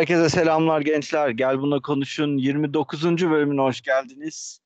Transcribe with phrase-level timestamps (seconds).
[0.00, 1.28] Herkese selamlar gençler.
[1.28, 2.36] Gel buna konuşun.
[2.36, 3.04] 29.
[3.30, 4.60] bölümüne hoş geldiniz.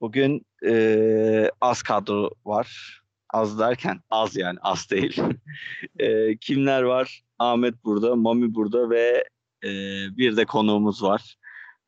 [0.00, 3.00] Bugün e, az kadro var.
[3.30, 5.22] Az derken az yani az değil.
[5.98, 7.22] e, kimler var?
[7.38, 9.24] Ahmet burada, Mami burada ve
[9.64, 9.70] e,
[10.16, 11.36] bir de konuğumuz var.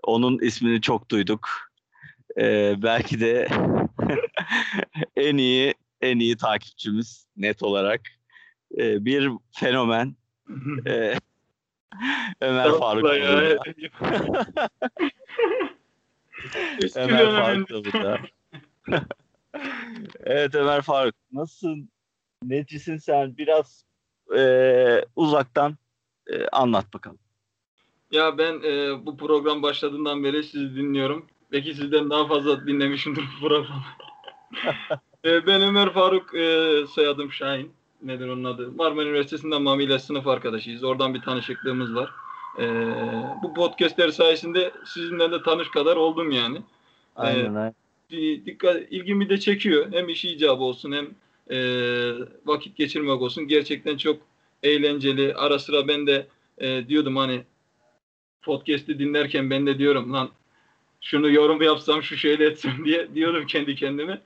[0.02, 1.48] Onun ismini çok duyduk.
[2.38, 3.48] E, belki de
[5.16, 8.01] en iyi en iyi takipçimiz net olarak.
[8.78, 10.16] E, bir fenomen.
[10.87, 11.15] E,
[12.41, 13.05] Ömer Faruk.
[16.96, 18.19] Ömer Faruk da burada.
[20.24, 21.15] evet Ömer Faruk.
[21.32, 21.91] Nasılsın?
[22.43, 23.37] Necisin sen?
[23.37, 23.85] Biraz
[24.37, 25.77] e, uzaktan
[26.27, 27.18] e, anlat bakalım.
[28.10, 31.27] Ya ben e, bu program başladığından beri sizi dinliyorum.
[31.52, 33.82] Belki sizden daha fazla dinlemişimdir bu programı.
[35.24, 37.73] E, ben Ömer Faruk, e, soyadım Şahin.
[38.02, 38.73] Nedir onun adı?
[38.73, 40.85] Marmara Üniversitesi'nden Mami ile sınıf arkadaşıyız.
[40.85, 42.10] Oradan bir tanışıklığımız var.
[42.59, 42.65] E,
[43.43, 46.63] bu podcastler sayesinde sizinle de tanış kadar oldum yani.
[47.16, 47.74] Aynen aynen.
[48.10, 49.93] Bir dikkat, ilgimi de çekiyor.
[49.93, 51.07] Hem iş icabı olsun hem
[51.51, 51.59] e,
[52.46, 53.49] vakit geçirmek olsun.
[53.49, 54.21] Gerçekten çok
[54.62, 55.35] eğlenceli.
[55.35, 56.27] Ara sıra ben de
[56.59, 57.43] e, diyordum hani
[58.43, 60.30] podcast'i dinlerken ben de diyorum lan
[61.01, 64.21] şunu yorum yapsam şu şöyle etsem diye diyordum kendi kendime.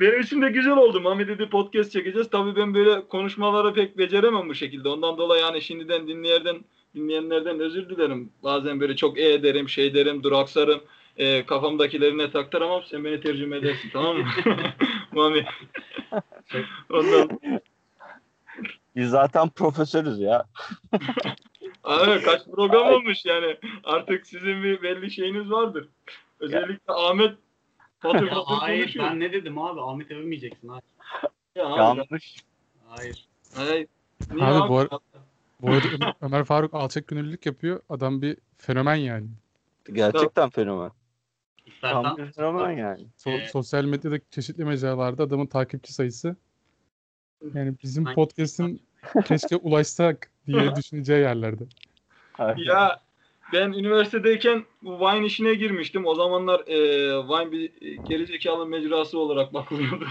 [0.00, 1.00] Benim için de güzel oldu.
[1.00, 2.30] Mami dedi podcast çekeceğiz.
[2.30, 4.88] Tabii ben böyle konuşmaları pek beceremem bu şekilde.
[4.88, 8.32] Ondan dolayı yani şimdiden dinleyenlerden dinleyenlerden özür dilerim.
[8.42, 10.80] Bazen böyle çok e ederim, şey derim, duraksarım.
[11.16, 12.82] E, kafamdakilerine taktaramam.
[12.90, 14.26] Sen beni tercüme edersin tamam mı?
[15.12, 15.44] Mami.
[16.90, 17.28] Ondan
[18.96, 20.46] Biz zaten profesörüz ya.
[21.84, 23.56] Abi kaç program olmuş yani.
[23.84, 25.88] Artık sizin bir belli şeyiniz vardır.
[26.40, 27.32] Özellikle Ahmet
[28.02, 29.06] patır Ya patır hayır konuşuyor.
[29.10, 29.80] ben ne dedim abi?
[29.80, 30.80] Ahmet övmeyeceksin abi.
[31.56, 32.36] Ya abi, Yanlış.
[32.88, 33.28] Hayır.
[33.54, 33.86] hayır.
[34.32, 34.68] Niye Abi abi?
[34.68, 34.88] bu ar-
[35.60, 37.80] Bu arada Ömer- Ömer Faruk alçak gönüllülük yapıyor.
[37.88, 39.26] Adam bir fenomen yani.
[39.92, 40.90] Gerçekten fenomen.
[41.80, 43.06] Tam İstersen bir fenomen yani.
[43.18, 46.36] So- Ee, sosyal medyadaki çeşitli mecralarda adamın takipçi sayısı
[47.54, 48.82] yani bizim Hangi- podcast'in
[49.24, 51.64] keşke ulaşsak diye düşüneceği yerlerde.
[52.38, 52.56] Aynen.
[52.64, 53.00] Ya
[53.52, 56.06] ben üniversitedeyken bu Vine işine girmiştim.
[56.06, 56.78] O zamanlar e,
[57.28, 57.70] Vine bir
[58.04, 60.06] gerizekalı mecrası olarak bakılıyordu.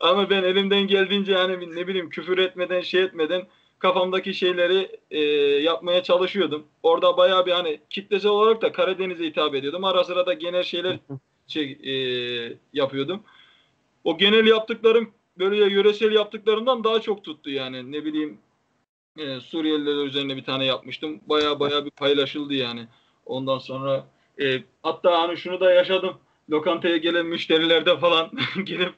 [0.00, 3.42] Ama ben elimden geldiğince yani ne bileyim küfür etmeden şey etmeden
[3.78, 5.20] kafamdaki şeyleri e,
[5.62, 6.66] yapmaya çalışıyordum.
[6.82, 9.84] Orada bayağı bir hani kitlesel olarak da Karadeniz'e hitap ediyordum.
[9.84, 10.98] Ara sıra da genel şeyler
[11.46, 11.92] şey, e,
[12.72, 13.22] yapıyordum.
[14.04, 17.92] O genel yaptıklarım böyle yöresel yaptıklarımdan daha çok tuttu yani.
[17.92, 18.38] Ne bileyim
[19.18, 21.20] e, Suriyeliler üzerine bir tane yapmıştım.
[21.26, 22.86] Baya baya bir paylaşıldı yani.
[23.26, 24.06] Ondan sonra
[24.40, 26.16] e, hatta hani şunu da yaşadım.
[26.50, 28.30] Lokantaya gelen müşterilerde falan
[28.64, 28.94] gelip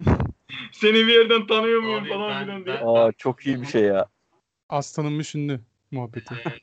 [0.72, 2.74] seni bir yerden tanıyor muyum Abi falan ben- filan diye.
[2.80, 4.06] ben- Aa, çok iyi bir şey ya.
[4.68, 5.60] Az tanınmış ünlü
[5.90, 6.34] muhabbeti.
[6.34, 6.58] e,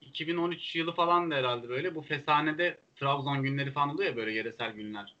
[0.00, 1.94] 2013 yılı falan da herhalde böyle.
[1.94, 5.14] Bu Fesane'de Trabzon günleri falan oluyor ya böyle yöresel günler.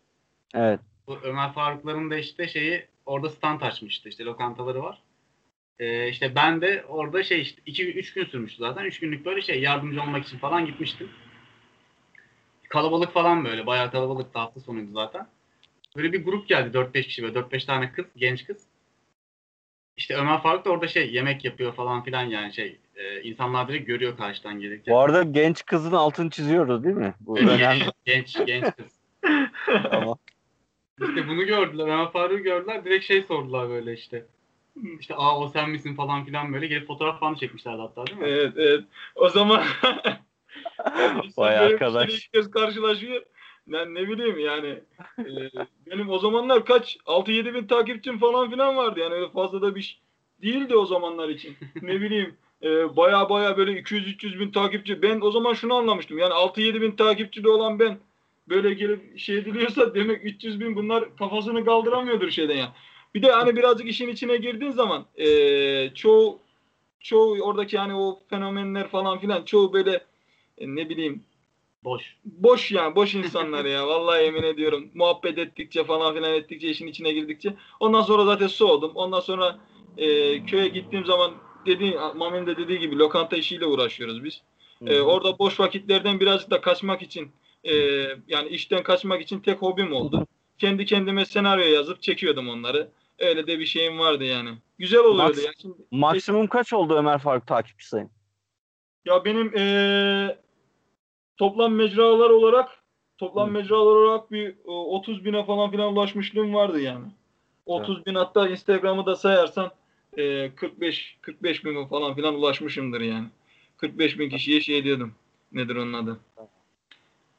[0.54, 0.80] Evet.
[1.06, 4.08] Bu Ömer Farukların da işte şeyi orada stand açmıştı.
[4.08, 5.02] işte lokantaları var.
[5.80, 8.84] Ee, işte ben de orada şey işte 2 3 gün sürmüştü zaten.
[8.84, 11.08] 3 günlük böyle şey yardımcı olmak için falan gitmiştim.
[12.68, 13.66] Kalabalık falan böyle.
[13.66, 15.26] Bayağı kalabalıktı hafta sonuydu zaten.
[15.96, 18.66] Böyle bir grup geldi 4-5 kişi böyle 4-5 tane kız, genç kız.
[19.96, 23.86] İşte Ömer Faruk da orada şey yemek yapıyor falan filan yani şey e, insanlar direkt
[23.86, 24.94] görüyor karşıdan gelirken.
[24.94, 27.14] Bu arada genç kızın altını çiziyoruz değil mi?
[27.20, 27.84] Bu önemli.
[28.04, 28.98] genç genç kız.
[29.90, 30.16] Ama
[31.00, 31.84] İşte bunu gördüler.
[31.84, 32.84] Ömer Faruk'u gördüler.
[32.84, 34.26] Direkt şey sordular böyle işte.
[35.00, 38.26] İşte aa o sen misin falan filan böyle gelip fotoğraf falan çekmişlerdi hatta değil mi?
[38.26, 38.84] Evet evet.
[39.14, 39.62] O zaman
[41.38, 42.14] Vay arkadaş.
[42.14, 43.22] ilk kez karşılaşıyor.
[43.66, 44.80] Ben ne bileyim yani
[45.18, 45.50] e,
[45.86, 49.82] benim o zamanlar kaç 6-7 bin takipçim falan filan vardı yani öyle fazla da bir
[49.82, 49.98] şey
[50.42, 51.56] değildi o zamanlar için.
[51.82, 55.02] ne bileyim e, baya baya böyle 200-300 bin takipçi.
[55.02, 57.98] Ben o zaman şunu anlamıştım yani 6-7 bin takipçili olan ben
[58.48, 62.72] böyle gelip şey ediliyorsa demek 300 bin bunlar kafasını kaldıramıyordur şeyden ya.
[63.18, 66.38] Bir de hani birazcık işin içine girdiğin zaman e, çoğu
[67.00, 70.04] çoğu oradaki hani o fenomenler falan filan çoğu böyle
[70.58, 71.24] e, ne bileyim
[71.84, 72.16] Boş.
[72.24, 73.86] boş yani boş insanlar ya.
[73.86, 77.54] Vallahi yemin ediyorum muhabbet ettikçe falan filan ettikçe işin içine girdikçe.
[77.80, 78.92] Ondan sonra zaten soğudum.
[78.94, 79.58] Ondan sonra
[79.96, 81.32] e, köye gittiğim zaman
[81.66, 84.42] dediği Mami'nin de dediği gibi lokanta işiyle uğraşıyoruz biz.
[84.86, 87.30] E, orada boş vakitlerden birazcık da kaçmak için
[87.64, 87.74] e,
[88.28, 90.26] yani işten kaçmak için tek hobim oldu.
[90.58, 92.88] Kendi kendime senaryo yazıp çekiyordum onları
[93.18, 97.18] öyle de bir şeyim vardı yani güzel oluyordu Max- ya şimdi maksimum kaç oldu Ömer
[97.18, 98.10] Faruk takipçi sayın?
[99.04, 100.38] Ya benim eee,
[101.36, 102.68] toplam mecralar olarak
[103.18, 103.52] toplam Hı.
[103.52, 107.06] mecralar olarak bir e, 30 bine falan filan ulaşmışlığım vardı yani.
[107.66, 109.70] 30 bin hatta Instagram'ı da sayarsan
[110.16, 113.26] eee, 45 45 bin falan filan ulaşmışımdır yani.
[113.76, 115.14] 45 bin kişiye şey diyordum.
[115.52, 116.20] nedir onun adı?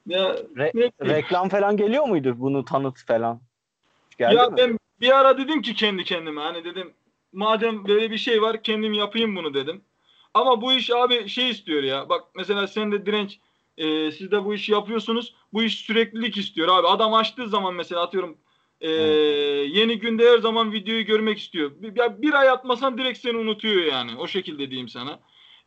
[0.08, 3.42] Ya Re- ne reklam falan geliyor muydu bunu tanıt falan?
[4.18, 4.58] Geldi ya mi?
[4.58, 6.94] ben bir ara dedim ki kendi kendime hani dedim
[7.34, 9.82] madem böyle bir şey var kendim yapayım bunu dedim.
[10.34, 12.10] Ama bu iş abi şey istiyor ya.
[12.10, 13.40] Bak mesela sen de direnç
[13.78, 15.36] e, siz de bu işi yapıyorsunuz.
[15.54, 16.88] Bu iş süreklilik istiyor abi.
[16.88, 18.38] Adam açtığı zaman mesela atıyorum
[18.82, 21.72] e, yeni günde her zaman videoyu görmek istiyor.
[21.76, 24.12] Bir, ya bir ay atmasan direkt seni unutuyor yani.
[24.18, 25.20] O şekilde diyeyim sana.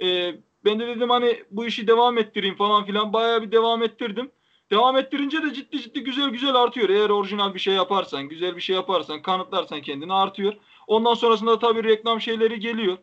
[0.02, 0.34] E,
[0.64, 3.12] ben de dedim hani bu işi devam ettireyim falan filan.
[3.12, 4.30] Bayağı bir devam ettirdim.
[4.72, 6.88] Devam ettirince de ciddi ciddi güzel güzel artıyor.
[6.88, 10.54] Eğer orijinal bir şey yaparsan, güzel bir şey yaparsan, kanıtlarsan kendini artıyor.
[10.86, 12.98] Ondan sonrasında tabii reklam şeyleri geliyor.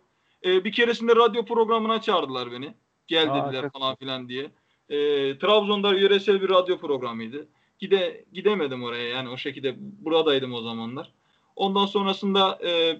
[0.46, 2.74] Ee, bir keresinde radyo programına çağırdılar beni.
[3.08, 4.52] Gel Aa, dediler falan filan diye.
[4.90, 4.98] Ee,
[5.40, 7.48] Trabzon'da yöresel bir radyo programıydı.
[7.80, 11.12] Gide gidemedim oraya yani o şekilde buradaydım o zamanlar.
[11.56, 13.00] Ondan sonrasında e,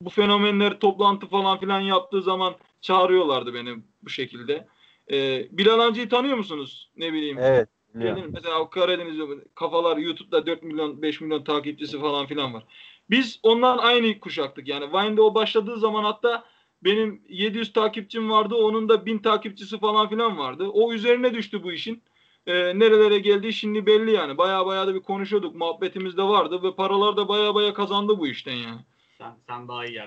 [0.00, 4.68] bu fenomenler toplantı falan filan yaptığı zaman çağırıyorlardı beni bu şekilde.
[5.12, 6.90] Ee, Bilal Hancı'yı tanıyor musunuz?
[6.96, 7.38] Ne bileyim.
[7.38, 7.68] Evet.
[7.94, 8.24] Değil mi?
[8.32, 9.22] Mesela o Karadeniz'de
[9.54, 12.64] kafalar YouTube'da 4 milyon 5 milyon takipçisi falan filan var.
[13.10, 14.68] Biz ondan aynı kuşaktık.
[14.68, 16.44] Yani Vine'de o başladığı zaman hatta
[16.84, 18.54] benim 700 takipçim vardı.
[18.54, 20.68] Onun da 1000 takipçisi falan filan vardı.
[20.72, 22.02] O üzerine düştü bu işin.
[22.46, 24.38] Ee, nerelere geldiği şimdi belli yani.
[24.38, 25.54] Baya baya da bir konuşuyorduk.
[25.54, 28.80] Muhabbetimiz de vardı ve paralar da baya baya kazandı bu işten yani.
[29.18, 30.00] Sen, sen daha iyi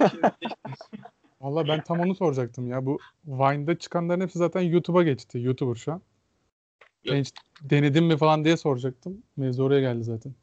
[0.00, 0.18] işte-
[1.40, 2.86] Valla ben tam onu soracaktım ya.
[2.86, 5.38] Bu Vine'da çıkanların hepsi zaten YouTube'a geçti.
[5.40, 6.02] YouTuber şu an.
[7.04, 7.14] Yok.
[7.14, 7.32] Ben hiç
[7.62, 9.22] denedim mi falan diye soracaktım.
[9.36, 10.34] Mevzu oraya geldi zaten.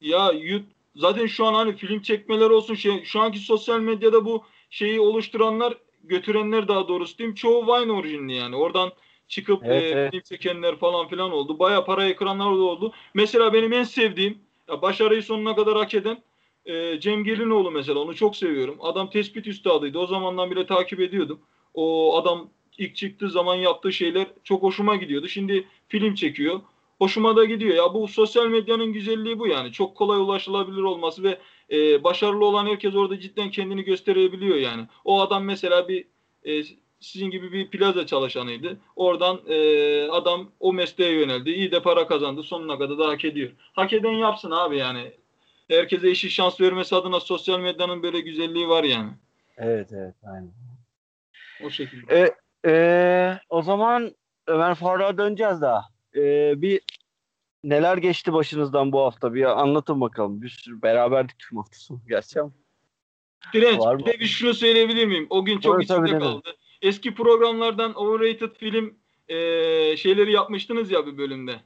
[0.00, 0.64] Ya yut
[0.96, 5.74] zaten şu an hani film çekmeler olsun şey şu anki sosyal medyada bu şeyi oluşturanlar
[6.04, 8.56] götürenler daha doğrusu diyeyim çoğu Vine orijinli yani.
[8.56, 8.92] Oradan
[9.28, 10.10] çıkıp Evet, e, evet.
[10.10, 11.58] film çekenler falan filan oldu.
[11.58, 12.92] Baya para ekranlar da oldu.
[13.14, 14.38] Mesela benim en sevdiğim
[14.68, 16.22] ya başarıyı sonuna kadar hak eden
[16.66, 18.76] e, Cem Gelinoğlu mesela onu çok seviyorum.
[18.80, 19.98] Adam tespit üstadıydı.
[19.98, 21.40] O zamandan bile takip ediyordum.
[21.74, 25.28] O adam ilk çıktığı zaman yaptığı şeyler çok hoşuma gidiyordu.
[25.28, 26.60] Şimdi film çekiyor
[26.98, 27.74] hoşuma da gidiyor.
[27.74, 29.72] Ya bu sosyal medyanın güzelliği bu yani.
[29.72, 31.38] Çok kolay ulaşılabilir olması ve
[31.70, 34.86] e, başarılı olan herkes orada cidden kendini gösterebiliyor yani.
[35.04, 36.04] O adam mesela bir
[36.44, 36.62] e,
[37.00, 38.78] sizin gibi bir plaza çalışanıydı.
[38.96, 41.50] Oradan e, adam o mesleğe yöneldi.
[41.50, 42.42] İyi de para kazandı.
[42.42, 43.50] Sonuna kadar da hak ediyor.
[43.72, 45.12] Hak eden yapsın abi yani.
[45.68, 49.10] Herkese eşit şans vermesi adına sosyal medyanın böyle güzelliği var yani.
[49.58, 50.52] Evet evet aynen.
[51.64, 52.14] O şekilde.
[52.14, 52.34] E,
[52.66, 54.14] e, o zaman
[54.46, 55.84] Ömer Faruk'a döneceğiz daha.
[56.16, 56.80] E, bir
[57.64, 60.42] neler geçti başınızdan bu hafta bir anlatın bakalım.
[60.42, 62.50] Bir sürü beraberdik tüm hafta sonu gerçi ama.
[63.52, 65.26] Direnç Var bir de bir şunu söyleyebilir miyim?
[65.30, 66.18] O gün çok içimde tabii.
[66.18, 66.56] kaldı.
[66.82, 68.94] Eski programlardan overrated film
[69.28, 71.60] eee, şeyleri yapmıştınız ya bir bölümde.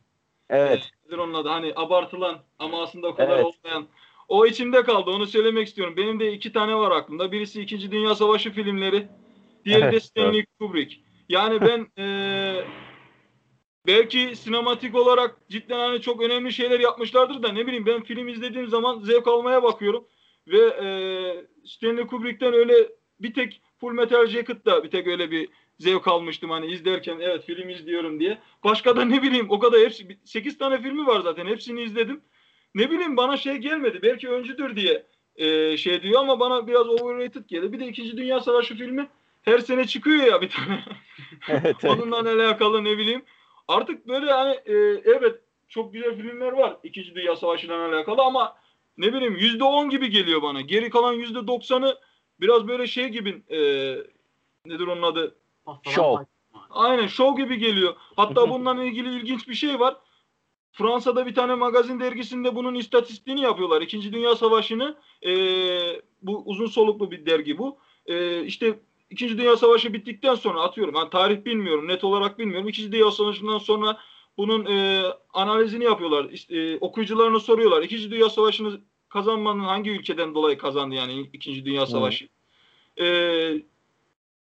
[0.48, 0.90] Evet.
[1.06, 1.48] Nedir onun adı?
[1.48, 3.44] Hani abartılan ama aslında o kadar Evet.
[3.44, 3.86] olmayan.
[4.28, 5.10] O içimde kaldı.
[5.10, 5.94] Onu söylemek istiyorum.
[5.96, 7.32] Benim de iki tane var aklımda.
[7.32, 9.08] Birisi İkinci Dünya Savaşı filmleri.
[9.64, 10.96] Diğeri de Evet, Stanley Kubrick.
[11.28, 12.64] Yani ben eee,
[13.86, 18.68] belki sinematik olarak cidden hani çok önemli şeyler yapmışlardır da ne bileyim ben film izlediğim
[18.68, 20.06] zaman zevk almaya bakıyorum.
[20.48, 22.74] Ve eee Stanley Kubrick'ten öyle
[23.20, 25.48] bir tek Full Metal Jacket'ta bir tek öyle bir
[25.78, 28.38] zevk almıştım hani izlerken evet film izliyorum diye.
[28.64, 32.20] Başka da ne bileyim o kadar hepsi 8 tane filmi var zaten hepsini izledim.
[32.74, 33.98] Ne bileyim bana şey gelmedi.
[34.02, 37.72] Belki öncüdür diye eee, şey diyor ama bana biraz overrated geldi.
[37.72, 38.16] Bir de 2.
[38.16, 39.08] Dünya Savaşı filmi
[39.50, 40.84] her sene çıkıyor ya bir tane.
[41.48, 41.62] Evet.
[41.64, 41.84] evet.
[41.84, 43.22] Onunla alakalı ne bileyim.
[43.68, 48.56] Artık böyle hani e, evet çok güzel filmler var İkinci Dünya Savaşı'yla alakalı ama
[48.98, 50.60] ne bileyim yüzde on gibi geliyor bana.
[50.60, 51.96] Geri kalan yüzde doksanı
[52.40, 53.58] biraz böyle şey gibi e,
[54.66, 55.36] nedir onun adı?
[55.66, 55.94] Pay-
[56.70, 57.94] Aynen show gibi geliyor.
[58.16, 59.96] Hatta bununla ilgili ilginç bir şey var.
[60.72, 63.82] Fransa'da bir tane magazin dergisinde bunun istatistiğini yapıyorlar.
[63.82, 65.32] İkinci Dünya Savaşı'nı e,
[66.22, 67.78] bu uzun soluklu bir dergi bu.
[68.06, 68.78] E, işte
[69.10, 70.94] İkinci Dünya Savaşı bittikten sonra atıyorum.
[70.94, 72.68] Ben tarih bilmiyorum, net olarak bilmiyorum.
[72.68, 73.98] İkinci Dünya Savaşı'ndan sonra
[74.36, 76.26] bunun e, analizini yapıyorlar.
[76.50, 77.82] E, okuyucularına soruyorlar.
[77.82, 82.28] İkinci Dünya Savaşı'nı kazanmanın hangi ülkeden dolayı kazandı yani İkinci Dünya Savaşı?
[83.00, 83.06] E,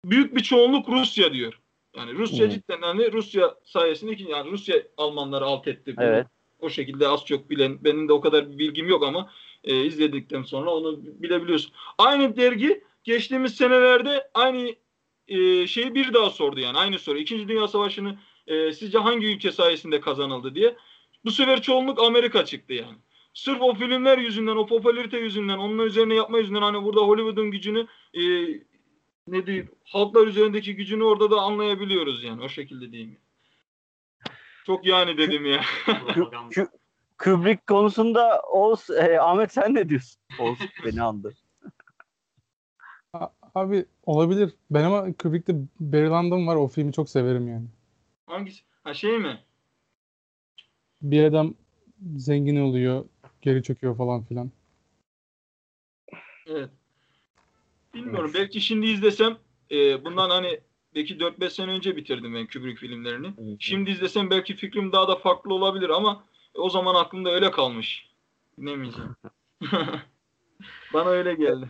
[0.04, 1.58] büyük bir çoğunluk Rusya diyor.
[1.96, 2.50] Yani Rusya Hı.
[2.50, 5.96] cidden hani Rusya sayesinde yani Rusya Almanları alt etti.
[5.96, 6.26] Bunu Evet.
[6.60, 9.30] O şekilde az çok bilen benim de o kadar bir bilgim yok ama
[9.64, 11.72] e, izledikten sonra onu bilebiliyorsun.
[11.98, 14.74] Aynı dergi geçtiğimiz senelerde aynı
[15.28, 17.18] e, şeyi bir daha sordu yani aynı soru.
[17.18, 20.76] İkinci Dünya Savaşı'nı e, sizce hangi ülke sayesinde kazanıldı diye.
[21.24, 22.98] Bu sefer çoğunluk Amerika çıktı yani.
[23.34, 27.86] Sırf o filmler yüzünden, o popülarite yüzünden, onun üzerine yapma yüzünden hani burada Hollywood'un gücünü
[28.14, 28.22] e,
[29.28, 33.18] ne diyeyim, halklar üzerindeki gücünü orada da anlayabiliyoruz yani o şekilde diyeyim.
[34.66, 35.60] Çok yani dedim ya.
[37.18, 40.22] Kubrick konusunda Oğuz, e, Ahmet sen ne diyorsun?
[40.40, 41.34] Oğuz beni andı.
[43.54, 44.54] Abi olabilir.
[44.70, 46.56] Ben ama Kubrick'te Barry Lyndon var.
[46.56, 47.66] O filmi çok severim yani.
[48.26, 48.62] Hangisi?
[48.84, 49.40] Ha şey mi?
[51.02, 51.54] Bir adam
[52.16, 53.04] zengin oluyor,
[53.42, 54.50] geri çöküyor falan filan.
[56.46, 56.70] Evet.
[57.94, 58.30] Bilmiyorum.
[58.34, 59.38] Belki şimdi izlesem
[59.70, 60.60] e, bundan hani
[60.94, 63.56] belki 4-5 sene önce bitirdim ben Kubrick filmlerini.
[63.58, 68.10] Şimdi izlesem belki fikrim daha da farklı olabilir ama o zaman aklımda öyle kalmış.
[68.58, 69.16] Bilemeyeceğim.
[70.94, 71.68] Bana öyle geldi.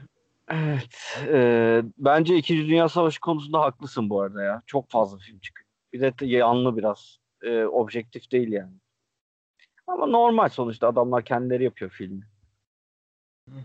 [0.53, 1.19] Evet.
[1.29, 4.63] e, bence İkinci Dünya Savaşı konusunda haklısın bu arada ya.
[4.67, 5.69] Çok fazla film çıkıyor.
[5.93, 7.19] Bir de yanlı biraz.
[7.43, 8.73] E, objektif değil yani.
[9.87, 12.23] Ama normal sonuçta adamlar kendileri yapıyor filmi.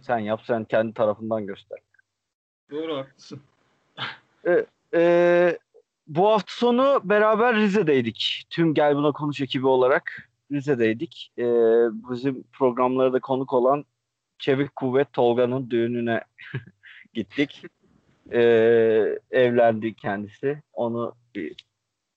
[0.02, 1.80] Sen yap sen kendi tarafından göster.
[2.72, 3.42] Doğru haklısın.
[4.94, 5.58] E,
[6.08, 8.46] bu hafta sonu beraber Rize'deydik.
[8.50, 11.34] Tüm Gel Buna Konuş ekibi olarak Rize'deydik.
[11.38, 11.46] E,
[12.10, 13.86] bizim programlarda konuk olan
[14.40, 16.24] Çevik Kuvvet Tolga'nın düğününe
[17.18, 17.64] gittik.
[18.32, 18.40] E,
[19.32, 20.62] evlendi kendisi.
[20.74, 21.56] Onu bir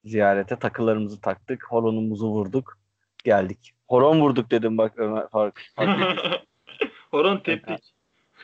[0.04, 1.66] ziyarete takılarımızı taktık.
[1.72, 2.78] Horonumuzu vurduk.
[3.24, 3.72] Geldik.
[3.88, 5.26] Horon vurduk dedim bak Ömer.
[5.28, 5.72] Fark-
[7.10, 7.94] Horon teptik.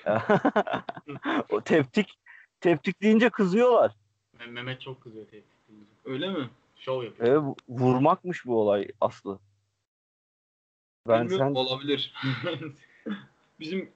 [1.50, 2.18] o teptik
[2.60, 3.92] teptik deyince kızıyorlar.
[4.38, 5.86] Me- Mehmet çok kızıyor tehdit deyince.
[6.04, 6.50] Öyle mi?
[6.76, 7.28] Şov yapıyor.
[7.28, 9.38] Evet, vurmakmış bu olay aslı.
[11.08, 12.12] Ben Bilmiyorum, sen olabilir.
[13.60, 13.90] Bizim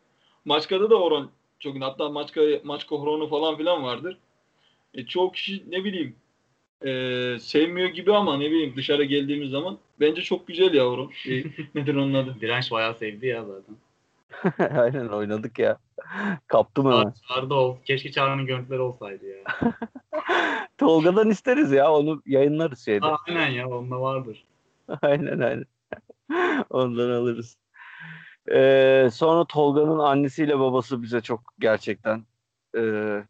[0.45, 4.17] Maçka'da da horon çok hatta Maçka Maçka horonu falan filan vardır.
[4.95, 6.17] E, çoğu kişi ne bileyim
[6.85, 6.91] e,
[7.41, 11.11] sevmiyor gibi ama ne bileyim dışarı geldiğimiz zaman bence çok güzel ya horon.
[11.11, 12.37] Şey, nedir onun adı?
[12.41, 13.77] Direnç bayağı sevdi ya zaten.
[14.81, 15.79] aynen oynadık ya.
[16.47, 17.15] Kaptım hemen.
[17.29, 17.77] Çağrı'da ol.
[17.85, 19.37] Keşke Çağrı'nın görüntüleri olsaydı ya.
[20.79, 23.07] Tolga'dan isteriz ya onu yayınlarız şeyde.
[23.07, 24.45] Aynen ya onda vardır.
[25.03, 25.67] aynen aynen.
[26.71, 27.57] Ondan alırız.
[28.49, 32.27] Ee, sonra Tolga'nın annesiyle babası bize çok gerçekten
[32.77, 33.25] ee,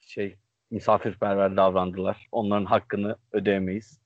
[0.00, 0.36] şey
[0.70, 2.28] misafirperver davrandılar.
[2.32, 4.00] Onların hakkını ödeyemeyiz.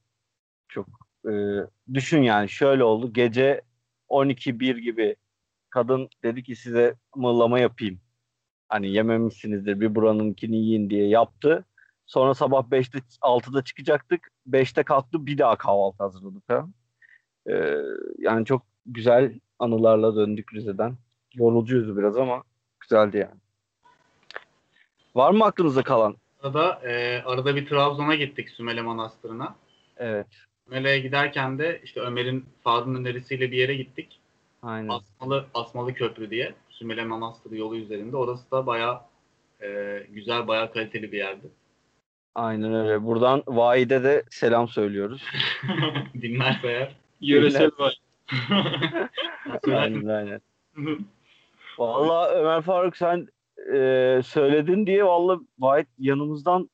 [0.69, 0.87] Çok
[1.31, 1.59] ee,
[1.95, 3.13] düşün yani şöyle oldu.
[3.13, 3.63] Gece
[4.09, 5.17] 12-1 gibi
[5.71, 8.01] kadın dedi ki size mıhlama yapayım.
[8.69, 11.65] Hani yememişsinizdir bir buranınkini yiyin diye yaptı.
[12.07, 14.33] Sonra sabah 5'te 6'da çıkacaktık.
[14.47, 16.75] 5'te kalktı bir daha kahvaltı hazırladı falan.
[17.51, 17.77] Ee,
[18.19, 20.97] yani çok güzel anılarla döndük Rize'den.
[21.35, 22.43] Yorucuydu biraz ama
[22.81, 23.41] güzeldi yani.
[25.15, 26.17] Var mı aklınızda kalan?
[26.43, 29.57] Arada, e, arada bir Trabzon'a gittik Sümele Manastırı'na.
[29.97, 30.27] Evet.
[30.65, 34.21] Sümele'ye giderken de işte Ömer'in Faruk'un önerisiyle bir yere gittik.
[34.63, 34.89] Aynen.
[34.89, 36.55] Asmalı Asmalı Köprü diye.
[36.71, 38.17] Sümele Manastırı yolu üzerinde.
[38.17, 39.01] Orası da bayağı
[39.63, 41.47] e, güzel, bayağı kaliteli bir yerdi.
[42.35, 43.05] Aynen öyle.
[43.05, 45.23] Buradan Vahide de selam söylüyoruz.
[46.23, 46.97] Dinlerse eğer.
[47.21, 47.99] Yöresel var.
[49.73, 50.41] Aynen aynen.
[51.79, 53.29] Vallahi Ömer Faruk sen
[53.73, 56.71] e, söyledin diye vallahi Vahit yanımızdan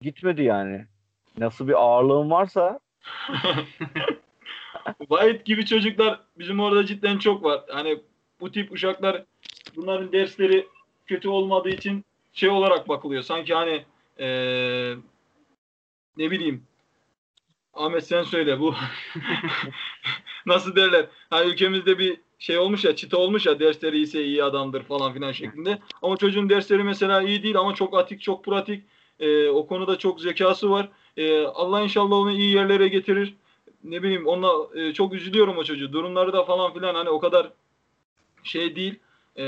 [0.00, 0.86] gitmedi yani.
[1.38, 2.80] Nasıl bir ağırlığın varsa
[5.10, 7.60] Vahit gibi çocuklar bizim orada cidden çok var.
[7.68, 8.00] Hani
[8.40, 9.24] bu tip uşaklar
[9.76, 10.66] bunların dersleri
[11.06, 13.22] kötü olmadığı için şey olarak bakılıyor.
[13.22, 13.84] Sanki hani
[14.18, 14.96] eee,
[16.16, 16.67] ne bileyim
[17.78, 18.74] Ahmet sen söyle bu
[20.46, 21.06] nasıl derler?
[21.30, 25.32] Hani ülkemizde bir şey olmuş ya çıta olmuş ya dersleri iyiyse iyi adamdır falan filan
[25.32, 25.78] şeklinde.
[26.02, 28.84] Ama çocuğun dersleri mesela iyi değil ama çok atik çok pratik.
[29.20, 30.88] Eee, o konuda çok zekası var.
[31.16, 33.34] Eee, Allah inşallah onu iyi yerlere getirir
[33.84, 35.92] ne bileyim onunla e, çok üzülüyorum o çocuğu.
[35.92, 37.52] Durumları da falan filan hani o kadar
[38.44, 38.98] şey değil.
[39.36, 39.44] E,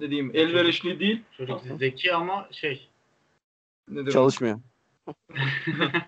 [0.00, 1.20] ne diyeyim elverişli değil.
[1.36, 2.88] Çocuk zeki ama şey.
[3.96, 4.10] O?
[4.10, 4.60] çalışmıyor.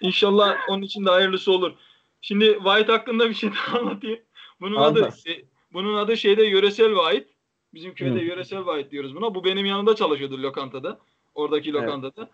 [0.00, 1.72] İnşallah onun için de hayırlısı olur.
[2.20, 4.18] Şimdi White hakkında bir şey daha anlatayım.
[4.60, 5.26] Bunun adı Anlat.
[5.26, 7.28] e, bunun adı şeyde yöresel White.
[7.74, 8.24] Bizim köyde Hı.
[8.24, 9.34] yöresel White diyoruz buna.
[9.34, 10.98] Bu benim yanımda çalışıyordu lokantada.
[11.34, 11.82] Oradaki Evet.
[11.82, 12.30] lokantada.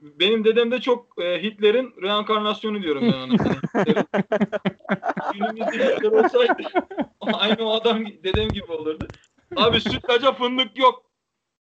[0.00, 3.32] Benim dedem de çok e, Hitler'in reenkarnasyonu diyorum ben ona.
[3.34, 4.06] Hitler'in-
[5.32, 6.62] Günümüzde Hitler olsaydı
[7.20, 9.08] aynı o adam dedem gibi olurdu.
[9.56, 11.04] Abi sütlaca fındık yok.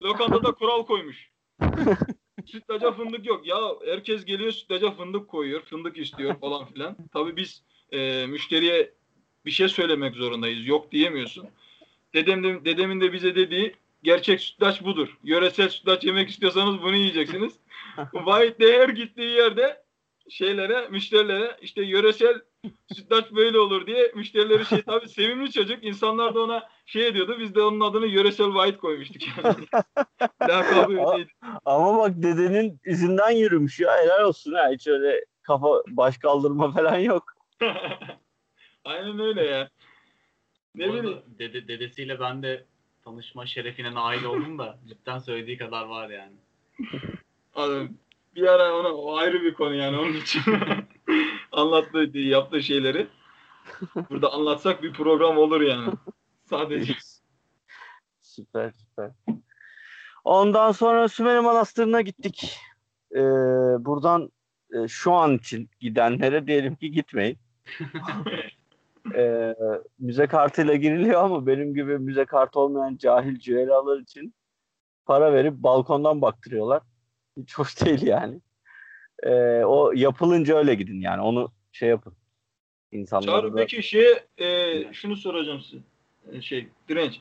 [0.04, 1.32] Lokantada kural koymuş.
[2.52, 3.48] Sütlaca fındık yok.
[3.48, 5.62] Ya herkes geliyor sütlaca fındık koyuyor.
[5.62, 6.98] Fındık istiyor falan filan.
[7.14, 8.94] Tabii biz e, müşteriye
[9.46, 10.68] bir şey söylemek zorundayız.
[10.68, 11.48] Yok diyemiyorsun.
[12.14, 15.18] Dedem de, dedemin de bize dediği gerçek sütlaç budur.
[15.24, 17.54] Yöresel sütlaç yemek istiyorsanız bunu yiyeceksiniz.
[18.14, 19.87] Vahit de her gittiği yerde
[20.30, 22.42] şeylere, müşterilere işte yöresel
[22.96, 25.84] sütlaç böyle olur diye müşterileri şey tabii sevimli çocuk.
[25.84, 27.36] İnsanlar da ona şey ediyordu.
[27.40, 29.56] Biz de onun adını yöresel Vahit koymuştuk yani.
[30.42, 31.32] Lakabı öyleydi.
[31.66, 33.98] Ama bak dedenin izinden yürümüş ya.
[33.98, 34.70] Helal olsun ha.
[34.72, 37.24] Hiç öyle kafa baş kaldırma falan yok.
[38.86, 39.70] Aynen öyle ya.
[40.76, 41.22] Ne bileyim.
[41.40, 42.66] Dede, dedesiyle ben de
[43.04, 46.36] tanışma şerefine nail oldum da cidden söylediği kadar var yani.
[47.56, 47.90] Abi,
[48.38, 50.42] bir ara ona o ayrı bir konu yani onun için
[51.52, 53.08] anlattığı yaptığı şeyleri
[54.10, 55.94] burada anlatsak bir program olur yani.
[56.50, 56.94] Sadece.
[58.22, 59.12] süper süper.
[60.24, 62.60] Ondan sonra Sümele Manastırı'na gittik.
[63.12, 63.20] Ee,
[63.86, 64.32] buradan
[64.74, 67.38] e, şu an için gidenlere diyelim ki gitmeyin.
[69.16, 69.56] Ee,
[70.00, 74.34] müze kartıyla giriliyor ama benim gibi müze kartı olmayan cahil cühelalar için
[75.06, 76.82] para verip balkondan baktırıyorlar.
[77.42, 78.42] Hiç hoş değil yani.
[79.24, 81.22] Ee, o yapılınca öyle gidin yani.
[81.22, 82.14] Onu şey yapın.
[82.92, 85.84] İnsanlara Çağrı da- peki şey e, şunu soracağım size.
[86.32, 87.20] E, şey direnç.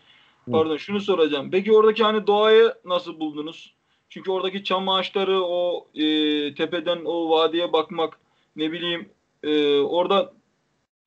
[0.53, 1.51] Pardon şunu soracağım.
[1.51, 3.75] Peki oradaki hani doğayı nasıl buldunuz?
[4.09, 6.05] Çünkü oradaki çam ağaçları o e,
[6.55, 8.19] tepeden o vadiye bakmak
[8.57, 9.09] ne bileyim
[9.43, 10.33] e, orada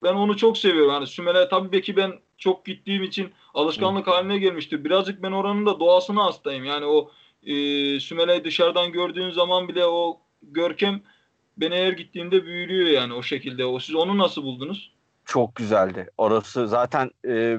[0.04, 0.92] ben onu çok seviyorum.
[0.92, 4.84] Hani Sümele tabii belki ben çok gittiğim için alışkanlık haline gelmiştir.
[4.84, 6.66] Birazcık ben oranın da doğasına hastayım.
[6.66, 7.12] Yani o
[7.44, 7.54] e,
[8.00, 11.02] Sümele'yi dışarıdan gördüğün zaman bile o görkem
[11.58, 13.66] beni her gittiğimde büyülüyor yani o şekilde.
[13.66, 14.94] O siz onu nasıl buldunuz?
[15.26, 16.10] Çok güzeldi.
[16.18, 17.58] Orası zaten e,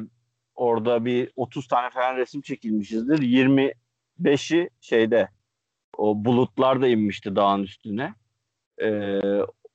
[0.55, 3.19] orada bir 30 tane falan resim çekilmişizdir.
[3.19, 5.29] 25'i şeyde
[5.97, 8.15] o bulutlar da inmişti dağın üstüne.
[8.83, 9.21] E,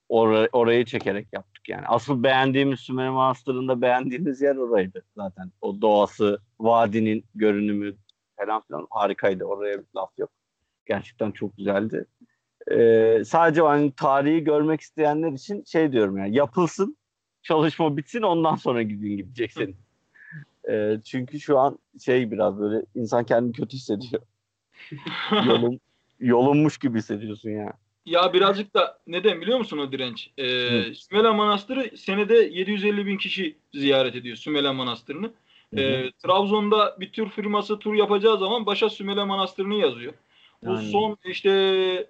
[0.09, 1.88] ora- orayı çekerek yaptık yani.
[1.88, 5.51] Asıl beğendiğimiz Sümele Manastırı'nda beğendiğimiz yer oraydı zaten.
[5.62, 7.95] O doğası, vadinin görünümü
[8.38, 9.44] falan filan harikaydı.
[9.44, 10.30] Oraya bir laf yok.
[10.86, 12.06] Gerçekten çok güzeldi.
[12.72, 16.98] E, sadece hani tarihi görmek isteyenler için şey diyorum yani yapılsın
[17.44, 19.75] çalışma bitsin ondan sonra gidin gideceksin.
[20.70, 24.21] Ee, çünkü şu an şey biraz böyle insan kendini kötü hissediyor.
[25.45, 25.80] Yolun,
[26.19, 27.74] yolunmuş gibi hissediyorsun ya.
[28.06, 30.30] Ya birazcık da neden biliyor musun o direnç?
[30.38, 30.93] Ee.
[30.93, 35.34] Sümela Manastırı senede 750 bin kişi ziyaret ediyor Sümela Manastırı'nı.
[35.77, 40.13] Ee, Trabzon'da bir tur firması tur yapacağı zaman başa Sümela Manastırı'nı yazıyor.
[40.63, 40.91] Bu Yani.
[40.91, 41.49] son işte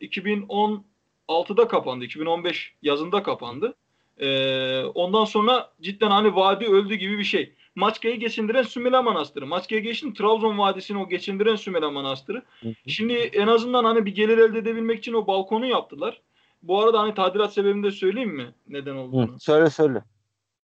[0.01, 2.05] 2016'da kapandı.
[2.05, 3.73] 2015 yazında kapandı.
[4.17, 7.53] Ee, ondan sonra cidden hani vadi öldü gibi bir şey.
[7.75, 9.47] Maçka'yı geçindiren Sümela Manastırı.
[9.47, 12.43] Maçka'ya geçtim Trabzon Vadisi'ni o geçindiren Sümela Manastırı.
[12.87, 16.21] Şimdi en azından hani bir gelir elde edebilmek için o balkonu yaptılar.
[16.63, 18.53] Bu arada hani tadilat sebebini de söyleyeyim mi?
[18.67, 19.33] Neden olduğunu.
[19.33, 20.03] Hı, söyle söyle.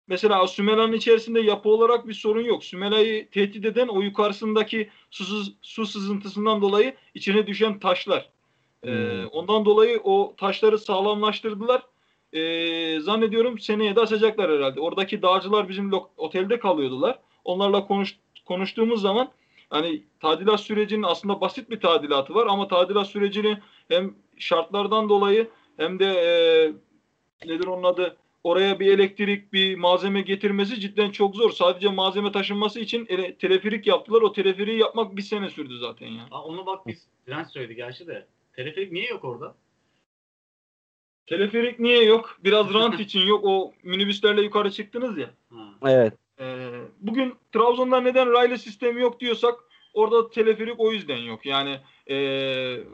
[0.08, 2.64] Mesela Sümela'nın içerisinde yapı olarak bir sorun yok.
[2.64, 8.28] Sümela'yı tehdit eden o yukarısındaki su, sız- su sızıntısından dolayı içine düşen taşlar.
[8.84, 9.26] Ee, Hmm.
[9.26, 11.82] ondan dolayı o taşları sağlamlaştırdılar.
[12.32, 14.80] Ee, zannediyorum seneye de açacaklar herhalde.
[14.80, 17.18] Oradaki dağcılar bizim lok- otelde kalıyordular.
[17.44, 19.28] Onlarla konuş, konuştuğumuz zaman
[19.70, 25.98] hani tadilat sürecinin aslında basit bir tadilatı var ama tadilat sürecini hem şartlardan dolayı hem
[25.98, 26.28] de e,
[27.48, 31.50] nedir onun adı oraya bir elektrik, bir malzeme getirmesi cidden çok zor.
[31.50, 34.22] Sadece malzeme taşınması için ele- teleferik yaptılar.
[34.22, 36.28] O teleferiği yapmak bir sene sürdü zaten yani.
[36.30, 38.26] Aa, onu bak biz Direnç söyledi gerçi de.
[38.52, 39.54] Teleferik niye yok orada?
[41.26, 42.38] Teleferik niye yok?
[42.44, 43.44] Biraz rant için yok.
[43.44, 45.30] O minibüslerle yukarı çıktınız ya.
[45.50, 45.74] Ha.
[45.86, 46.14] Evet.
[46.40, 49.54] Ee, bugün Trabzon'da neden raylı sistemi yok diyorsak
[49.94, 51.46] orada teleferik o yüzden yok.
[51.46, 52.16] Yani e,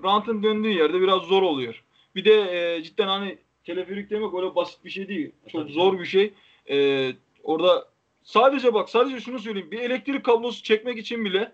[0.05, 1.85] rantın döndüğü yerde biraz zor oluyor.
[2.15, 2.35] Bir de
[2.77, 5.31] e, cidden hani teleferik demek öyle basit bir şey değil.
[5.53, 6.01] Çok Tabii zor canım.
[6.01, 6.33] bir şey.
[6.71, 7.89] E, orada
[8.23, 9.71] sadece bak sadece şunu söyleyeyim.
[9.71, 11.53] Bir elektrik kablosu çekmek için bile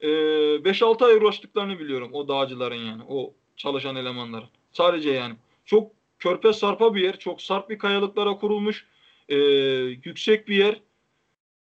[0.00, 3.02] e, 5-6 ay uğraştıklarını biliyorum o dağcıların yani.
[3.08, 4.48] O çalışan elemanların.
[4.72, 5.34] Sadece yani.
[5.64, 7.18] Çok körpe sarpa bir yer.
[7.18, 8.86] Çok sarp bir kayalıklara kurulmuş.
[9.28, 9.36] e,
[10.04, 10.80] yüksek bir yer.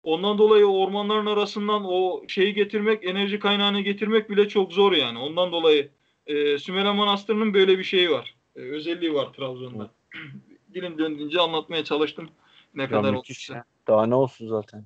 [0.04, 5.20] Ondan dolayı ormanların arasından o şeyi getirmek, enerji kaynağını getirmek bile çok zor yani.
[5.20, 5.90] Ondan dolayı
[6.28, 8.36] e, Sümele Manastırı'nın böyle bir şeyi var.
[8.56, 9.90] E, özelliği var Trabzon'da.
[10.74, 12.30] Dilim döndüğünce anlatmaya çalıştım.
[12.74, 13.58] Ne Ya kadar müthiş olsa.
[13.58, 13.66] ya.
[13.88, 14.86] Daha ne olsun zaten.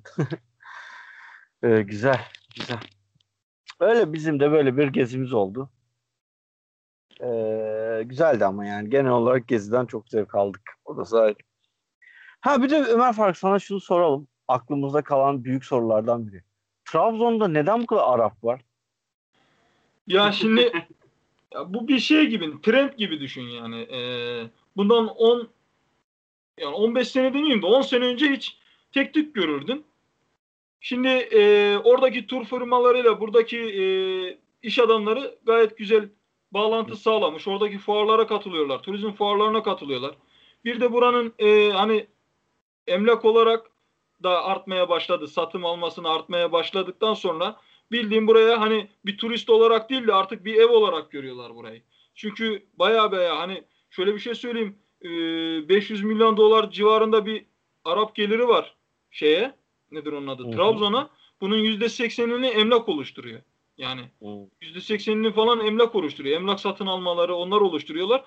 [1.62, 2.20] Ee, güzel.
[2.56, 2.78] Güzel.
[3.80, 5.70] Öyle bizim de böyle bir gezimiz oldu.
[7.20, 10.62] Ee, güzeldi ama yani genel olarak geziden çok zevk aldık.
[10.84, 11.38] O da sadece.
[12.40, 14.28] Ha bir de Ömer Faruk sana şunu soralım.
[14.48, 16.42] Aklımızda kalan büyük sorulardan biri.
[16.84, 18.60] Trabzon'da neden bu kadar Arap var?
[20.06, 20.72] Ya şimdi
[21.56, 23.80] ya bu bir şey gibi, trend gibi düşün yani.
[23.80, 24.00] E,
[24.76, 25.48] bundan 10
[26.60, 28.58] yani 15 sene demeyeyim de 10 sene önce hiç
[28.92, 29.84] tek tük görürdün.
[30.80, 33.82] Şimdi e, oradaki tur firmalarıyla buradaki e,
[34.62, 36.08] iş adamları gayet güzel
[36.52, 37.48] bağlantı sağlamış.
[37.48, 38.82] Oradaki fuarlara katılıyorlar.
[38.82, 40.14] Turizm fuarlarına katılıyorlar.
[40.64, 42.06] Bir de buranın e, hani
[42.86, 43.70] emlak olarak
[44.22, 45.28] da artmaya başladı.
[45.28, 47.56] Satım almasını artmaya başladıktan sonra
[47.92, 51.82] bildiğim buraya hani bir turist olarak değil de artık bir ev olarak görüyorlar burayı.
[52.14, 54.78] Çünkü baya baya hani şöyle bir şey söyleyeyim.
[55.02, 55.08] e,
[55.68, 57.44] 500 milyon dolar civarında bir
[57.84, 58.74] Arap geliri var
[59.10, 59.54] şeye
[59.90, 60.50] nedir onun adı.
[60.50, 61.10] Trabzon'a.
[61.40, 63.40] bunun %80'ini emlak oluşturuyor.
[63.78, 64.00] Yani
[64.62, 66.36] %80'ini falan emlak oluşturuyor.
[66.36, 68.24] Emlak satın almaları onlar oluşturuyorlar.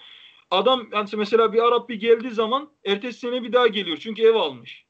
[0.51, 3.97] Adam yani mesela bir Arap bir geldiği zaman ertesi sene bir daha geliyor.
[3.97, 4.85] Çünkü ev almış.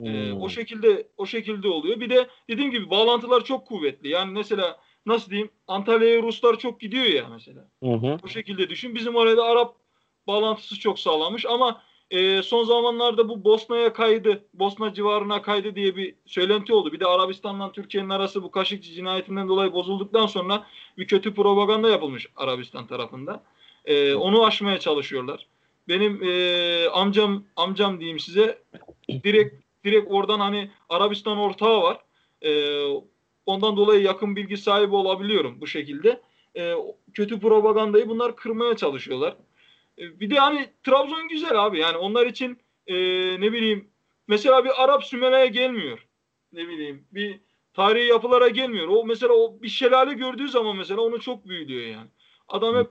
[0.00, 2.00] Ee, o şekilde o şekilde oluyor.
[2.00, 4.08] Bir de dediğim gibi bağlantılar çok kuvvetli.
[4.08, 7.68] Yani mesela nasıl diyeyim Antalya'ya Ruslar çok gidiyor ya mesela.
[7.82, 8.18] Hı hı.
[8.24, 8.94] O şekilde düşün.
[8.94, 9.76] Bizim oraya da Arap
[10.26, 16.14] bağlantısı çok sağlanmış ama e, son zamanlarda bu Bosna'ya kaydı, Bosna civarına kaydı diye bir
[16.26, 16.92] söylenti oldu.
[16.92, 20.66] Bir de Arabistan'la Türkiye'nin arası bu Kaşıkçı cinayetinden dolayı bozulduktan sonra
[20.98, 23.42] bir kötü propaganda yapılmış Arabistan tarafında.
[23.84, 25.46] E, onu aşmaya çalışıyorlar.
[25.88, 28.62] Benim e, amcam amcam diyeyim size
[29.24, 31.98] direkt direkt oradan hani Arabistan ortağı var.
[32.42, 32.80] E,
[33.46, 36.20] ondan dolayı yakın bilgi sahibi olabiliyorum bu şekilde.
[36.56, 36.74] E,
[37.14, 39.36] kötü propagandayı bunlar kırmaya çalışıyorlar.
[39.98, 41.78] E, bir de hani Trabzon güzel abi.
[41.78, 42.94] Yani onlar için e,
[43.40, 43.88] ne bileyim
[44.28, 46.06] mesela bir Arap Sümela'ya gelmiyor.
[46.52, 47.40] Ne bileyim bir
[47.74, 48.88] tarihi yapılara gelmiyor.
[48.88, 52.08] O mesela o bir şelale gördüğü zaman mesela onu çok büyülüyor yani.
[52.48, 52.90] Adam hep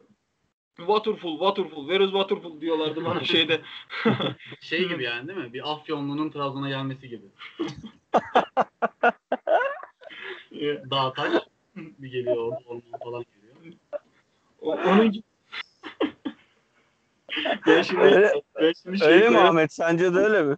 [0.78, 3.62] waterfall, waterfall, where is waterfall diyorlardı bana şeyde.
[4.62, 5.54] Şey gibi yani değil mi?
[5.54, 7.26] Bir Afyonlu'nun Trabzon'a gelmesi gibi.
[10.92, 11.44] Dağ taş
[11.76, 13.56] bir geliyor orada orman falan geliyor.
[14.62, 15.24] O- onun gibi.
[17.68, 18.32] ben şimdi, Öyle,
[18.62, 19.38] ben şimdi şey öyle mi.
[19.38, 19.74] Ahmet?
[19.74, 20.58] Sence de öyle mi?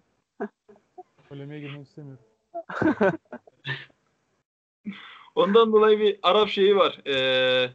[1.30, 2.23] Polemiğe girmek istemiyorum.
[5.36, 6.99] Ondan dolayı bir Arap şeyi var.
[7.08, 7.69] Ee,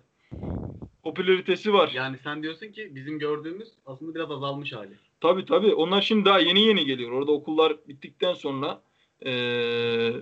[1.02, 1.90] popülaritesi var.
[1.94, 4.98] Yani sen diyorsun ki bizim gördüğümüz aslında biraz azalmış hali.
[5.20, 5.74] Tabii tabii.
[5.74, 7.12] Onlar şimdi daha yeni yeni geliyor.
[7.12, 8.82] Orada okullar bittikten sonra
[9.24, 10.14] eee,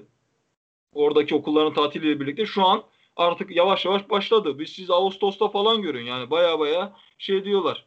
[0.93, 2.83] oradaki okulların tatiliyle birlikte şu an
[3.17, 4.59] artık yavaş yavaş başladı.
[4.59, 6.05] Biz siz Ağustos'ta falan görün.
[6.05, 7.87] Yani baya baya şey diyorlar.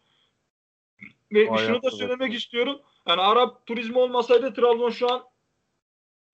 [1.32, 2.80] Ve Vay şunu da söylemek istiyorum.
[3.08, 5.23] Yani Arap turizmi olmasaydı Trabzon şu an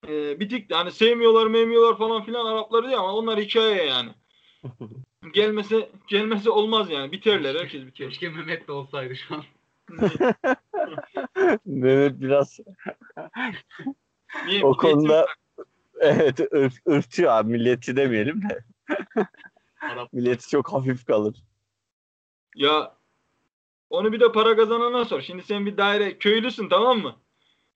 [0.08, 0.72] eee bitik.
[0.72, 4.10] Yani sevmiyorlar, mevmiyorlar falan filan Arapları diye ama onlar hikaye yani.
[5.32, 7.12] gelmese gelmese olmaz yani.
[7.12, 7.56] Biterler.
[7.56, 8.10] Herkes biter.
[8.10, 9.44] Keşke Mehmet de olsaydı şu an.
[11.66, 12.60] Mehmet biraz
[14.46, 14.66] Niye?
[14.66, 15.28] o konuda
[16.00, 18.64] evet ırk, ırkçı abi milliyetçi demeyelim de
[19.82, 21.36] Arap milliyetçi çok hafif kalır.
[22.56, 22.98] Ya
[23.90, 25.22] onu bir de para kazanana sor.
[25.22, 27.16] Şimdi sen bir daire köylüsün tamam mı?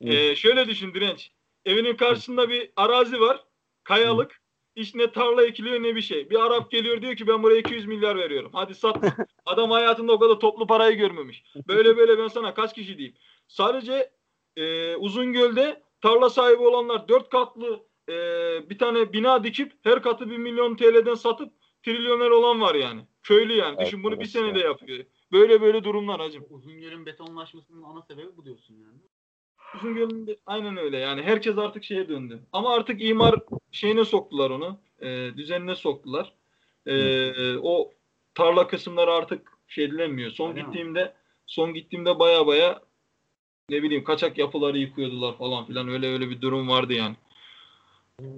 [0.02, 1.32] Ee, şöyle düşün direnç.
[1.66, 3.44] Evinin karşısında bir arazi var.
[3.84, 4.41] Kayalık.
[4.76, 6.30] Hiç ne tarla ekiliyor ne bir şey.
[6.30, 8.52] Bir Arap geliyor diyor ki ben buraya 200 milyar veriyorum.
[8.54, 8.98] Hadi sat.
[9.46, 11.44] Adam hayatında o kadar toplu parayı görmemiş.
[11.68, 13.18] Böyle böyle ben sana kaç kişi diyeyim.
[13.48, 14.12] Sadece
[14.56, 18.14] e, Uzungöl'de tarla sahibi olanlar dört katlı e,
[18.70, 21.54] bir tane bina dikip her katı 1 milyon TL'den satıp
[21.84, 23.02] trilyoner olan var yani.
[23.24, 23.86] Köylü yani.
[23.86, 25.06] Düşün bunu bir senede yapıyor.
[25.32, 26.46] Böyle böyle durumlar hacım.
[26.50, 29.00] Uzungöl'ün betonlaşmasının ana sebebi bu diyorsun yani.
[29.74, 31.22] De aynen öyle yani.
[31.22, 32.40] Herkes artık şeye döndü.
[32.54, 33.36] Ama artık imar
[33.72, 34.80] şeyine soktular onu.
[35.02, 36.34] E, düzenine soktular.
[36.86, 37.92] E, o
[38.36, 40.32] tarla kısımları artık şey edilenmiyor.
[40.32, 40.66] Son Öyle mi?
[40.66, 41.14] gittiğimde
[41.46, 42.82] son gittiğimde baya baya
[43.70, 45.88] ne bileyim kaçak yapıları yıkıyordular falan filan.
[45.88, 47.16] Öyle öyle bir durum vardı yani.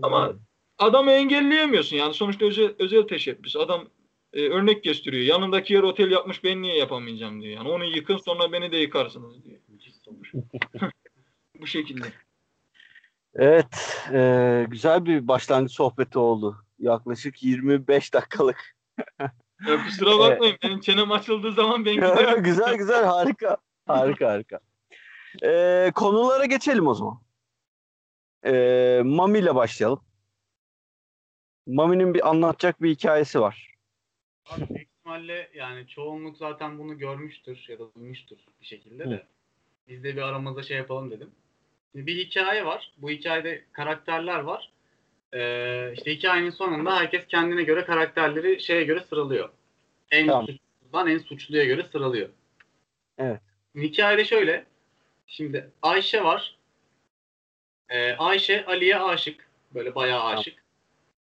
[0.02, 0.34] Ama
[0.78, 2.13] adamı engelleyemiyorsun yani.
[2.13, 3.56] Sonuçta özel, özel teşebbüs.
[3.56, 3.88] Adam
[4.34, 5.24] e, örnek gösteriyor.
[5.24, 7.54] Yanındaki yer otel yapmış ben niye yapamayacağım diyor.
[7.56, 9.60] Yani onu yıkın sonra beni de yıkarsınız diyor.
[11.63, 12.06] Bu şekilde.
[13.36, 16.65] Evet, e, güzel bir başlangıç sohbeti oldu.
[16.80, 18.76] Yaklaşık 25 dakikalık.
[19.67, 22.43] Ya kusura bakmayın benim çenem açıldığı zaman ben giderim.
[22.43, 23.58] güzel güzel harika.
[23.88, 24.60] Harika harika.
[25.43, 27.21] E, konulara geçelim o zaman.
[28.45, 30.02] E, Mami ile başlayalım.
[31.67, 33.76] Mami'nin bir anlatacak bir hikayesi var.
[34.49, 39.28] Abi büyük ihtimalle yani çoğunluk zaten bunu görmüştür ya da duymuştur bir şekilde de.
[39.88, 41.32] Biz de bir aramızda şey yapalım dedim.
[41.93, 42.91] Şimdi bir hikaye var.
[42.97, 44.71] Bu hikayede karakterler var.
[45.34, 49.49] Ee, işte hikayenin sonunda herkes kendine göre karakterleri şeye göre sıralıyor.
[50.12, 50.47] En Tamam.
[50.47, 52.29] suçludan en suçluya göre sıralıyor.
[53.17, 53.41] Evet.
[53.75, 54.65] Hikayede şöyle.
[55.27, 56.56] Şimdi Ayşe var.
[57.89, 59.49] Ee, Ayşe Ali'ye aşık.
[59.73, 60.63] Böyle bayağı aşık.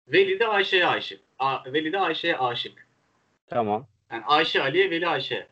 [0.09, 1.21] Veli de Ayşe'ye aşık.
[1.39, 2.87] A- Veli de Ayşe'ye aşık.
[3.47, 3.87] Tamam.
[4.13, 5.47] Yani Ayşe Ali'ye, Veli Ayşe.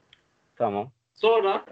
[0.56, 0.92] Tamam.
[1.14, 1.64] Sonra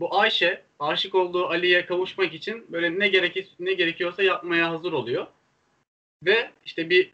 [0.00, 5.26] bu Ayşe aşık olduğu Ali'ye kavuşmak için böyle ne gerek ne gerekiyorsa yapmaya hazır oluyor.
[6.24, 7.10] Ve işte bir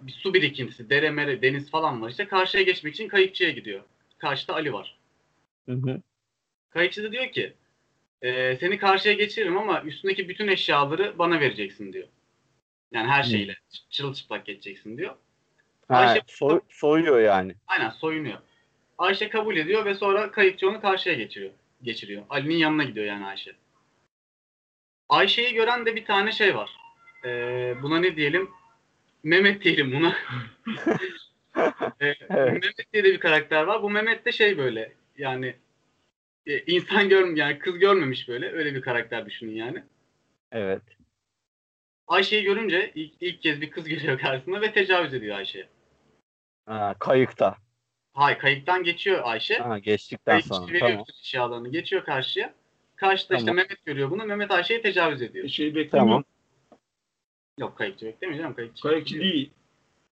[0.00, 2.10] bir su birikintisi, dere mere, deniz falan var.
[2.10, 3.80] İşte karşıya geçmek için kayıkçıya gidiyor.
[4.18, 4.98] Karşıda Ali var.
[5.68, 6.00] Hı hı.
[6.70, 7.52] Kayıkçı da diyor ki
[8.22, 12.08] "Ee, seni karşıya geçiririm ama üstündeki bütün eşyaları bana vereceksin diyor.
[12.92, 13.56] Yani her şeyle
[13.90, 15.14] çırılçıplak geçeceksin diyor.
[15.88, 17.54] Ha, Ayşe- soy- soyuyor yani.
[17.66, 18.38] Aynen soyunuyor.
[18.98, 21.52] Ayşe kabul ediyor ve sonra kayıkçı onu karşıya geçiriyor.
[21.84, 22.22] Geçiriyor.
[22.30, 23.52] Ali'nin yanına gidiyor yani Ayşe.
[25.08, 26.70] Ayşe'yi gören de bir tane şey var.
[27.24, 28.50] Ee, buna ne diyelim?
[29.22, 30.16] Mehmet diyelim buna.
[32.00, 32.52] Ee, Evet.
[32.52, 33.82] Mehmet diye de bir karakter var.
[33.82, 35.56] Bu Mehmet de şey böyle yani
[36.46, 38.52] e, insan görm yani kız görmemiş böyle.
[38.52, 39.84] Öyle bir karakter düşünün yani.
[40.52, 40.82] Evet.
[42.06, 45.68] Ayşe'yi görünce ilk, ilk kez bir kız geliyor karşısına ve tecavüz ediyor Ayşe'ye.
[46.66, 47.56] Ha, kayıkta.
[48.14, 49.54] Hay kayıktan geçiyor Ayşe.
[49.54, 50.66] Ha, geçtikten Kayık sonra.
[50.72, 51.04] veriyor Tamam.
[51.22, 51.68] eşyalarını.
[51.68, 52.54] Geçiyor karşıya.
[52.96, 53.56] Karşıda işte Tamam.
[53.56, 54.24] Mehmet görüyor bunu.
[54.24, 55.48] Mehmet Ayşe'yi tecavüz ediyor.
[55.48, 56.08] şey beklemiyorum.
[56.08, 56.24] Tamam.
[57.58, 58.54] Yok kayıkçı beklemiyor canım.
[58.54, 59.50] Kayıkçı, Kayıkçı değil.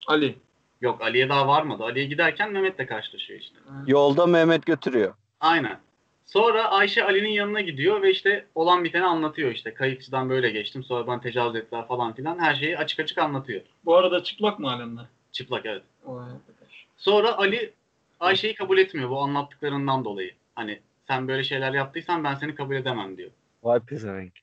[0.08, 0.36] Ali.
[0.82, 1.84] Yok Ali'ye daha varmadı.
[1.84, 3.56] Ali'ye giderken Mehmet'le karşılaşıyor işte.
[3.88, 5.14] Yolda Mehmet götürüyor.
[5.40, 5.80] Aynen.
[6.26, 9.74] Sonra Ayşe Ali'nin yanına gidiyor ve işte olan biteni anlatıyor işte.
[9.74, 12.40] Kayıkçıdan böyle geçtim sonra bana tecavüz ettiler falan filan.
[12.40, 13.62] Her şeyi açık açık anlatıyor.
[13.86, 15.00] Bu arada çıplak mı halen
[15.32, 15.84] Çıplak evet.
[16.06, 16.86] Vay arkadaş.
[16.98, 17.74] Sonra Ali
[18.22, 20.32] Ayşe'yi kabul etmiyor bu anlattıklarından dolayı.
[20.56, 23.32] Hani sen böyle şeyler yaptıysan ben seni kabul edemem diyor.
[23.64, 24.34] Vay pezevenk.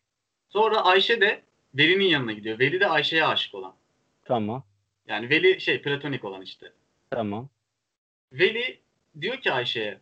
[0.48, 1.42] Sonra Ayşe de
[1.74, 2.58] Veli'nin yanına gidiyor.
[2.58, 3.74] Veli de Ayşe'ye aşık olan.
[4.24, 4.64] Tamam.
[5.08, 6.72] Yani Veli şey platonik olan işte.
[7.10, 7.48] Tamam.
[8.32, 8.78] Veli
[9.20, 9.98] diyor ki Ayşe'ye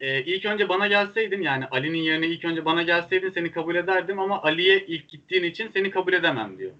[0.00, 4.18] e, ilk önce bana gelseydin yani Ali'nin yerine ilk önce bana gelseydin seni kabul ederdim
[4.18, 6.72] ama Ali'ye ilk gittiğin için seni kabul edemem diyor.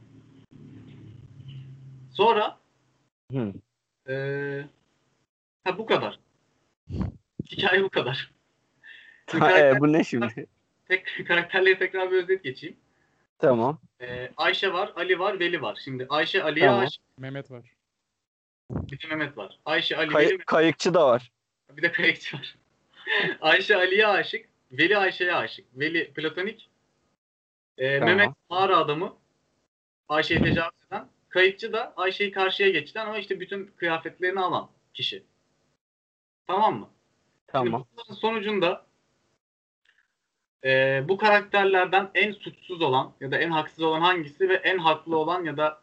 [2.13, 2.59] Sonra
[3.33, 3.53] Hı.
[4.09, 4.15] e,
[5.65, 6.19] ha bu kadar.
[7.51, 8.31] Hikaye bu kadar.
[9.27, 10.47] Karakter- e, bu ne şimdi?
[10.89, 12.77] tek, karakterleri tekrar bir özet geçeyim.
[13.39, 13.79] tamam.
[14.01, 15.81] E, Ayşe var, Ali var, Veli var.
[15.85, 16.81] Şimdi Ayşe Ali'ye Tamam.
[16.81, 17.65] aşık, Mehmet var.
[18.71, 19.59] bir de Mehmet var.
[19.65, 21.33] Ayşe Ali, Kay- Veli, kayıkçı da var.
[21.77, 22.55] bir de kayıkçı var.
[23.41, 25.67] Ayşe Ali'ye aşık, Veli Ayşe'ye aşık.
[25.75, 26.71] Veli platonik,
[27.79, 28.17] e, Tamam.
[28.17, 29.17] Mehmet mağara adamı,
[30.09, 31.09] Ayşe'yi tecavüz eden.
[31.29, 35.23] Kayıkçı da Ayşe'yi karşıya geçten ama işte bütün kıyafetlerini alan kişi.
[36.47, 36.89] Tamam mı?
[37.53, 37.87] Şimdi Tamam.
[37.93, 38.87] bunların sonucunda
[40.65, 45.17] e, bu karakterlerden en suçsuz olan ya da en haksız olan hangisi ve en haklı
[45.17, 45.81] olan ya da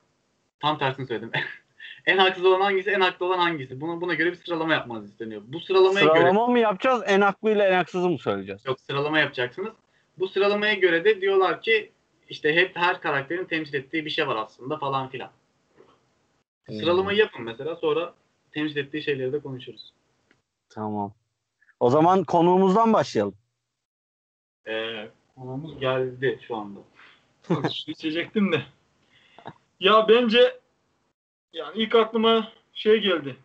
[0.60, 1.32] tam tersini söyledim.
[2.06, 3.82] en haksız olan hangisi, en haklı olan hangisi?
[3.82, 5.42] Buna buna göre bir sıralama yapmanız isteniyor.
[5.48, 7.04] Bu sıralamaya göre Sıralama mı yapacağız?
[7.08, 8.66] En haklıyla en haksızı mı söyleyeceğiz?
[8.66, 9.74] yok sıralama yapacaksınız.
[10.20, 11.92] Bu sıralamaya göre de diyorlar ki
[12.30, 15.32] işte hep her karakterin temsil ettiği bir şey var aslında falan filan.
[16.66, 16.76] Hmm.
[16.76, 18.14] Sıralamayı yapın mesela sonra
[18.52, 19.94] temsil ettiği şeyleri de konuşuruz.
[20.70, 21.14] Tamam.
[21.80, 23.36] O zaman konuğumuzdan başlayalım.
[24.68, 26.80] Ee, konumuz geldi şu anda.
[27.48, 28.62] Su içecektim de.
[29.80, 30.60] Ya bence
[31.54, 33.38] yani ilk aklıma şey geldi.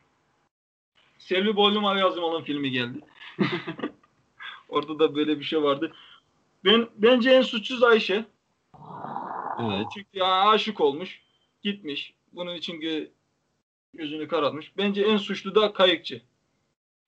[1.18, 3.00] Selvi Boylum Ali Yazmal'ın filmi geldi.
[4.68, 5.92] Orada da böyle bir şey vardı.
[6.64, 8.24] Ben bence en suçsuz Ayşe.
[9.60, 9.86] Evet.
[9.94, 11.22] Çünkü ya aşık olmuş,
[11.62, 12.14] gitmiş.
[12.32, 13.08] Bunun için gö-
[13.94, 14.76] gözünü karartmış.
[14.76, 16.22] Bence en suçlu da kayıkçı.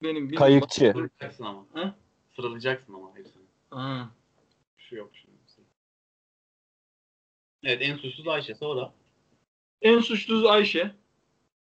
[0.02, 0.78] Benim bildiğim- Kayıkçı.
[0.92, 1.66] Sıralayacaksın ama.
[1.74, 1.92] He?
[2.36, 3.42] Sıralayacaksın ama hepsini.
[3.70, 4.10] Ha.
[4.78, 5.36] Şu yok şimdi.
[7.62, 8.92] Evet en suçsuz Ayşe sonra.
[9.82, 10.94] En suçsuz Ayşe.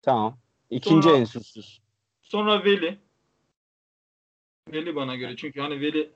[0.02, 0.38] Tamam.
[0.70, 1.82] İkinci Sonra- en suçsuz.
[2.22, 2.98] Sonra Veli.
[4.72, 5.36] Veli bana göre.
[5.36, 6.10] Çünkü hani Veli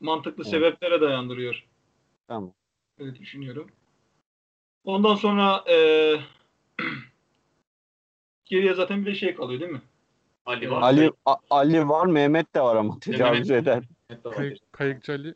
[0.00, 0.50] mantıklı Evet.
[0.50, 1.66] sebeplere dayandırıyor.
[2.28, 2.54] Tamam.
[2.98, 3.70] Öyle düşünüyorum.
[4.84, 6.20] Ondan sonra eee
[8.44, 9.82] geriye zaten bir de şey kalıyor değil mi?
[10.48, 10.82] Ali var.
[10.82, 13.82] Ali A- Ali var, Mehmet de var ama tecavüz Mehmet- eder.
[14.10, 14.36] Mehmet de var.
[14.36, 15.34] Kayık, kayıkçı Ali.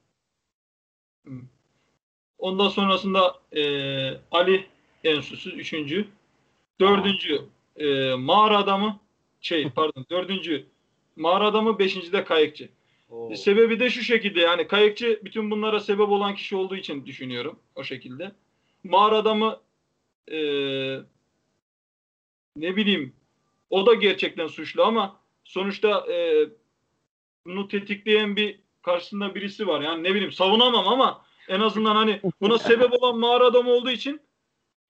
[2.38, 4.66] Ondan sonrasında eee, Ali
[5.04, 5.54] en suçsuz.
[5.54, 6.08] Üçüncü.
[6.80, 7.42] Dördüncü
[7.76, 9.00] eee, mağara adamı.
[9.40, 10.06] Şey pardon.
[10.10, 10.66] Dördüncü
[11.16, 11.78] mağara adamı.
[11.78, 12.68] Beşinci de kayıkçı.
[13.10, 13.34] Oo.
[13.36, 17.84] Sebebi de şu şekilde yani kayıkçı bütün bunlara sebep olan kişi olduğu için düşünüyorum o
[17.84, 18.32] şekilde.
[18.84, 19.60] Mağara adamı
[20.30, 21.00] eee,
[22.56, 23.12] ne bileyim
[23.72, 26.48] o da gerçekten suçlu ama sonuçta eee,
[27.46, 29.80] bunu tetikleyen bir karşısında birisi var.
[29.80, 34.20] Yani ne bileyim savunamam ama en azından hani buna sebep olan mağara adamı olduğu için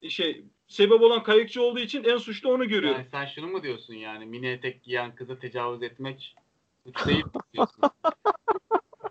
[0.09, 2.99] şey sebep olan kayıkçı olduğu için en suçlu onu görüyorum.
[2.99, 6.35] Yani sen şunu mu diyorsun yani mini etek giyen kızı tecavüz etmek
[6.87, 7.83] suç değil diyorsun?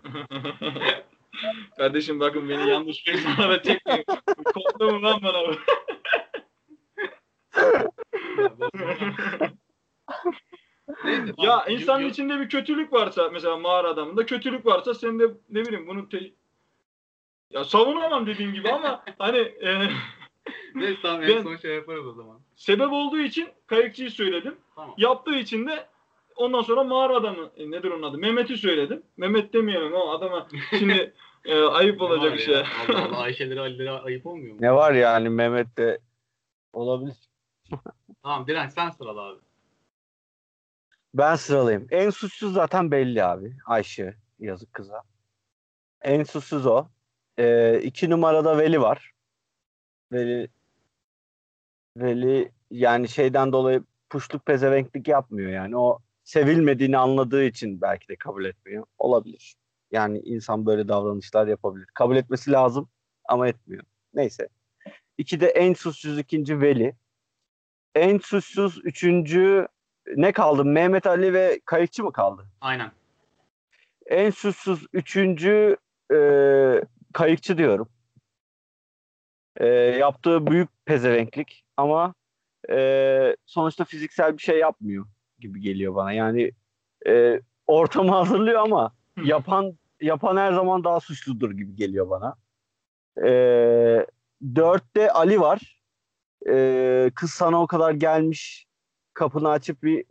[1.76, 4.04] Kardeşim bakın beni yanlış bir zamana çekmeyin.
[4.54, 5.56] Korktu mu lan bana
[10.08, 11.44] bu?
[11.44, 15.86] Ya insanın içinde bir kötülük varsa mesela mağara adamında kötülük varsa sen de ne bileyim
[15.86, 16.32] bunu te-
[17.50, 19.88] ya savunamam dediğim gibi ama hani e,
[20.74, 22.40] Neyse tamam en Ben- son şey yaparız o zaman.
[22.56, 24.56] sebep olduğu için kayıkçıyı söyledim.
[24.74, 24.94] Tamam.
[24.98, 25.86] Yaptığı için de
[26.36, 28.18] ondan sonra mağara adamı e, nedir onun adı?
[28.18, 29.02] Mehmet'i söyledim.
[29.16, 32.64] Mehmet demeyelim ama adama şimdi e, ayıp Ne olacak var bir ya?
[32.64, 32.94] şey.
[32.96, 34.58] Allah Allah Ayşe'lere Ali'lere ayıp olmuyor mu?
[34.62, 36.00] Ne var yani Mehmet de
[36.72, 37.16] olabilir.
[38.22, 39.38] Tamam Direnç sen sırala abi.
[41.14, 41.86] Ben sıralayayım.
[41.90, 43.56] En suçsuz zaten belli abi.
[43.66, 44.16] Ayşe.
[44.38, 45.02] Yazık kıza.
[46.02, 46.88] En suçsuz o.
[47.38, 49.12] Ee, iki numarada Veli var.
[50.12, 50.48] Veli
[51.96, 55.76] Veli yani şeyden dolayı puşluk pezevenklik yapmıyor yani.
[55.76, 58.86] O sevilmediğini anladığı için belki de kabul etmiyor.
[58.98, 59.56] Olabilir.
[59.90, 61.86] Yani insan böyle davranışlar yapabilir.
[61.94, 62.88] Kabul etmesi lazım
[63.24, 63.82] ama etmiyor.
[64.14, 64.48] Neyse.
[65.18, 66.96] İki de en suçsuz ikinci Veli.
[67.94, 69.68] En suçsuz üçüncü
[70.16, 70.64] ne kaldı?
[70.64, 72.46] Mehmet Ali ve Kayıkçı mı kaldı?
[72.60, 72.90] Aynen.
[74.06, 75.76] En suçsuz üçüncü
[76.14, 76.18] e,
[77.12, 77.88] kayıkçı diyorum.
[79.56, 82.14] E, yaptığı büyük pezevenklik ama
[82.70, 85.06] e, sonuçta fiziksel bir şey yapmıyor
[85.38, 86.12] gibi geliyor bana.
[86.12, 86.52] Yani
[87.06, 92.36] e, ortamı hazırlıyor ama yapan yapan her zaman daha suçludur gibi geliyor bana.
[93.26, 93.30] E,
[94.54, 95.82] dörtte Ali var.
[96.48, 98.66] E, kız sana o kadar gelmiş
[99.14, 100.04] kapını açıp bir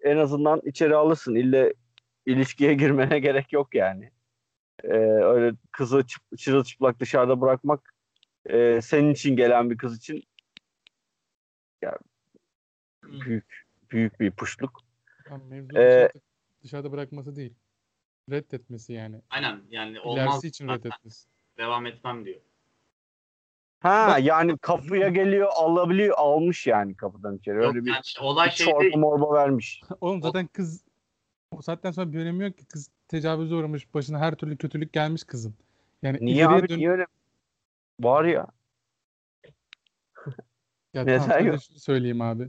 [0.00, 1.34] en azından içeri alırsın.
[1.34, 1.74] İlle
[2.26, 4.10] ilişkiye girmene gerek yok yani.
[4.84, 4.88] Ee,
[5.22, 7.94] öyle kızı çıp, çırılçıplak dışarıda bırakmak
[8.46, 10.22] e, senin için gelen bir kız için
[11.82, 11.98] ya,
[13.02, 14.80] büyük büyük bir puşluk.
[15.28, 16.12] Tam mevzu Ee, dışarıda,
[16.62, 17.54] dışarıda bırakması değil.
[18.30, 19.22] Reddetmesi yani.
[19.30, 20.24] Aynen yani olmaz.
[20.26, 21.28] İlerisi için reddetmesi.
[21.58, 22.40] Devam etmem diyor.
[23.80, 27.56] Ha yani kapıya geliyor alabiliyor almış yani kapıdan içeri.
[27.56, 28.96] Yok, Öyle bir yani işte olay şey çorba değil.
[28.96, 29.82] morba vermiş.
[30.00, 30.84] Oğlum zaten kız
[31.50, 32.66] o saatten sonra bir önemi yok ki.
[32.66, 33.94] Kız tecavüze uğramış.
[33.94, 35.54] Başına her türlü kötülük gelmiş kızın.
[36.02, 37.06] Yani Niye ileriye abi dön- niye öyle?
[38.00, 38.46] Var ya.
[40.94, 41.62] Ya Neden tamam, yok?
[41.62, 42.48] söyleyeyim abi.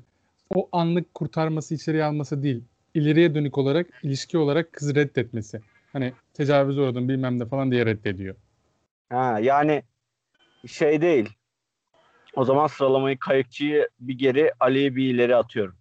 [0.55, 2.63] O anlık kurtarması, içeriye alması değil.
[2.93, 5.61] İleriye dönük olarak, ilişki olarak kızı reddetmesi.
[5.93, 8.35] Hani tecavüze uğradım bilmem ne falan diye reddediyor.
[9.09, 9.83] Ha yani
[10.67, 11.29] şey değil.
[12.33, 15.75] O zaman sıralamayı kayıkçıyı bir geri, Ali'yi bir ileri atıyorum.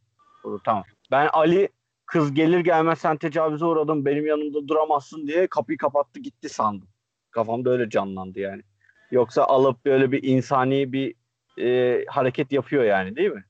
[0.65, 0.85] Tamam.
[1.11, 1.69] Ben Ali
[2.07, 6.89] kız gelir gelmez sen tecavüze uğradın benim yanımda duramazsın diye kapıyı kapattı gitti sandım.
[7.31, 8.63] Kafamda öyle canlandı yani.
[9.11, 11.15] Yoksa alıp böyle bir insani bir
[11.59, 13.45] e, hareket yapıyor yani değil mi?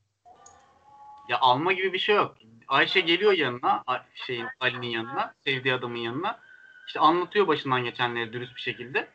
[1.29, 2.37] Ya alma gibi bir şey yok.
[2.69, 6.41] Ayşe geliyor yanına, şeyin Ali'nin yanına, sevdiği adamın yanına.
[6.87, 9.09] İşte anlatıyor başından geçenleri dürüst bir şekilde.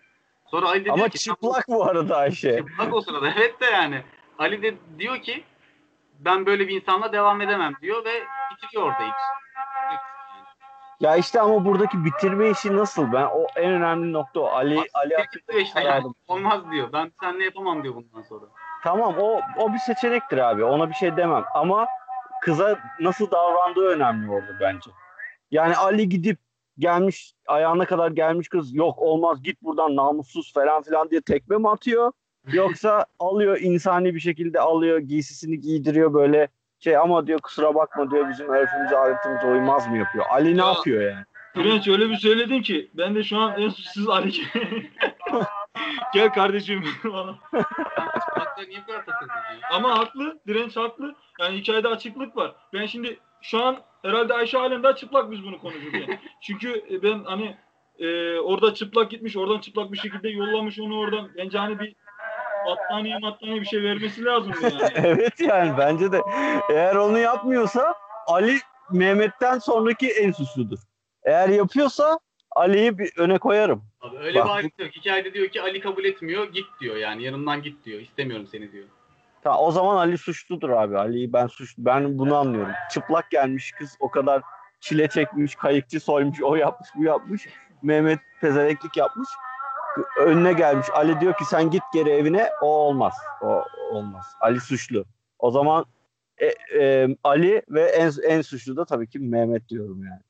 [0.52, 2.58] Sonra Ali de Ama diyor ki "Sen bu- çıplak bu arada Ayşe.
[2.58, 4.02] Çıplak o sırada evet de yani.
[4.40, 5.44] Ali de diyor ki
[6.20, 9.14] ben böyle bir insanla devam edemem diyor ve bitiriyor orada ilk.
[11.00, 13.12] Ya işte ama buradaki bitirme işi nasıl?
[13.14, 14.46] Ben o en önemli nokta o.
[14.46, 16.94] Ali Ali Tek diyor işte yani, olmaz diyor.
[16.94, 18.46] Ben seninle yapamam diyor bundan sonra.
[18.84, 20.64] Tamam o o bir seçenektir abi.
[20.64, 21.46] Ona bir şey demem.
[21.54, 21.88] Ama
[22.42, 24.92] kıza nasıl davrandığı önemli orada bence.
[25.52, 26.40] Yani Ali gidip
[26.80, 31.70] gelmiş ayağına kadar gelmiş kız yok olmaz git buradan namussuz falan filan diye tekme mi
[31.70, 32.12] atıyor?
[32.54, 36.48] Yoksa alıyor insani bir şekilde alıyor giysisini giydiriyor böyle
[36.80, 40.26] şey ama diyor kusura bakma diyor bizim örfümüze adetimize uymaz mı yapıyor?
[40.30, 41.26] Ali ne Ya- yapıyor yani?
[41.56, 44.32] Direnç öyle bir söyledin ki ben de şu an en suçsuz Ali.
[46.14, 47.36] Gel kardeşim falan.
[47.52, 49.32] Hatta niye bu kadar takıldın?
[49.72, 50.40] Ama haklı.
[50.48, 51.16] Direnç haklı.
[51.40, 52.56] Yani hikayede açıklık var.
[52.74, 56.20] Ben şimdi şu an herhalde Ayşe halen daha çıplak biz bunu konuşurken.
[56.42, 57.58] Çünkü e, ben hani
[58.00, 61.30] e, orada çıplak gitmiş, oradan çıplak bir şekilde yollamış onu oradan.
[61.38, 61.96] Bence hani bir
[62.68, 64.92] battaniye battaniye bir şey vermesi lazım yani.
[64.96, 66.22] evet yani bence de
[66.70, 67.96] eğer onu yapmıyorsa
[68.28, 68.58] Ali
[68.92, 70.80] Mehmet'ten sonraki en suçludur.
[71.24, 72.20] Eğer yapıyorsa
[72.56, 73.84] Ali'yi bir öne koyarım.
[74.02, 74.92] Abi öyle Bak bir ayrıntı yok.
[74.96, 76.54] Hikayede diyor ki Ali kabul etmiyor.
[76.54, 77.24] Git diyor yani.
[77.24, 78.00] Yanımdan git diyor.
[78.00, 78.86] İstemiyorum seni diyor.
[79.46, 80.98] Ta, o zaman Ali suçludur abi.
[80.98, 81.86] Ali'yi ben suçlu.
[81.86, 82.74] Ben bunu anlıyorum.
[82.92, 84.42] Çıplak gelmiş kız o kadar
[84.80, 87.50] çile çekmiş, kayıkçı soymuş, o yapmış, bu yapmış.
[87.82, 89.30] Mehmet pezeveklik yapmış.
[90.20, 90.88] Önüne gelmiş.
[90.94, 92.50] Ali diyor ki sen git geri evine.
[92.62, 93.14] O olmaz.
[93.42, 94.26] O olmaz.
[94.42, 95.06] Ali suçlu.
[95.40, 95.86] O zaman
[96.38, 96.46] e,
[96.82, 100.22] e, Ali ve en en suçlu da tabii ki Mehmet diyorum yani.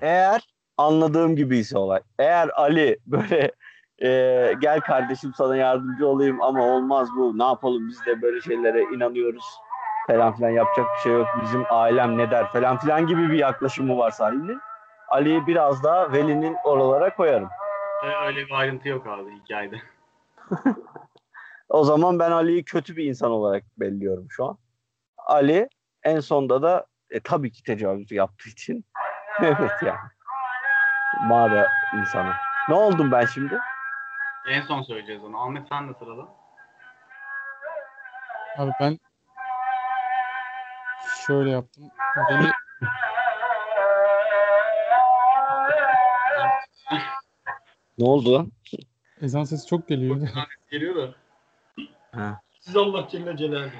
[0.00, 2.00] Eğer anladığım gibi ise olay.
[2.18, 3.52] Eğer Ali böyle
[4.02, 4.08] e,
[4.60, 7.38] gel kardeşim sana yardımcı olayım ama olmaz bu.
[7.38, 9.44] Ne yapalım biz de böyle şeylere inanıyoruz
[10.06, 11.26] falan filan yapacak bir şey yok.
[11.42, 14.60] Bizim ailem ne der falan filan gibi bir yaklaşımı var Ali'nin.
[15.08, 17.48] Ali'yi biraz daha Veli'nin oralara koyarım.
[18.04, 19.76] Ö- Öyle bir ayrıntı yok abi hikayede.
[21.68, 24.58] O zaman ben Ali'yi kötü bir insan olarak belliyorum şu an.
[25.26, 25.68] Ali
[26.02, 28.84] en sonda da e, tabii ki tecavüz yaptığı için
[29.42, 29.98] evet yani.
[31.20, 32.32] Mağara insanı.
[32.68, 33.58] Ne oldum ben şimdi?
[34.48, 35.42] En son söyleyeceğiz onu.
[35.42, 36.28] Ahmet sen de sırada.
[38.58, 38.98] Abi ben
[41.26, 41.84] şöyle yaptım.
[42.30, 42.50] Beni
[47.98, 48.52] Ne oldu lan?
[49.22, 50.28] ezan sesi çok geliyor.
[50.70, 51.14] Geliyor da.
[52.20, 52.40] Ha.
[52.60, 53.70] Siz Allah Celle Celaluhu.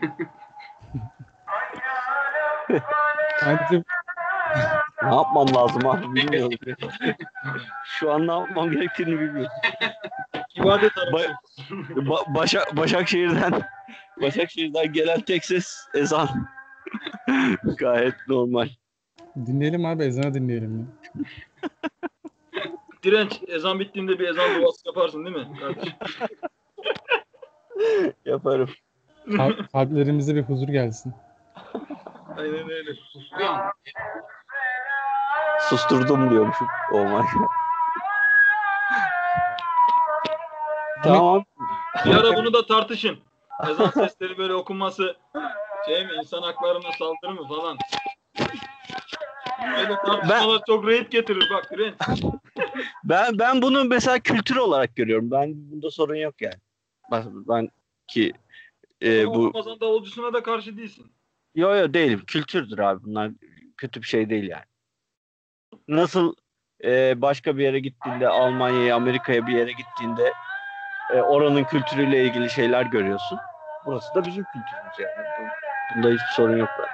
[3.47, 3.83] Bence
[5.07, 6.59] Ne yapmam lazım abi bilmiyorum.
[7.85, 9.53] Şu an ne yapmam gerektiğini bilmiyorum.
[10.57, 10.93] İbadet.
[10.93, 11.35] Ba-
[11.91, 13.63] Ba- Başak Başakşehir'den
[14.23, 16.29] Başakşehir'den gelen tek ses ezan.
[17.79, 18.69] Gayet normal.
[19.47, 20.87] Dinleyelim abi ezanı dinleyelim ya.
[23.03, 25.93] Direnç ezan bittiğinde bir ezan duası yaparsın değil mi kardeşim?
[28.25, 28.69] Yaparım.
[29.37, 31.15] Kalp- kalplerimize bir huzur gelsin.
[32.37, 32.91] Aynen öyle.
[33.33, 33.73] Ama.
[35.61, 36.67] Susturdum diyormuşum.
[36.93, 37.49] Oh my God.
[41.05, 41.45] Tamam.
[42.05, 43.19] Bir ara bunu da tartışın.
[43.71, 45.17] Ezan sesleri böyle okunması
[45.87, 47.79] şey mi insan haklarına saldırı mı falan.
[49.77, 51.73] Böyle tartışmalar çok rahat getirir bak.
[53.05, 55.31] Ben ben bunu mesela kültür olarak görüyorum.
[55.31, 56.61] Ben bunda sorun yok yani.
[57.13, 57.69] Ben, ben
[58.09, 58.33] ki
[59.03, 61.13] e, bu Ramazan davulcusuna da karşı değilsin.
[61.55, 62.23] yo yo değilim.
[62.27, 63.05] Kültürdür abi.
[63.05, 63.31] Bunlar
[63.77, 64.65] kötü bir şey değil yani.
[65.89, 66.35] Nasıl
[66.85, 70.35] e, başka bir yere gittiğinde Almanya'ya, Amerika'ya bir yere gittiğinde
[71.11, 73.41] e, oranın kültürüyle ilgili şeyler görüyorsun.
[73.87, 75.11] Burası da bizim kültürümüz yani.
[75.41, 76.91] Bu- Bunda hiçbir sorun yok bence.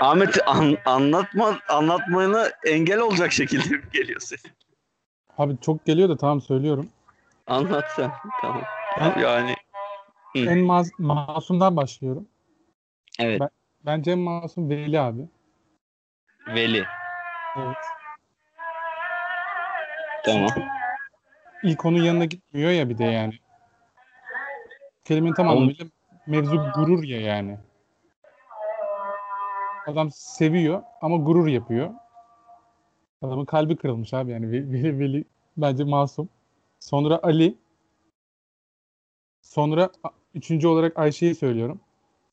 [0.00, 4.42] Ahmet an, anlatma anlatmanı engel olacak şekilde mi geliyor ses?
[5.38, 6.88] Abi çok geliyor da tamam söylüyorum.
[7.46, 8.12] Anlat sen.
[8.40, 8.62] Tamam.
[9.00, 9.54] Ben- Yani
[10.36, 10.38] Hı.
[10.38, 12.28] En maz- masumdan başlıyorum.
[13.18, 13.42] evet.
[13.86, 15.28] Bence en masum Veli abi.
[16.48, 16.84] Veli.
[17.56, 17.76] Evet.
[20.24, 20.50] Tamam.
[21.62, 23.34] İlk onun yanına gitmiyor ya bir de yani.
[25.04, 25.86] Kelimenin tam anlamıyla
[26.26, 27.58] mevzu gurur ya yani.
[29.86, 31.94] Adam seviyor ama gurur yapıyor.
[33.22, 34.52] Adamın kalbi kırılmış abi yani.
[34.52, 35.24] Veli, Veli,
[35.56, 36.28] bence masum.
[36.80, 37.58] Sonra Ali.
[39.42, 39.90] Sonra
[40.34, 41.80] üçüncü olarak Ayşe'yi söylüyorum.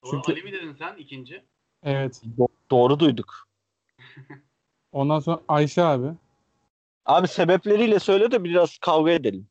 [0.03, 1.43] Doğru, Çünkü- Ali mi dedin sen ikinci?
[1.83, 2.21] Evet.
[2.37, 3.47] Do- doğru duyduk.
[4.91, 6.07] Ondan sonra Ayşe abi.
[7.05, 9.47] Abi sebepleriyle söyle de biraz kavga edelim.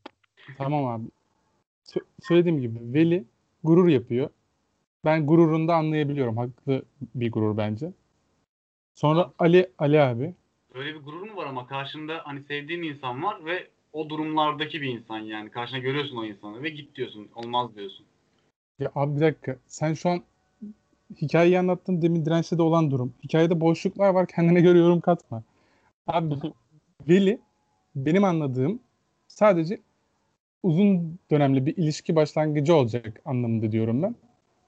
[0.58, 1.08] Tamam abi.
[1.84, 3.24] Sö- söylediğim gibi Veli
[3.64, 4.30] gurur yapıyor.
[5.04, 6.36] Ben gururunu da anlayabiliyorum.
[6.36, 6.82] Haklı
[7.14, 7.92] bir gurur bence.
[8.94, 10.34] Sonra Ali Ali abi.
[10.74, 14.88] Öyle bir gurur mu var ama karşında hani sevdiğin insan var ve o durumlardaki bir
[14.88, 15.50] insan yani.
[15.50, 17.28] Karşına görüyorsun o insanı ve git diyorsun.
[17.34, 18.06] Olmaz diyorsun.
[18.78, 19.56] Ya abi bir dakika.
[19.66, 20.22] Sen şu an
[21.16, 22.02] hikayeyi anlattın.
[22.02, 23.14] Demin dirençte de olan durum.
[23.24, 24.26] Hikayede boşluklar var.
[24.26, 25.42] Kendine göre yorum katma.
[26.06, 26.34] Abi
[27.08, 27.38] Veli
[27.96, 28.80] benim anladığım
[29.28, 29.78] sadece
[30.62, 34.14] uzun dönemli bir ilişki başlangıcı olacak anlamında diyorum ben.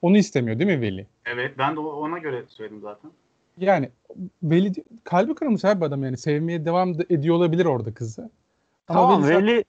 [0.03, 1.07] Onu istemiyor değil mi Veli?
[1.27, 3.11] Evet ben de ona göre söyledim zaten.
[3.59, 3.89] Yani
[4.43, 4.73] Veli
[5.05, 8.31] kalbi kırılmış abi adam yani sevmeye devam ediyor olabilir orada kızı.
[8.89, 9.65] Ama Tamam Veli- Veli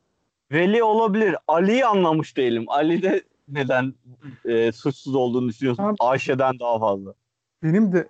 [0.51, 1.35] Veli olabilir.
[1.47, 2.65] Ali'yi anlamış değilim.
[2.67, 3.93] Ali de neden
[4.45, 5.83] e, suçsuz olduğunu düşünüyorsun?
[5.83, 5.95] Tamam.
[5.99, 7.13] Ayşe'den daha fazla.
[7.63, 8.07] benim de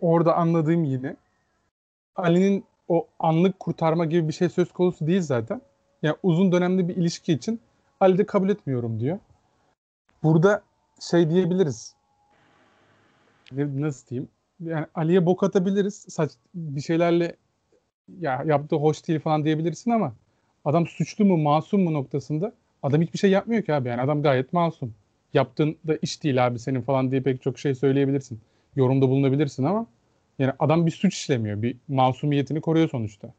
[0.00, 1.16] orada anladığım yine
[2.16, 5.60] Ali'nin o anlık kurtarma gibi bir şey söz konusu değil zaten.
[6.02, 7.60] Yani uzun dönemli bir ilişki için
[8.00, 9.18] Ali de kabul etmiyorum diyor.
[10.22, 10.62] Burada
[11.10, 11.94] şey diyebiliriz.
[13.52, 14.28] Ne- Nasıl diyeyim?
[14.60, 16.06] Yani Ali'ye bok atabiliriz.
[16.08, 17.36] Saç bir şeylerle
[18.20, 20.12] ya yaptığı hoş değil falan diyebilirsin ama
[20.64, 22.52] adam suçlu mu masum mu noktasında
[22.82, 23.88] adam hiçbir şey yapmıyor ki abi.
[23.88, 24.94] Yani adam gayet masum.
[25.34, 28.40] Yaptığın da iş değil abi senin falan diye pek çok şey söyleyebilirsin.
[28.76, 29.86] Yorumda bulunabilirsin ama
[30.38, 31.62] yani adam bir suç işlemiyor.
[31.62, 33.32] Bir masumiyetini koruyor sonuçta.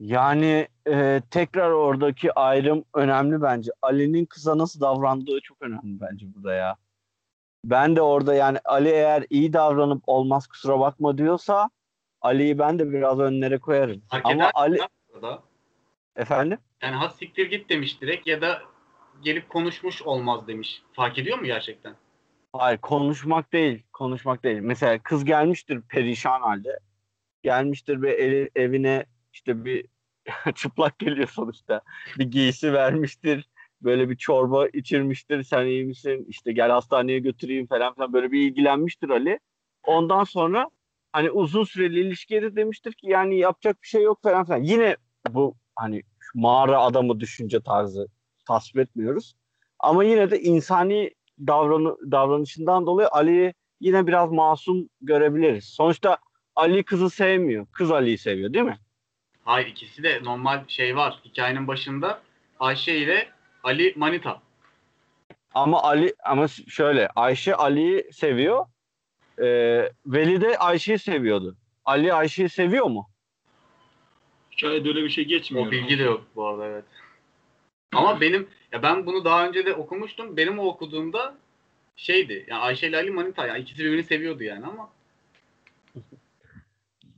[0.00, 3.70] Yani e, tekrar oradaki ayrım önemli bence.
[3.82, 6.76] Ali'nin kıza nasıl davrandığı çok önemli bence burada ya.
[7.64, 11.70] Ben de orada yani Ali eğer iyi davranıp olmaz kusura bakma diyorsa
[12.20, 14.02] Ali'yi ben de biraz önlere koyarım.
[14.10, 14.78] Fark Ama Ali
[15.14, 15.42] Burada.
[16.16, 18.62] Efendim Yani has siktir git demiş direkt ya da
[19.22, 20.82] gelip konuşmuş olmaz demiş.
[20.92, 21.96] Fark ediyor mu gerçekten?
[22.52, 23.82] Hayır konuşmak değil.
[23.92, 24.58] Konuşmak değil.
[24.60, 26.78] Mesela kız gelmiştir perişan halde.
[27.42, 29.86] Gelmiştir ve eli- evine işte bir
[30.54, 31.80] çıplak geliyor sonuçta.
[32.18, 33.48] Bir giysi vermiştir.
[33.82, 35.42] Böyle bir çorba içirmiştir.
[35.42, 36.24] Sen iyi misin?
[36.28, 38.12] İşte gel hastaneye götüreyim falan filan.
[38.12, 39.38] Böyle bir ilgilenmiştir Ali.
[39.82, 40.70] Ondan sonra
[41.12, 44.62] hani uzun süreli ilişkiye de demiştir ki yani yapacak bir şey yok falan filan.
[44.62, 44.96] Yine
[45.30, 46.02] bu hani
[46.34, 48.08] mağara adamı düşünce tarzı
[48.48, 49.34] tasvip etmiyoruz.
[49.78, 51.10] Ama yine de insani
[51.46, 55.64] davranı, davranışından dolayı Ali'yi yine biraz masum görebiliriz.
[55.64, 56.18] Sonuçta
[56.56, 57.66] Ali kızı sevmiyor.
[57.72, 58.78] Kız Ali'yi seviyor değil mi?
[59.44, 61.20] Hayır ikisi de normal şey var.
[61.24, 62.20] Hikayenin başında
[62.60, 63.28] Ayşe ile
[63.62, 64.40] Ali Manita.
[65.54, 68.66] Ama Ali ama şöyle Ayşe Ali'yi seviyor.
[69.38, 71.56] Ee, Veli de Ayşe'yi seviyordu.
[71.84, 73.10] Ali Ayşe'yi seviyor mu?
[74.56, 75.66] Hikayede öyle bir şey geçmiyor.
[75.66, 76.84] O bilgi de yok bu arada evet.
[77.92, 80.36] Ama benim ya ben bunu daha önce de okumuştum.
[80.36, 81.34] Benim o okuduğumda
[81.96, 82.44] şeydi.
[82.48, 84.90] Yani Ayşe ile Ali Manita yani ikisi birbirini seviyordu yani ama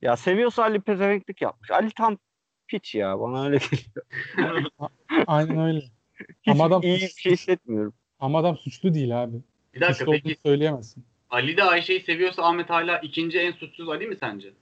[0.02, 1.70] Ya seviyorsa Ali pezevenklik yapmış.
[1.70, 2.18] Ali tam
[2.66, 4.70] piç ya bana öyle geliyor.
[5.26, 5.80] Aynen öyle.
[6.42, 7.94] Hiç Ama adam iyi bir şey hissetmiyorum.
[8.18, 9.36] Ama adam suçlu değil abi.
[9.74, 11.04] Bir dakika Suçlu peki söyleyemezsin.
[11.30, 14.52] Ali de Ayşe'yi seviyorsa Ahmet hala ikinci en suçsuz Ali mi sence?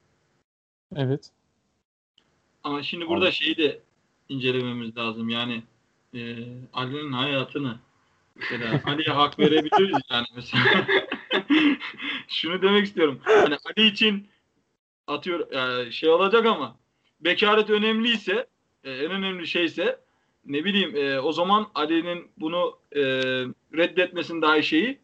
[0.96, 1.30] Evet.
[2.64, 3.80] Ama şimdi burada şeyi de
[4.28, 5.28] incelememiz lazım.
[5.28, 5.62] Yani
[6.14, 6.36] e,
[6.72, 7.78] Ali'nin hayatını
[8.36, 10.86] mesela Ali'ye hak verebiliriz yani mesela.
[12.28, 13.20] Şunu demek istiyorum.
[13.22, 14.28] Hani Ali için
[15.06, 16.76] atıyor e, şey olacak ama
[17.20, 18.46] bekaret önemliyse
[18.84, 20.00] e, en önemli şeyse
[20.44, 23.02] ne bileyim e, o zaman Ali'nin bunu e,
[23.76, 24.98] reddetmesinin daha şeyi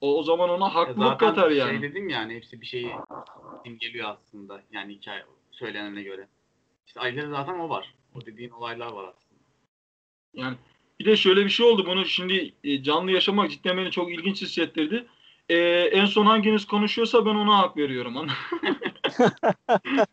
[0.00, 1.82] o, o zaman ona haklılık Zaten katar şey yani.
[1.82, 2.90] dedim yani hepsi bir şeyi
[3.64, 4.62] imgeliyor aslında.
[4.72, 6.28] Yani hikaye söylenene göre.
[6.88, 7.94] İşte Ali'de zaten o var.
[8.14, 9.40] O dediğin olaylar var aslında.
[10.34, 10.56] Yani
[11.00, 11.86] bir de şöyle bir şey oldu.
[11.86, 15.06] Bunu şimdi e, canlı yaşamak cidden beni çok ilginç hissettirdi.
[15.48, 15.56] E,
[15.92, 18.14] en son hanginiz konuşuyorsa ben ona hak veriyorum.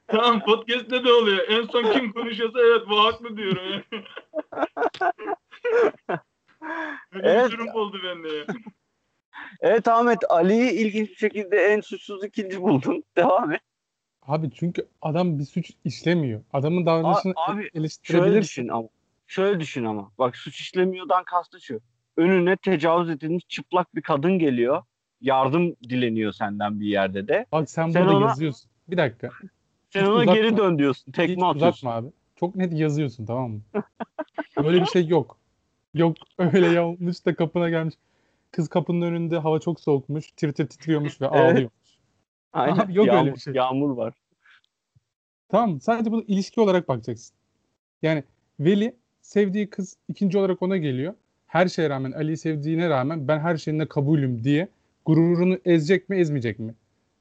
[0.08, 1.48] Tamam podcast'te de oluyor.
[1.48, 3.84] En son kim konuşuyorsa evet bu haklı diyorum.
[7.14, 7.52] Böyle Evet.
[7.52, 8.46] bir durum oldu bende ya.
[9.62, 13.04] Evet Ahmet Ali'yi ilginç bir şekilde en suçsuz ikinci buldun.
[13.18, 13.62] Devam et.
[14.28, 16.42] Abi çünkü adam bir suç işlemiyor.
[16.54, 18.42] Adamın davranışını abi, Şöyle eleştirebilirsin.
[18.42, 18.88] düşün ama.
[19.28, 20.12] Şöyle düşün ama.
[20.18, 21.80] Bak suç işlemiyordan kastı şu.
[22.18, 24.84] Önüne tecavüz edilmiş çıplak bir kadın geliyor.
[25.22, 27.46] Yardım dileniyor senden bir yerde de.
[27.52, 28.72] Bak sen, Sen burada ona- yazıyorsun.
[28.88, 29.30] Bir dakika.
[29.90, 30.34] Sen Hiç ona uzatma.
[30.36, 31.06] geri dön diyorsun.
[31.08, 31.68] Hiç Tekme atıyorsun.
[31.88, 32.08] uzatma abi.
[32.36, 33.62] Çok net yazıyorsun tamam mı?
[34.64, 35.38] Böyle bir şey yok.
[35.94, 37.96] Yok öyle yanlış da kapına gelmiş.
[38.52, 40.32] Kız kapının önünde hava çok soğukmuş.
[40.32, 41.70] Tir tir titriyormuş ve Evet.
[42.56, 42.78] Aynen.
[42.78, 43.54] Abi yok öyle yağmur, bir şey.
[43.54, 44.14] Yağmur var.
[45.50, 45.82] Tamam?
[45.82, 47.36] Sadece bunu ilişki olarak bakacaksın.
[48.02, 48.24] Yani
[48.60, 51.14] Veli sevdiği kız ikinci olarak ona geliyor.
[51.48, 54.68] Her şeye rağmen Ali'yi sevdiğine rağmen ben her şeyine kabulüm diye
[55.06, 56.74] gururunu ezecek mi ezmeyecek mi?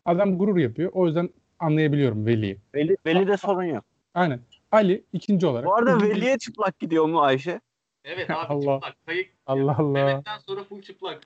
[0.04, 0.90] Adam gurur yapıyor.
[0.94, 2.58] O yüzden anlayabiliyorum Veli'yi.
[2.74, 3.84] Veli, Veli'de sorun yok.
[4.14, 4.40] Aynen.
[4.72, 5.66] Ali ikinci olarak.
[5.66, 7.60] Bu arada Veli'ye çıplak gidiyor mu Ayşe?
[8.04, 8.74] Evet abi Allah.
[8.76, 8.96] çıplak.
[9.06, 9.30] Kayık.
[9.46, 10.04] Allah Allah.
[10.04, 11.20] Mehmet'ten sonra full çıplak.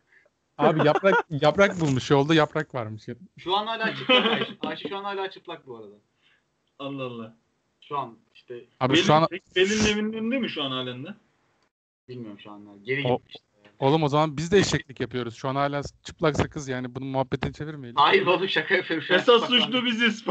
[0.59, 3.03] Abi yaprak yaprak bulmuş yolda yaprak varmış.
[3.39, 4.57] Şu an hala çıplak Ayşe.
[4.67, 5.95] Ayşe şu an hala çıplak bu arada.
[6.79, 7.37] Allah Allah.
[7.81, 11.09] Şu an işte Abi Belin, şu an Belin evinin önünde mi şu an halen de?
[12.09, 12.63] bilmiyorum şu an.
[12.85, 13.37] Geri O- gitmiş.
[13.79, 15.35] oğlum o zaman biz de eşeklik yapıyoruz.
[15.37, 17.97] Şu an hala çıplak sakız yani bunun muhabbetini çevirmeyelim.
[17.97, 19.07] Hayır oğlum şaka yapıyorum.
[19.07, 20.25] Şu an Esas çıplak suçlu biziz.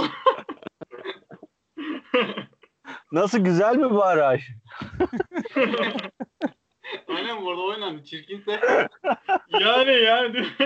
[3.11, 4.53] Nasıl güzel mi bari Ayşe?
[7.17, 8.03] Aynen bu arada oynandı.
[8.03, 8.51] Çirkinse.
[9.49, 10.47] yani yani.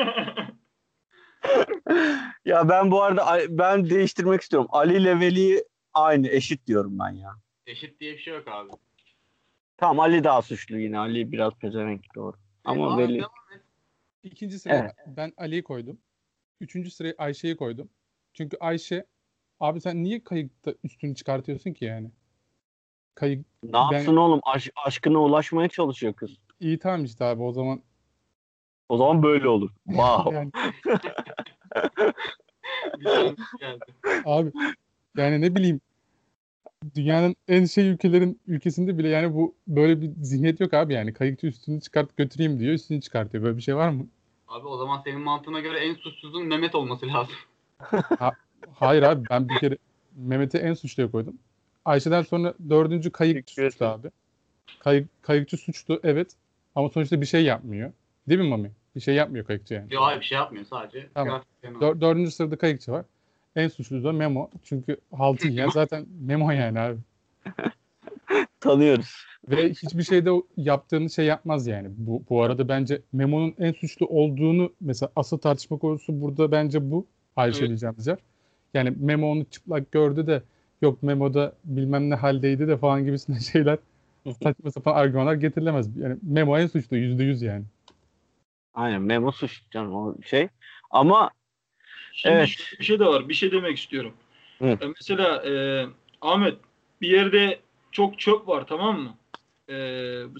[2.46, 4.68] Ya ben bu arada ben değiştirmek istiyorum.
[4.72, 7.32] Ali ile Veli aynı eşit diyorum ben ya.
[7.68, 8.70] Eşit diye bir şey yok abi.
[9.78, 11.00] Tamam Ali daha suçlu yine.
[11.00, 12.38] Ali biraz pezevenk doğru.
[12.66, 13.22] Ama Devam- Veli.
[14.24, 14.96] İkinci sıraya Evet.
[15.08, 15.98] ben Ali'yi koydum.
[16.60, 17.90] Üçüncü sıraya Ayşe'yi koydum.
[18.34, 19.06] Çünkü Ayşe
[19.60, 22.12] abi sen niye kayıkta üstünü çıkartıyorsun ki yani?
[23.22, 24.40] Kayık ne yapsın oğlum?
[24.44, 26.38] Aş- aşkına ulaşmaya çalışıyor kız.
[26.60, 27.82] iyi tamam işte abi o zaman
[28.90, 29.70] O zaman böyle olur.
[29.86, 30.36] Wow.
[30.36, 30.52] yani
[34.26, 34.52] abi
[35.18, 35.82] yani ne bileyim
[36.96, 41.48] dünyanın en şey ülkelerin ülkesinde bile yani bu böyle bir zihniyet yok abi yani kayıkçı
[41.48, 44.08] üstünü çıkart götüreyim diyor üstünü çıkartıyor böyle bir şey var mı?
[44.48, 47.36] Abi o zaman senin mantığına göre en suçsuzun Mehmet olması lazım.
[48.74, 49.78] Hayır abi ben bir kere
[50.16, 51.38] Mehmet'i en suçluya koydum.
[51.86, 54.08] Ayşe'den sonra dördüncü kayıkçı Teşekkür suçlu abi.
[54.80, 56.32] Kayık, kayıkçı suçlu evet
[56.76, 57.92] ama sonuçta bir şey yapmıyor.
[58.30, 58.72] Değil mi Mami?
[58.96, 59.94] Bir şey yapmıyor kayıkçı yani.
[59.94, 61.10] Yok abi bir şey yapmıyor sadece.
[61.14, 61.44] Tamam.
[61.82, 63.06] Dör, dördüncü sırada kayıkçı var.
[63.56, 64.50] En suçlusu da Memo.
[64.64, 66.98] Çünkü haltı yiyen zaten Memo yani abi.
[68.60, 69.26] Tanıyoruz.
[69.50, 71.88] Ve hiçbir şeyde yaptığını şey yapmaz yani.
[71.98, 77.06] Bu, bu arada bence Memo'nun en suçlu olduğunu mesela asıl tartışma konusu burada bence bu.
[77.36, 77.68] Ayşe Evet.
[77.68, 78.18] diyeceğimiz yer.
[78.74, 80.44] Yani Memo onu çıplak gördü de
[80.82, 83.78] yok Memo'da bilmem ne haldeydi de falan gibisinden şeyler
[84.44, 85.98] saçma sapan argümanlar getirilemez.
[85.98, 87.64] Yani Memo en suçlu yüzde yüz yani.
[88.74, 90.48] Aynen Memo suçlu canım o şey.
[90.92, 91.32] Ama
[92.14, 92.50] Şimdi Evet.
[92.80, 93.30] bir şey de var.
[93.30, 94.14] Bir şey demek istiyorum.
[94.60, 94.66] Hı.
[94.68, 95.86] E, mesela e,
[96.22, 96.56] Ahmet
[97.02, 97.60] bir yerde
[97.92, 99.16] çok çöp var tamam mı?
[99.70, 99.76] E,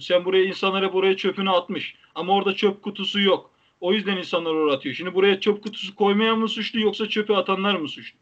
[0.00, 1.94] sen buraya insanlara buraya çöpünü atmış.
[2.14, 3.50] Ama orada çöp kutusu yok.
[3.80, 4.94] O yüzden insanlar oraya atıyor.
[4.94, 8.18] Şimdi buraya çöp kutusu koymayan mı suçlu yoksa çöpü atanlar mı suçlu?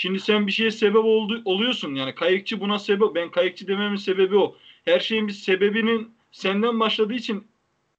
[0.00, 1.94] Şimdi sen bir şeye sebep oldu, oluyorsun.
[1.94, 3.14] Yani kayıkçı buna sebep.
[3.14, 4.56] Ben kayıkçı dememin sebebi o.
[4.84, 7.46] Her şeyin bir sebebinin senden başladığı için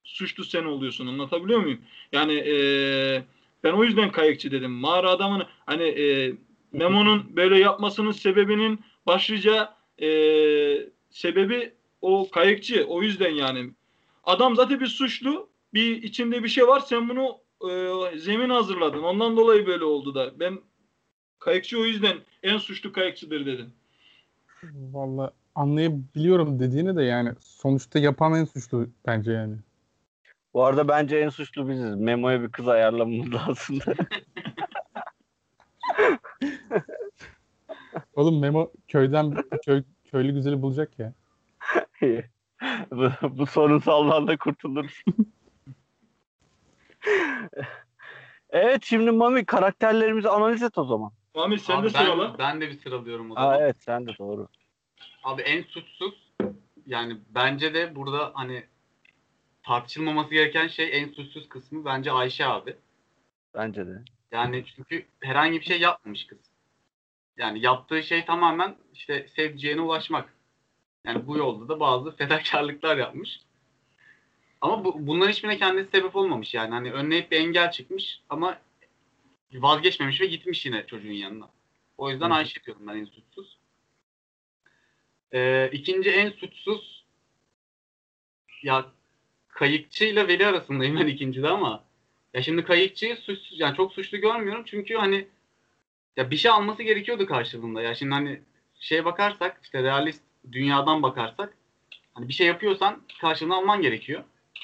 [0.04, 1.08] suçlu sen oluyorsun.
[1.08, 1.80] Anlatabiliyor muyum?
[2.12, 3.24] Yani eee
[3.64, 4.72] ben o yüzden kayıkçı dedim.
[4.72, 6.34] Mağara adamını hani e,
[6.72, 10.10] Memo'nun böyle yapmasının sebebinin başlıca e,
[11.10, 12.86] sebebi o kayıkçı.
[12.88, 13.72] O yüzden yani
[14.24, 15.50] adam zaten bir suçlu.
[15.74, 16.80] Bir içinde bir şey var.
[16.80, 17.38] Sen bunu
[17.72, 19.04] e, zemin hazırladın.
[19.04, 20.40] Ondan dolayı böyle oldu da.
[20.40, 20.60] Ben
[21.40, 23.74] kayıkçı o yüzden en suçlu kayıkçıdır dedim.
[24.74, 29.56] Vallahi anlayabiliyorum dediğini de yani sonuçta yapan en suçlu bence yani.
[30.54, 31.96] Bu arada bence en suçlu biziz.
[31.96, 33.80] Memo'ya bir kız ayarlamamız lazım.
[38.16, 39.36] Oğlum Memo köyden
[39.66, 41.14] köy, köylü güzeli bulacak ya.
[42.92, 45.04] bu, bu sorunsaldan da kurtuluruz.
[48.50, 51.12] evet şimdi Mami karakterlerimizi analiz et o zaman.
[51.40, 52.38] Muhammed sen Abi de ben, sırala.
[52.38, 53.50] ben de bir sıralıyorum o zaman.
[53.50, 54.48] Aa, evet sen de doğru.
[55.24, 56.32] Abi en suçsuz
[56.86, 58.64] yani bence de burada hani
[59.64, 62.76] tartışılmaması gereken şey en suçsuz kısmı bence Ayşe abi.
[63.54, 64.02] Bence de.
[64.32, 66.40] Yani çünkü herhangi bir şey yapmamış kız.
[67.38, 70.34] Yani yaptığı şey tamamen işte sevdiceğine ulaşmak.
[71.06, 73.40] Yani bu yolda da bazı fedakarlıklar yapmış.
[74.62, 76.74] Ama bu, bunların hiçbirine kendisi sebep olmamış yani.
[76.74, 78.58] Hani önüne hep bir engel çıkmış ama
[79.54, 81.50] vazgeçmemiş ve gitmiş yine çocuğun yanına.
[81.98, 82.34] O yüzden Hı.
[82.34, 83.58] Ayşe diyorum ben en suçsuz.
[85.34, 87.06] Ee, ikinci en suçsuz
[88.64, 88.86] ya
[89.48, 91.84] kayıkçı ile Veli arasındayım ben ikincide ama
[92.34, 95.28] ya şimdi kayıkçıyı suçsuz yani çok suçlu görmüyorum çünkü hani
[96.18, 97.82] ya bir şey alması gerekiyordu karşılığında.
[97.82, 98.42] Ya şimdi hani
[98.80, 101.54] şeye bakarsak işte realist dünyadan bakarsak
[102.14, 104.24] hani bir şey yapıyorsan karşılığını alman gerekiyor.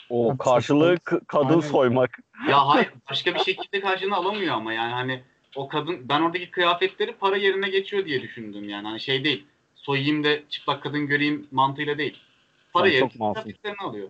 [0.10, 1.60] O karşılığı k- kadın Aynen.
[1.60, 2.20] soymak.
[2.50, 5.22] Ya hayır başka bir şekilde karşılığını alamıyor ama yani hani
[5.56, 9.46] o kadın ben oradaki kıyafetleri para yerine geçiyor diye düşündüm yani hani şey değil.
[9.76, 12.18] Soyayım da çıplak kadın göreyim mantığıyla değil.
[12.74, 13.34] Para Sen yerine çok masum.
[13.34, 14.10] kıyafetlerini alıyor.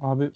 [0.00, 0.30] Abi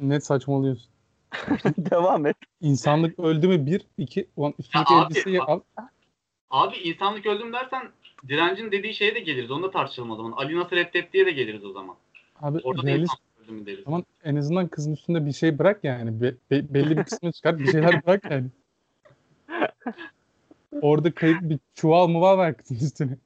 [0.00, 0.88] net saçmalıyorsun.
[1.78, 2.36] Devam et.
[2.60, 5.60] İnsanlık öldü mü bir, iki, ulan üstündeki Ya abi, elbiseyi bak- al.
[6.50, 7.90] Abi insanlık öldüm dersen
[8.28, 9.50] direncin dediği şeye de geliriz.
[9.50, 10.32] Onu da tartışalım o zaman.
[10.32, 11.96] Ali nasıl reddettiye de geliriz o zaman.
[12.42, 13.14] Abi Orada da realist
[13.44, 13.80] insanlık öldü mü deriz.
[13.80, 16.20] o zaman en azından kızın üstünde bir şey bırak yani.
[16.20, 17.58] Be- be- belli bir kısmını çıkart.
[17.58, 18.46] Bir şeyler bırak yani.
[20.82, 23.16] Orada kayıp bir çuval mı var kızın üstüne?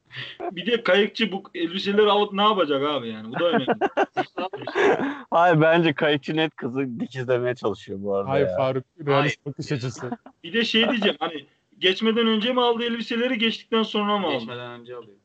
[0.52, 3.34] Bir de kayıkçı bu elbiseleri alıp ne yapacak abi yani?
[3.34, 3.66] Bu da önemli.
[5.30, 8.56] Hayır bence kayıkçı net kızı dikizlemeye çalışıyor bu arada Hayır ya.
[8.56, 8.84] Faruk.
[9.06, 10.10] Realist bakış açısı.
[10.44, 11.46] Bir de şey diyeceğim hani
[11.78, 14.38] geçmeden önce mi aldı elbiseleri geçtikten sonra mı aldı?
[14.38, 15.18] Geçmeden önce alıyor.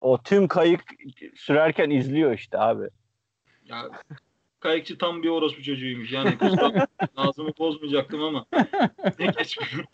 [0.00, 0.84] O tüm kayık
[1.34, 2.88] sürerken izliyor işte abi.
[3.64, 3.90] Ya
[4.66, 6.12] kayıkçı tam bir orospu çocuğuymuş.
[6.12, 6.86] Yani kusura
[7.16, 8.46] ağzımı bozmayacaktım ama.
[9.18, 9.86] Ne geçmiyor.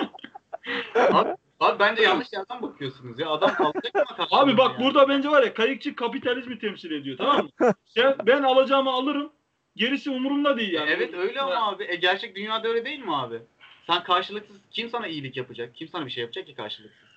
[1.60, 3.30] Abi bence yanlış yerden bakıyorsunuz ya.
[3.30, 4.84] Adam alacak mı Abi bak yani?
[4.84, 7.72] burada bence var ya kayıkçı kapitalizmi temsil ediyor tamam mı?
[7.84, 9.32] Sen, ben alacağımı alırım.
[9.76, 10.90] Gerisi umurumda değil yani.
[10.90, 11.84] Evet öyle ama abi.
[11.88, 13.38] E, gerçek dünyada öyle değil mi abi?
[13.86, 15.74] Sen karşılıksız kim sana iyilik yapacak?
[15.74, 17.08] Kim sana bir şey yapacak ki karşılıksız?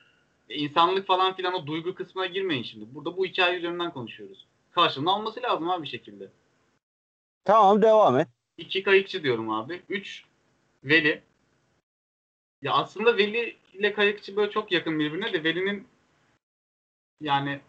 [0.50, 2.86] E, insanlık falan filan o duygu kısmına girmeyin şimdi.
[2.96, 4.46] Burada bu hikaye üzerinden konuşuyoruz.
[4.72, 6.30] Karşılığını alması lazım abi bir şekilde.
[7.46, 8.28] Tamam devam et.
[8.58, 9.82] İki kayıkçı diyorum abi.
[9.90, 10.26] Üç
[10.84, 11.24] Veli.
[12.62, 15.88] Ya aslında Veli ile kayıkçı böyle çok yakın birbirine de Veli'nin
[17.22, 17.62] yani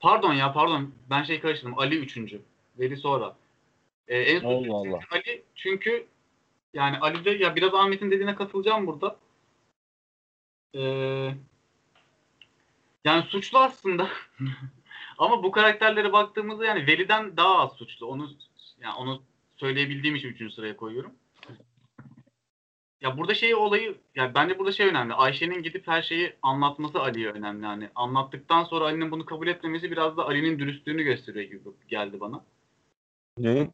[0.00, 1.78] pardon ya pardon ben şey karıştırdım.
[1.78, 2.42] Ali üçüncü.
[2.78, 3.36] Veli sonra.
[4.08, 5.00] Ee, en son Allah Allah.
[5.10, 6.06] Ali çünkü
[6.74, 9.16] yani Ali de ya biraz Ahmet'in dediğine katılacağım burada.
[10.74, 11.34] Ee,
[13.04, 14.08] yani suçlu aslında.
[15.18, 18.06] Ama bu karakterlere baktığımızda yani Veli'den daha az suçlu.
[18.06, 18.30] Onu
[18.80, 19.22] yani onu
[19.56, 21.12] söyleyebildiğim için üçüncü sıraya koyuyorum.
[23.00, 25.14] Ya burada şey olayı yani bence burada şey önemli.
[25.14, 27.64] Ayşe'nin gidip her şeyi anlatması Ali'ye önemli.
[27.64, 32.44] Yani anlattıktan sonra Ali'nin bunu kabul etmemesi biraz da Ali'nin dürüstlüğünü gösteriyor gibi geldi bana.
[33.38, 33.70] Ne?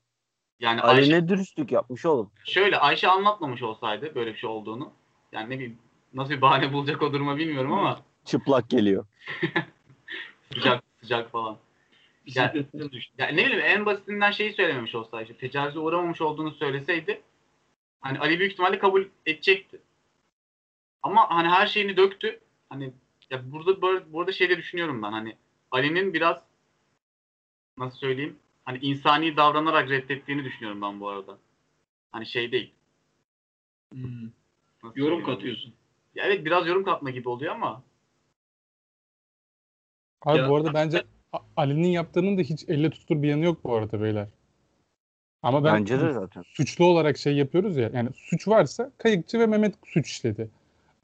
[0.61, 2.31] Yani Ali Ayşe ne dürüstlük yapmış oğlum.
[2.45, 4.93] şöyle Ayşe anlatmamış olsaydı böyle bir şey olduğunu
[5.33, 5.79] yani ne bileyim
[6.15, 9.07] nasıl bir bahane bulacak o duruma bilmiyorum ama Çıplak geliyor.
[10.55, 11.59] sıcak sıcak falan.
[12.27, 13.13] Bisikletten düştü.
[13.19, 17.23] Ya ne bileyim en basitinden şeyi söylememiş olsaydı, tecavüze uğramamış olduğunu söyleseydi
[18.05, 19.81] hani Ali büyük ihtimalle kabul edecekti.
[21.03, 22.41] Ama hani her şeyini döktü.
[22.69, 22.93] Hani
[23.31, 25.37] ya burada burada, burada şey de düşünüyorum ben hani
[25.71, 26.43] Ali'nin biraz
[27.79, 31.39] nasıl söyleyeyim hani insani davranarak reddettiğini düşünüyorum ben bu arada.
[32.13, 32.73] Hani şey değil.
[33.93, 34.31] Hmm.
[34.83, 35.75] Nasıl Yorum katıyorsun.
[36.15, 37.83] Ya evet biraz yorum katma gibi oluyor ama
[40.25, 41.03] Abi Ya- bu arada bence
[41.33, 44.29] A- Ali'nin yaptığının da hiç elle tutulur bir yanı yok bu arada beyler.
[45.43, 46.43] Ama ben Bence de zaten.
[46.47, 47.91] suçlu olarak şey yapıyoruz ya.
[47.95, 50.51] Yani suç varsa Kayıkçı ve Mehmet suç işledi.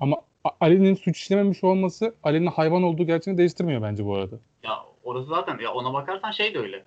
[0.00, 4.36] Ama A- Ali'nin suç işlememiş olması Ali'nin hayvan olduğu gerçeğini değiştirmiyor bence bu arada.
[4.62, 6.84] ya orası zaten ya ona bakarsan şey de öyle.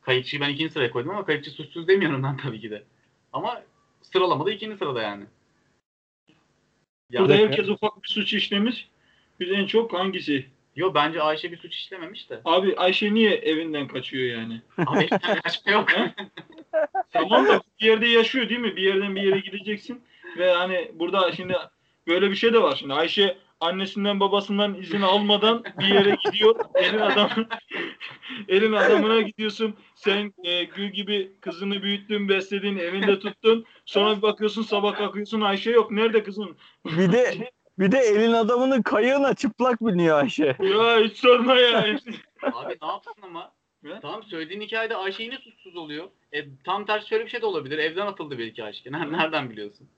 [0.00, 2.82] Kayıkçıyı ben ikinci sıraya koydum ama kayıkçı suçsuz demiyorum ben tabii ki de.
[3.32, 3.62] Ama
[4.02, 5.24] sıralamada ikinci sırada yani.
[7.10, 8.88] Ya, Burada Evet, herkes ufak bir suç işlemiş.
[9.40, 10.46] Biz en çok hangisi?
[10.76, 12.40] Yo bence Ayşe bir suç işlememiş de.
[12.44, 14.62] Abi Ayşe niye evinden kaçıyor yani?
[14.86, 15.88] Abi tane kaçma yok.
[17.12, 18.76] Tamam da bir yerde yaşıyor değil mi?
[18.76, 20.02] Bir yerden bir yere gideceksin.
[20.38, 21.56] Ve hani burada şimdi
[22.06, 22.94] böyle bir şey de var şimdi.
[22.94, 26.56] Ayşe annesinden babasından izin almadan bir yere gidiyor.
[26.74, 27.48] Elin adamı
[28.48, 29.74] elin adamına gidiyorsun.
[29.94, 33.64] Sen e, gül gibi kızını büyüttün, besledin, evinde tuttun.
[33.84, 35.90] Sonra bir bakıyorsun sabah kalkıyorsun Ayşe yok.
[35.90, 36.56] Nerede kızın?
[36.84, 40.44] Bir de bir de elin adamının kayığına çıplak biniyor Ayşe.
[40.60, 41.78] Ya hiç sorma ya.
[42.52, 43.52] Abi ne yapsın ama?
[44.02, 46.08] Tamam söylediğin hikayede Ayşe yine suçsuz oluyor.
[46.32, 47.78] E, tam tersi şöyle bir şey de olabilir.
[47.78, 48.90] Evden atıldı belki Ayşe.
[48.90, 49.88] Ner- Nereden biliyorsun?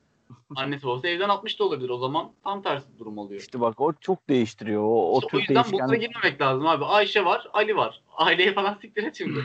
[0.56, 1.90] Annesi olsa evden atmış da olabilir.
[1.90, 3.40] O zaman tam tersi bir durum oluyor.
[3.40, 4.82] İşte bak o çok değiştiriyor.
[4.82, 6.10] O, o İşte o tür yüzden bunlara değişken.
[6.12, 6.84] girmemek lazım abi.
[6.84, 8.00] Ayşe var, Ali var.
[8.16, 9.40] Aileye falan siktir et şimdi.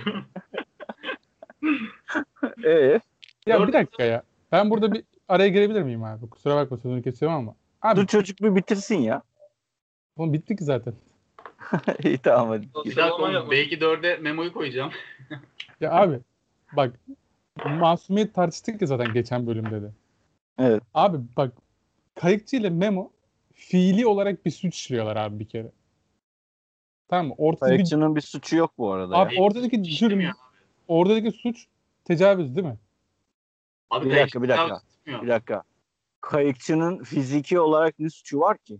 [2.65, 2.99] Ee,
[3.47, 4.23] Ya bir dakika ya.
[4.51, 6.29] Ben burada bir araya girebilir miyim abi?
[6.29, 7.55] Kusura bakma sözünü kesiyorum ama.
[7.83, 9.21] Abi dur çocuk bir bitirsin ya.
[10.17, 10.93] oğlum bitti ki zaten.
[12.03, 12.67] İyi tamam hadi.
[12.85, 13.51] Bir dakika oğlum, yapma.
[13.51, 14.91] belki dörde memoyu koyacağım.
[15.81, 16.19] Ya abi
[16.71, 16.99] bak
[17.65, 19.91] masumiyet tartıştık ya zaten geçen bölümde de.
[20.59, 20.83] Evet.
[20.93, 21.53] Abi bak
[22.15, 23.11] Kayıkçı ile Memo
[23.53, 25.71] fiili olarak bir suç işliyorlar abi bir kere.
[27.07, 27.33] Tamam mı?
[27.37, 29.17] Ortada bir, Kayıkçının bir suçu yok bu arada.
[29.17, 29.41] abi ya.
[29.41, 30.31] oradaki cürüm,
[30.87, 31.67] oradaki suç
[32.05, 32.77] tecavüz değil mi?
[33.89, 34.81] Abi Bir dakika, bir dakika.
[35.07, 35.63] Bir dakika.
[36.23, 38.79] Kayıkçının fiziki olarak ne suçu var ki?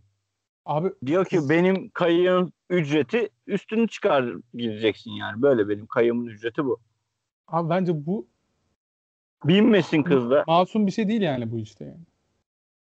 [0.66, 5.42] Abi Diyor ki benim kayığın ücreti üstünü çıkar gireceksin yani.
[5.42, 6.80] Böyle benim kayığımın ücreti bu.
[7.48, 8.28] abi bence bu
[9.46, 10.44] Binmesin kız da.
[10.48, 12.06] masum bir şey değil yani bu işte yani.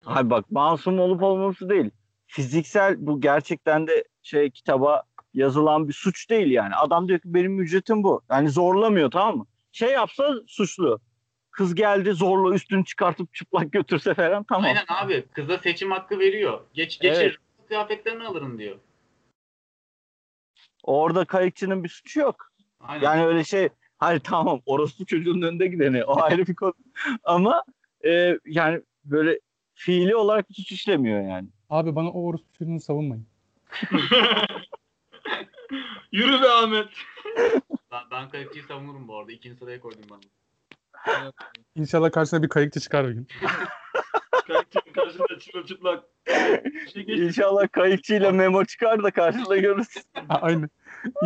[0.04, 1.90] Hayır bak masum olup olmaması değil.
[2.26, 5.02] Fiziksel bu gerçekten de şey kitaba
[5.34, 6.74] yazılan bir suç değil yani.
[6.74, 8.22] Adam diyor ki benim ücretim bu.
[8.30, 9.46] Yani zorlamıyor tamam mı?
[9.72, 11.00] Şey yapsa suçlu.
[11.50, 14.64] Kız geldi zorla üstünü çıkartıp çıplak götürse falan tamam.
[14.64, 15.24] Aynen abi.
[15.32, 16.60] Kıza seçim hakkı veriyor.
[16.74, 17.16] Geç Evet.
[17.16, 17.40] geçir.
[17.68, 18.76] Kıyafetlerini alırım diyor.
[20.82, 22.52] Orada kayıkçının bir suçu yok.
[22.80, 23.04] Aynen.
[23.04, 26.74] Yani öyle şey hayır tamam orospu çocuğun önünde gideni o ayrı bir konu.
[27.24, 27.64] Ama
[28.04, 29.40] e, yani böyle
[29.74, 31.48] fiili olarak suç işlemiyor yani.
[31.70, 33.26] Abi bana o orospu çocuğunu savunmayın.
[36.12, 36.88] Yürü be Ahmet.
[37.92, 39.32] Ben, ben kayıkçıyı savunurum bu arada.
[39.32, 40.20] İkinci sıraya koydum ben.
[41.74, 43.28] İnşallah karşısına bir kayıkçı çıkar bir gün.
[44.46, 46.04] Kayıkçının karşısında çırılçıplak.
[46.92, 50.02] Şey İnşallah kayıkçıyla memo çıkar da karşıda görürsün.
[50.28, 50.70] Ha, Aynen.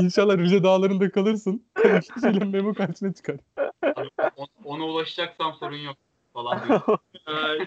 [0.01, 1.67] İnşallah Rize dağlarında kalırsın.
[1.75, 3.37] Kayıkçıyla Memo karşına çıkar.
[3.83, 5.97] Abi, on- ona ulaşacaksam sorun yok
[6.33, 6.81] falan diyor.
[7.27, 7.67] Ay.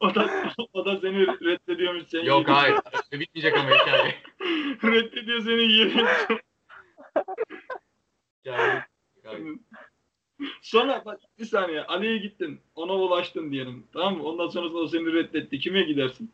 [0.00, 0.30] o da
[0.72, 2.26] o da seni reddediyormuş seni.
[2.26, 2.76] Yok hayır.
[3.12, 4.14] Öyle Bitmeyecek ama hikaye.
[4.84, 6.06] Reddediyor seni yerin.
[8.44, 8.84] Hikaye-
[9.16, 9.38] hikaye.
[10.62, 12.60] Sonra bak bir saniye Ali'ye gittin.
[12.74, 13.86] Ona ulaştın diyelim.
[13.92, 14.24] Tamam mı?
[14.24, 15.58] Ondan sonrasında o seni reddetti.
[15.58, 16.32] Kime gidersin?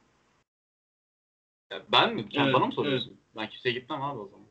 [1.73, 2.25] Ya Ben mi?
[2.35, 3.21] Sen Evet, bana mı soruyorsun?
[3.37, 4.47] Ben kimseye gitmem abi o zaman.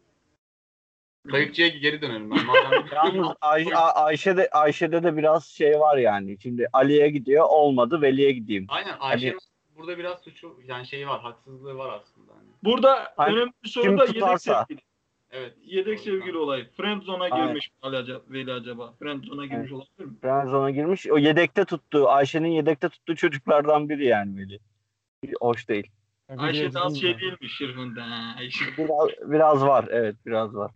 [1.32, 2.46] Kayıkçıya geri dönerim ben.
[2.46, 6.38] Madem Yalnız Ay- A- Ayşe'de, Ayşe'de de biraz şey var yani.
[6.42, 8.66] Şimdi Ali'ye gidiyor olmadı Veli'ye gideyim.
[8.70, 9.40] Aynen Ayşe'nin
[9.76, 11.22] burada biraz suçu yani şeyi var.
[11.22, 12.32] Haksızlığı var aslında.
[12.34, 12.48] Hani.
[12.64, 14.66] Burada Ay, önemli bir soru kim da yedek tutarsa.
[14.70, 14.86] sevgili.
[15.32, 15.54] Evet.
[15.62, 16.72] Yedek sevgili olayı.
[16.72, 17.48] Friend zone'a Aynen.
[17.48, 18.94] girmiş acaba, Veli acaba?
[19.00, 20.20] Friend zone'a girmiş olabilir mi?
[20.22, 21.08] Frenzon'a girmiş.
[21.08, 24.60] O yedekte tuttuğu, Ayşe'nin yedekte tuttuğu çocuklardan biri yani Veli.
[25.42, 25.92] Hoş değil.
[26.38, 27.22] Ayşe de az değil şey mi?
[27.22, 27.62] değilmiş
[28.38, 28.66] Ayşe.
[28.78, 29.86] Biraz, biraz var.
[29.90, 30.72] Evet biraz var.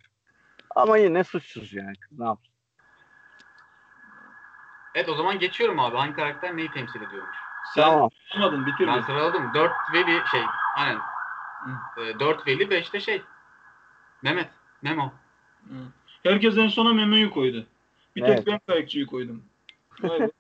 [0.76, 1.94] Ama yine suçsuz yani.
[2.00, 2.54] Kız ne yapsın?
[4.96, 5.98] Evet o zaman geçiyorum abi.
[5.98, 7.38] Hangi karakter neyi temsil ediyormuş?
[7.76, 8.10] Sen Tamam.
[8.36, 9.54] anlamadın bitir Ben sıraladım.
[9.54, 10.44] 4 Veli şey
[10.78, 11.02] aynen.
[12.20, 13.22] 4 Veli 5 de şey.
[14.24, 14.48] Mehmet.
[14.82, 15.12] Memo.
[15.64, 15.76] Hı.
[16.24, 17.66] Herkes en sona Memo'yu koydu.
[18.16, 18.38] Bir Evet.
[18.38, 19.44] tek ben kayıkçıyı koydum.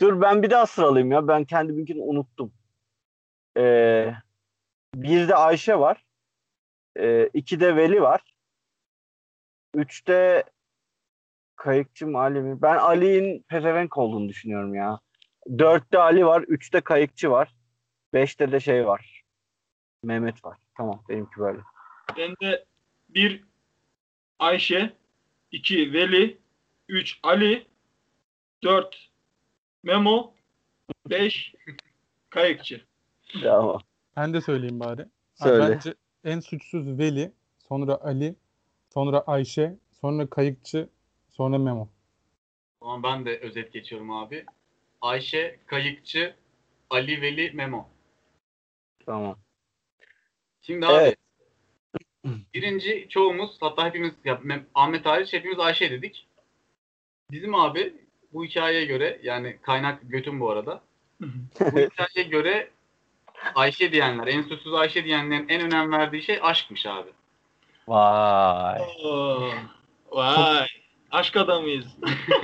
[0.00, 1.28] Dur ben bir daha sıralayayım ya.
[1.28, 2.52] Ben kendiminkini unuttum.
[3.56, 4.14] Ee,
[4.94, 6.04] bir de Ayşe var.
[6.96, 8.34] Ee, iki de Veli var.
[9.74, 10.44] Üçte
[11.56, 12.62] Kayıkçı mı Ali mi?
[12.62, 15.00] Ben Ali'nin pezevenk olduğunu düşünüyorum ya.
[15.58, 16.42] Dörtte Ali var.
[16.42, 17.54] Üçte Kayıkçı var.
[18.12, 19.24] Beşte de şey var.
[20.02, 20.58] Mehmet var.
[20.76, 21.58] Tamam benimki böyle.
[22.16, 22.64] Bende
[23.08, 23.44] bir
[24.38, 24.96] Ayşe,
[25.52, 26.38] iki Veli,
[26.88, 27.66] üç Ali,
[28.62, 29.10] dört
[29.82, 30.34] Memo,
[31.06, 31.54] beş
[32.30, 32.84] Kayıkçı.
[33.42, 33.80] Tamam.
[34.16, 35.02] Ben de söyleyeyim bari.
[35.02, 35.74] Abi Söyle.
[35.74, 35.94] Bence
[36.24, 37.32] en suçsuz Veli,
[37.68, 38.36] sonra Ali,
[38.94, 40.88] sonra Ayşe, sonra Kayıkçı,
[41.28, 41.88] sonra Memo.
[42.80, 44.44] O zaman ben de özet geçiyorum abi.
[45.00, 46.36] Ayşe, Kayıkçı,
[46.90, 47.88] Ali, Veli, Memo.
[49.06, 49.38] Tamam.
[50.62, 51.18] Şimdi abi Evet.
[52.54, 54.40] Birinci çoğumuz hatta hepimiz ya,
[54.74, 56.26] Ahmet hariç hepimiz Ayşe dedik.
[57.30, 57.94] Bizim abi
[58.32, 60.80] bu hikayeye göre yani kaynak götüm bu arada.
[61.60, 62.70] Bu hikayeye göre
[63.54, 67.10] Ayşe diyenler, en suçsuz Ayşe diyenlerin en önem verdiği şey aşkmış abi.
[67.88, 68.80] Vay.
[69.04, 69.50] Oo,
[70.10, 70.66] vay.
[71.10, 71.86] Aşk adamıyız.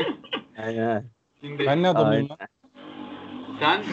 [0.59, 1.05] Aynen.
[1.41, 2.39] Şimdi Ben ne adamıyım lan?
[3.61, 3.85] sen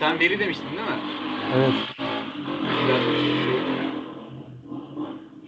[0.00, 1.00] sen deli demiştin değil mi?
[1.54, 1.74] Evet.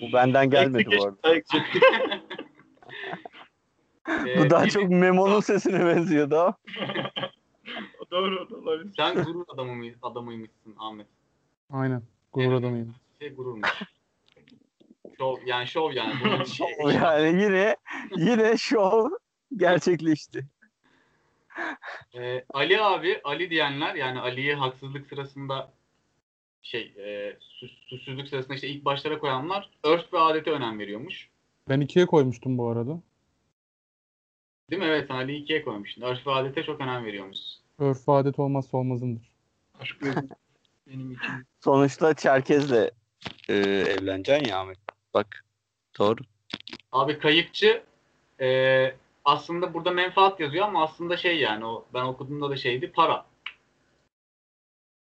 [0.01, 1.41] Bu benden gelmedi bu arada.
[4.09, 6.57] Ee, Bu daha çok Memo'nun sesine benziyordu ama.
[8.11, 8.93] Doğru olabilir.
[8.97, 11.07] Sen gurur adamı mı, adamıymışsın Ahmet.
[11.71, 12.03] Aynen.
[12.33, 12.95] Gurur adamıyım.
[13.19, 13.69] Şey gururmuş.
[15.19, 16.15] şov yani şov yani.
[16.25, 17.77] Bunun şey, Yani yine
[18.17, 19.11] yine şov
[19.57, 20.47] gerçekleşti.
[22.15, 25.73] Ee, Ali abi, Ali diyenler yani Ali'yi haksızlık sırasında
[26.65, 27.37] şey, e,
[27.89, 31.29] suçsuzluk sırasında işte ilk başlara koyanlar örf ve adete önem veriyormuş.
[31.69, 33.01] Ben ikiye koymuştum bu arada.
[34.71, 34.89] Değil mi?
[34.89, 36.03] Evet Ali'yi ikiye koymuştun.
[36.03, 37.39] Örf ve adete çok önem veriyormuş.
[37.79, 39.31] Örf ve adet olmazsa olmazımdır.
[39.81, 40.29] Aşk benim,
[40.87, 41.47] benim için.
[41.65, 42.91] Sonuçta Çerkez'le
[43.49, 44.79] e, evleneceksin ya Ahmet.
[45.15, 45.45] Bak.
[45.99, 46.21] Doğru.
[46.93, 47.83] Abi kayıkçı
[48.41, 48.95] e,
[49.25, 53.27] aslında burada menfaat yazıyor ama aslında şey yani o ben okuduğumda da şeydi para.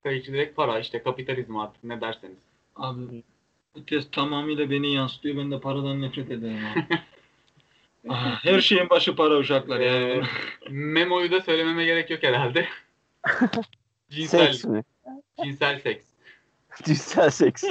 [0.03, 2.37] Kayıkçı direkt para işte kapitalizm artık ne derseniz.
[2.77, 3.23] Abi
[3.75, 5.37] bu test tamamıyla beni yansıtıyor.
[5.37, 6.87] Ben de paradan nefret ederim abi.
[8.09, 10.05] Ah, Her şeyin başı para uşaklar yani.
[10.05, 10.23] Ee,
[10.71, 12.69] Memo'yu da söylememe gerek yok herhalde.
[14.11, 14.83] cinsel, Seks mi?
[15.45, 16.05] cinsel seks.
[16.85, 17.65] Cinsel seks.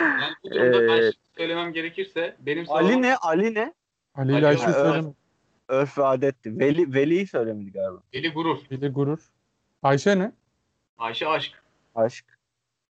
[0.00, 3.16] Yani bu durumda ben Ee, şimdi söylemem gerekirse benim Ali savunmam- ne?
[3.16, 3.74] Ali ne?
[4.14, 4.74] Ali Ali ile Ayşe evet.
[4.74, 5.12] söyleme.
[5.68, 6.58] Örf ve adetti.
[6.58, 8.02] Veli, Veli'yi söylemedi galiba.
[8.12, 8.58] Eli gurur.
[8.70, 9.30] Biri gurur.
[9.82, 10.32] Ayşe ne?
[10.98, 11.62] Ayşe aşk.
[11.94, 12.38] Aşk.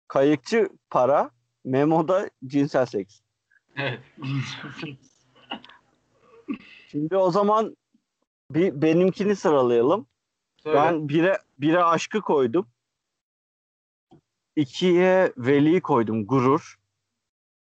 [0.08, 1.30] Kayıkçı para.
[1.66, 3.20] Memo'da cinsel seks.
[3.78, 4.00] Evet.
[6.92, 7.78] Şimdi o zaman
[8.52, 10.08] bir benimkini sıralayalım.
[10.58, 10.78] Söyle.
[10.78, 12.68] Ben bire, bire aşkı koydum.
[14.56, 16.28] İkiye veliyi koydum.
[16.28, 16.80] Gurur.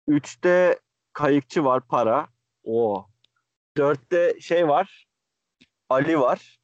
[0.08, 0.80] Üçte
[1.12, 1.86] kayıkçı var.
[1.88, 2.28] Para.
[2.64, 3.06] O.
[3.76, 5.06] Dörtte şey var.
[5.88, 6.58] Ali var.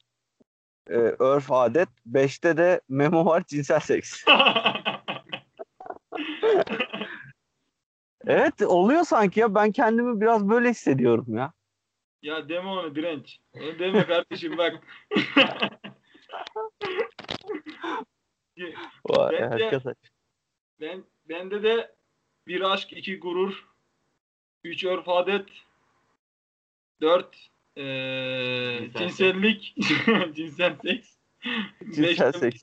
[0.89, 1.89] Ee, örf adet.
[2.05, 3.43] Beşte de memo var.
[3.47, 4.23] Cinsel seks.
[8.27, 9.55] Evet oluyor sanki ya.
[9.55, 11.53] Ben kendimi biraz böyle hissediyorum ya.
[12.21, 13.39] ya deme onu direnç.
[13.53, 14.83] Onu deme kardeşim bak.
[19.09, 19.81] Vay Ben de-.
[20.79, 21.95] Ben bende de
[22.47, 23.65] bir aşk, iki gurur,
[24.63, 25.49] üç örf adet,
[27.03, 29.75] dört eee Cinsel cinsellik,
[30.35, 31.09] cinsel seks,
[31.85, 32.61] Cinsel beşte, seks.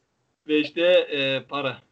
[0.49, 1.83] beşte eee, para.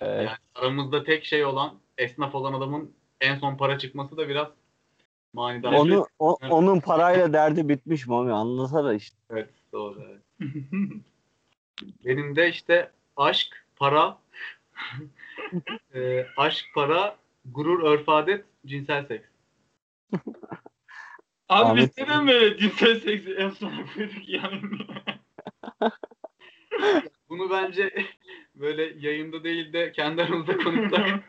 [0.00, 0.26] Evet.
[0.26, 4.48] Yani aramızda tek şey olan esnaf olan adamın en son para çıkması da biraz
[5.32, 5.72] manidar.
[5.72, 6.52] Onu, o- Evet.
[6.52, 8.32] onun parayla derdi bitmiş Mami.
[8.32, 9.16] Anlasana işte.
[9.30, 10.02] Evet doğru.
[10.10, 10.22] Evet.
[12.04, 14.18] Benim de işte aşk, para,
[15.94, 19.28] e, aşk, para, gurur, örf, adet, cinsel seks.
[21.48, 24.60] Abi Ahmet- biz neden böyle cinsel seksi en sona koyduk yani?
[27.28, 28.06] Bunu bence
[28.54, 31.06] böyle yayında değil de kendi aramızda konuşsak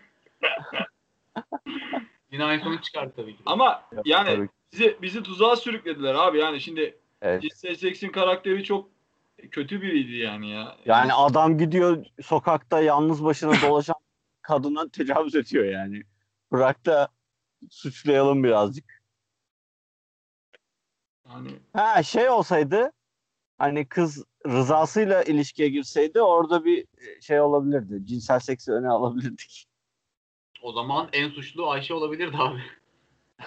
[2.31, 3.43] yine aynı sonuç çıkar tabii ki.
[3.45, 4.49] Ama yani Tabii.
[4.73, 7.41] bizi, bizi tuzağa sürüklediler abi yani şimdi Evet.
[7.41, 8.89] cinsel seksin karakteri çok
[9.51, 10.77] kötü biriydi yani ya.
[10.85, 13.95] Yani adam gidiyor sokakta yalnız başına dolaşan
[14.41, 16.03] kadına tecavüz ediyor yani.
[16.51, 17.07] Bırak da
[17.69, 18.98] suçlayalım birazcık.
[21.29, 22.91] Yani Ha şey olsaydı
[23.57, 26.85] hani kız rızasıyla ilişkiye girseydi orada bir
[27.21, 28.05] şey olabilirdi.
[28.05, 29.65] Cinsel seksi öne alabilirdik.
[30.61, 32.61] O zaman en suçlu Ayşe olabilirdi abi.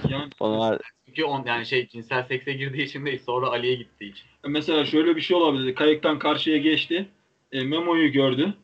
[0.08, 4.26] yani Onlar Çünkü on yani şey cinsel sekse girdiği için değil sonra Ali'ye gittiği için.
[4.44, 5.74] Mesela şöyle bir şey olabilirdi.
[5.74, 7.08] Kayıktan karşıya geçti.
[7.52, 8.54] E, Memo'yu gördü.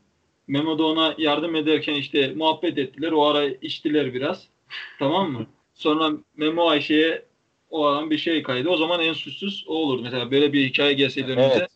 [0.47, 3.13] Memo da ona yardım ederken işte muhabbet ettiler.
[3.13, 4.49] O ara içtiler biraz.
[4.99, 5.47] Tamam mı?
[5.75, 7.28] Sonra Memo Ayşe'ye
[7.71, 8.69] o an bir şey kaydı.
[8.69, 10.03] O zaman en suçsuz o olurdu.
[10.03, 11.55] Mesela böyle bir hikaye gelseydi önümüze.
[11.59, 11.71] Evet.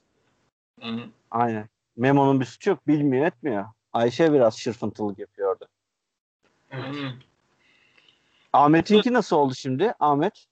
[0.83, 1.69] Yani, aynen.
[1.97, 2.87] Memo'nun bir suçu yok.
[2.87, 3.65] Bilmiyor etmiyor.
[3.93, 5.69] Ayşe biraz şırfıntılık yapıyordu.
[6.73, 7.13] yani
[8.53, 9.95] Ahmet'inki nasıl oldu şimdi?
[10.01, 10.47] Ahmet?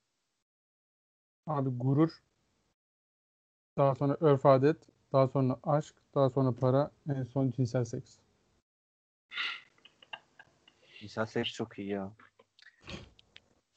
[1.47, 2.11] Abi gurur.
[3.79, 4.77] Daha sonra örf adet.
[5.13, 5.95] Daha sonra aşk.
[6.15, 6.91] Daha sonra para.
[7.09, 8.17] En son cinsel seks.
[10.99, 12.13] Cinsel seks çok iyi ya.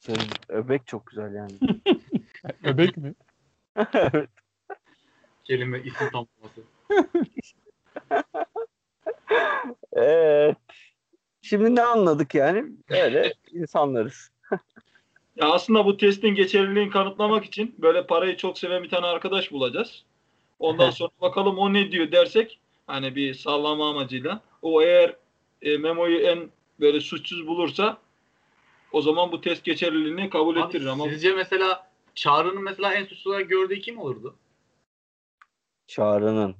[0.06, 1.52] Senin öbek çok güzel yani.
[2.64, 3.14] Öbek mi?
[3.94, 4.28] evet.
[5.44, 6.60] Kelime isim tamlaması.
[9.92, 10.56] Evet.
[11.42, 12.64] Şimdi ne anladık yani?
[12.88, 14.30] Öyle insanlarız.
[15.36, 20.04] Ya aslında bu testin geçerliliğini kanıtlamak için böyle parayı çok seven bir tane arkadaş bulacağız.
[20.58, 25.16] Ondan sonra bakalım o ne diyor dersek hani bir sallama amacıyla o eğer
[25.62, 26.50] e, Memo'yu en
[26.80, 27.98] böyle suçsuz bulursa
[28.94, 33.30] o zaman bu test geçerliliğini kabul Abi, ettirir ama sizce mesela Çağrı'nın mesela en suçlu
[33.30, 34.36] olarak gördüğü kim olurdu?
[35.86, 36.56] Çağrı'nın.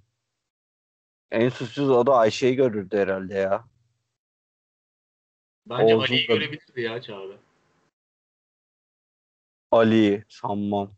[1.30, 3.64] En suçsuz o da Ayşe'yi görürdü herhalde ya.
[5.66, 7.36] Bence Olsun Ali'yi görebilirdi ya Çağrı.
[9.72, 10.94] Ali'yi sanmam.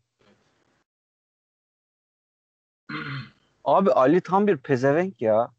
[3.64, 5.53] Abi Ali tam bir pezevenk ya.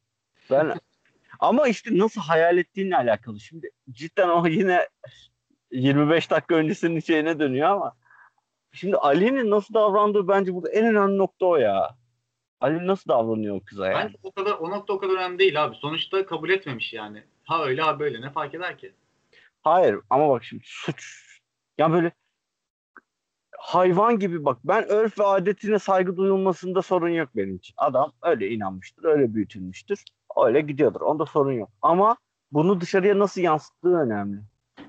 [0.52, 0.80] Ben
[1.40, 3.40] ama işte nasıl hayal ettiğinle alakalı.
[3.40, 4.90] Şimdi cidden o yine
[5.72, 7.94] 25 dakika öncesinin şeyine dönüyor ama
[8.72, 11.96] şimdi Ali'nin nasıl davrandığı bence burada en önemli nokta o ya.
[12.62, 14.04] Ali nasıl davranıyor o kıza yani?
[14.04, 15.76] Bence o kadar o nokta o kadar önemli değil abi.
[15.76, 17.24] Sonuçta kabul etmemiş yani.
[17.44, 18.94] Ha öyle ha böyle ne fark eder ki?
[19.62, 21.28] Hayır ama bak şimdi suç.
[21.78, 22.12] Ya böyle
[23.58, 27.74] hayvan gibi bak ben örf ve adetine saygı duyulmasında sorun yok benim için.
[27.78, 30.04] Adam öyle inanmıştır, öyle büyütülmüştür.
[30.46, 31.02] Öyle gidiyordur.
[31.02, 31.70] Onda sorun yok.
[31.82, 32.18] Ama
[32.52, 34.42] bunu dışarıya nasıl yansıttığı önemli.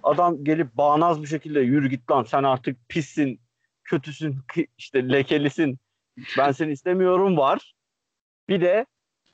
[0.08, 3.40] Adam gelip bağnaz bir şekilde yürü git lan sen artık pissin,
[3.84, 4.36] kötüsün,
[4.78, 5.78] işte lekelisin.
[6.38, 7.74] Ben seni istemiyorum var.
[8.48, 8.86] Bir de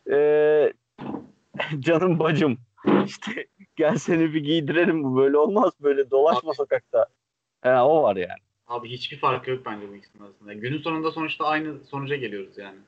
[0.06, 0.72] eee,
[1.78, 2.58] canım bacım
[3.06, 3.46] işte
[3.76, 6.56] gel seni bir giydirelim bu böyle olmaz böyle dolaşma Abi.
[6.56, 7.06] sokakta.
[7.62, 8.40] He, o var yani.
[8.66, 10.52] Abi hiçbir farkı yok bence bu ikisinin arasında.
[10.52, 12.78] Günün sonunda sonuçta aynı sonuca geliyoruz yani.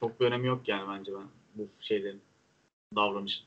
[0.00, 2.22] Çok bir önemi yok yani bence ben bu şeylerin
[2.96, 3.46] davranışın.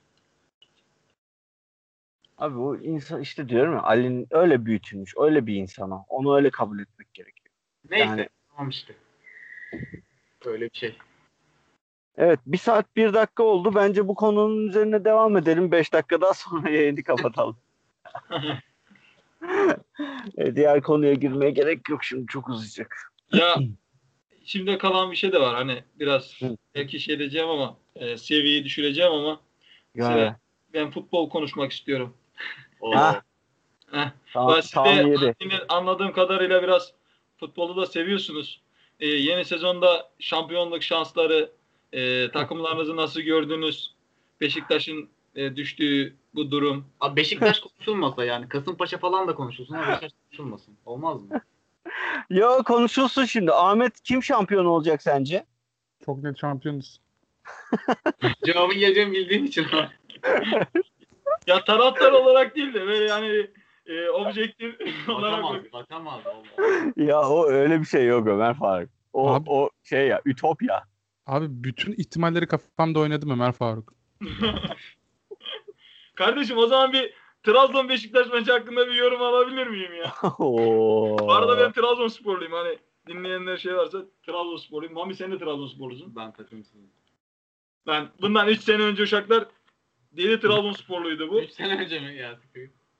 [2.40, 6.80] Abi o insan işte diyorum ya Ali'nin öyle büyütülmüş öyle bir insana onu öyle kabul
[6.80, 7.56] etmek gerekiyor.
[7.90, 8.94] Neyse Yani- tamam işte.
[10.46, 10.96] Böyle bir şey.
[12.18, 13.76] Evet bir saat bir dakika oldu.
[13.76, 15.72] Bence bu konunun üzerine devam edelim.
[15.72, 17.58] Beş dakika daha sonra yayını kapatalım.
[20.38, 23.14] E, Diğer konuya girmeye gerek yok şimdi çok uzayacak.
[23.34, 23.56] Ya
[24.46, 25.56] şimdi kalan bir şey de var.
[25.56, 26.40] Hani biraz
[26.76, 29.40] belki şey diyeceğim ama e, seviyeyi düşüreceğim ama
[29.96, 30.34] Yani,
[30.74, 32.14] ben futbol konuşmak istiyorum.
[32.82, 33.22] O, Ha.
[33.92, 34.12] Heh.
[34.34, 34.88] tam, Ben tam
[35.42, 36.94] yine anladığım kadarıyla biraz
[37.38, 38.62] futbolu da seviyorsunuz.
[39.00, 41.52] Ee, yeni sezonda şampiyonluk şansları
[41.94, 43.94] e, takımlarınızı nasıl gördünüz?
[44.42, 46.86] Beşiktaş'ın e, düştüğü bu durum.
[47.00, 50.78] Abi Beşiktaş konuşulmasa yani Kasımpaşa falan da konuşulsun ama Beşiktaş konuşulmasın.
[50.86, 51.42] Olmaz mı?
[52.30, 53.52] Yo konuşulsun şimdi.
[53.52, 55.46] Ahmet kim şampiyon olacak sence?
[56.06, 57.00] Çok net şampiyonuz.
[58.46, 59.66] Cevabı geleceğimi bildiğim için.
[61.48, 63.48] Ya taraftar olarak değil de böyle yani
[63.86, 64.76] e, objektif
[65.10, 66.22] olarak Bakamaz, bakamaz.
[66.96, 68.90] Ya o öyle bir şey yok Ömer Faruk.
[69.14, 70.84] O, Abi- o şey ya ütopya.
[71.28, 73.94] Abi bütün ihtimalleri kafamda oynadım Ömer Faruk.
[76.16, 77.14] Kardeşim o zaman bir
[77.44, 80.14] Trabzon Beşiktaş maçı hakkında bir yorum alabilir miyim ya?
[80.40, 81.18] Oo.
[81.20, 82.78] Bu arada ben Trabzonsporluyum hani
[83.08, 84.94] dinleyenler şey varsa Trabzonsporluyum.
[84.94, 86.16] Mami sen de Trabzonsporlusun.
[86.16, 86.90] Ben takımsızım.
[87.88, 89.48] Ben bundan 3 sene önce uşaklar
[90.12, 91.42] deli Trabzonsporluydu bu.
[91.42, 92.40] 3 sene önce mi ya?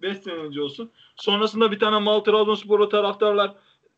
[0.02, 0.92] 5 sene önce olsun.
[1.16, 3.56] Sonrasında bir tane mal Trabzonsporlu taraftarlar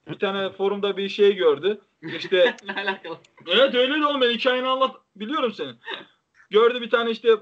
[0.08, 1.82] bir tane forumda bir şey gördü.
[2.18, 3.18] İşte ne alakalı?
[3.48, 5.76] evet öyle de oğlum ben hikayeni anlat biliyorum senin.
[6.50, 7.38] Gördü bir tane işte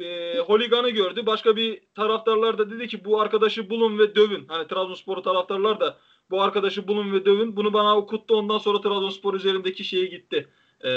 [0.00, 1.26] e, holiganı gördü.
[1.26, 4.44] Başka bir taraftarlar da dedi ki bu arkadaşı bulun ve dövün.
[4.48, 5.98] Hani Trabzonsporlu taraftarlar da
[6.30, 7.56] bu arkadaşı bulun ve dövün.
[7.56, 10.48] Bunu bana okuttu ondan sonra Trabzonspor üzerindeki şeyi gitti.
[10.84, 10.88] Ee,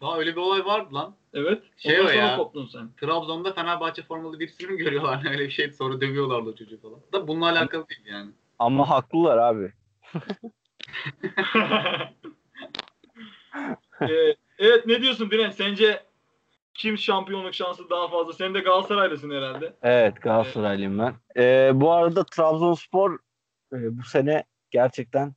[0.00, 1.14] Daha öyle bir olay vardı lan.
[1.34, 1.62] evet.
[1.76, 2.36] Şey Ondan o sonra ya.
[2.36, 2.90] koptun sen.
[3.00, 5.22] Trabzon'da Fenerbahçe formalı birisini mi görüyorlar?
[5.30, 7.00] Öyle bir şey sonra dövüyorlardı o çocuğu falan.
[7.12, 8.30] Da bununla alakalı değil yani.
[8.58, 9.72] Ama haklılar abi.
[14.00, 15.50] Ee, evet ne diyorsun Diren?
[15.50, 16.02] Sence
[16.74, 18.32] kim şampiyonluk şansı daha fazla?
[18.32, 19.74] Sen de Galatasaraylısın herhalde.
[19.82, 21.14] Evet Galatasaraylıyım ben.
[21.36, 23.18] Ee, bu arada Trabzonspor
[23.72, 25.34] e, bu sene gerçekten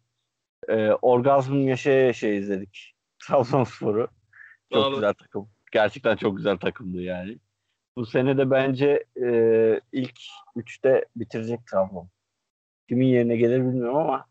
[0.70, 2.94] e, orgazm yaşaya yaşaya izledik.
[3.28, 4.08] Trabzonspor'u.
[4.74, 4.96] Çok Vallahi.
[4.96, 5.50] güzel takım.
[5.72, 7.38] Gerçekten çok güzel takımdı yani.
[7.96, 9.30] Bu sene de bence e,
[9.92, 10.20] ilk
[10.56, 12.10] üçte bitirecek Trabzon.
[12.90, 14.26] Kimin yerine gelir bilmiyorum ama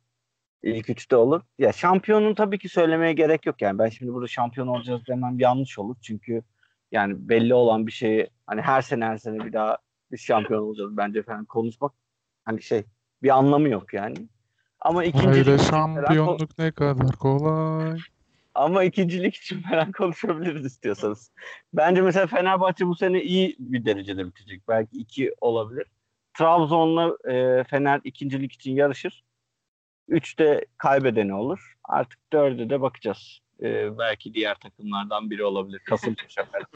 [0.63, 1.43] ilk üçte olur.
[1.59, 3.79] Ya şampiyonun tabii ki söylemeye gerek yok yani.
[3.79, 5.97] Ben şimdi burada şampiyon olacağız demem yanlış olur.
[6.03, 6.43] Çünkü
[6.93, 9.79] yani belli olan bir şeyi hani her sene her sene bir daha
[10.13, 11.93] biz şampiyon olacağız bence falan konuşmak
[12.45, 12.85] hani şey
[13.23, 14.17] bir anlamı yok yani.
[14.81, 17.99] Ama için falan, şampiyonluk ne kadar kolay.
[18.57, 21.33] Ama ikincilik için falan konuşabiliriz istiyorsanız.
[21.73, 24.69] Bence mesela Fenerbahçe bu sene iyi bir derecede bitecek.
[24.69, 25.87] Belki iki olabilir.
[26.39, 29.25] Trabzon'la e, Fener ikincilik için yarışır.
[30.09, 31.77] Üçte kaybedeni olur.
[31.85, 33.41] Artık dörde de bakacağız.
[33.63, 35.79] E, belki diğer takımlardan biri olabilir.
[35.79, 36.67] Kasımpaşa falan.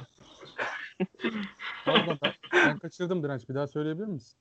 [1.84, 3.48] Pardon ben, ben kaçırdım Direnç.
[3.48, 4.38] Bir daha söyleyebilir misin?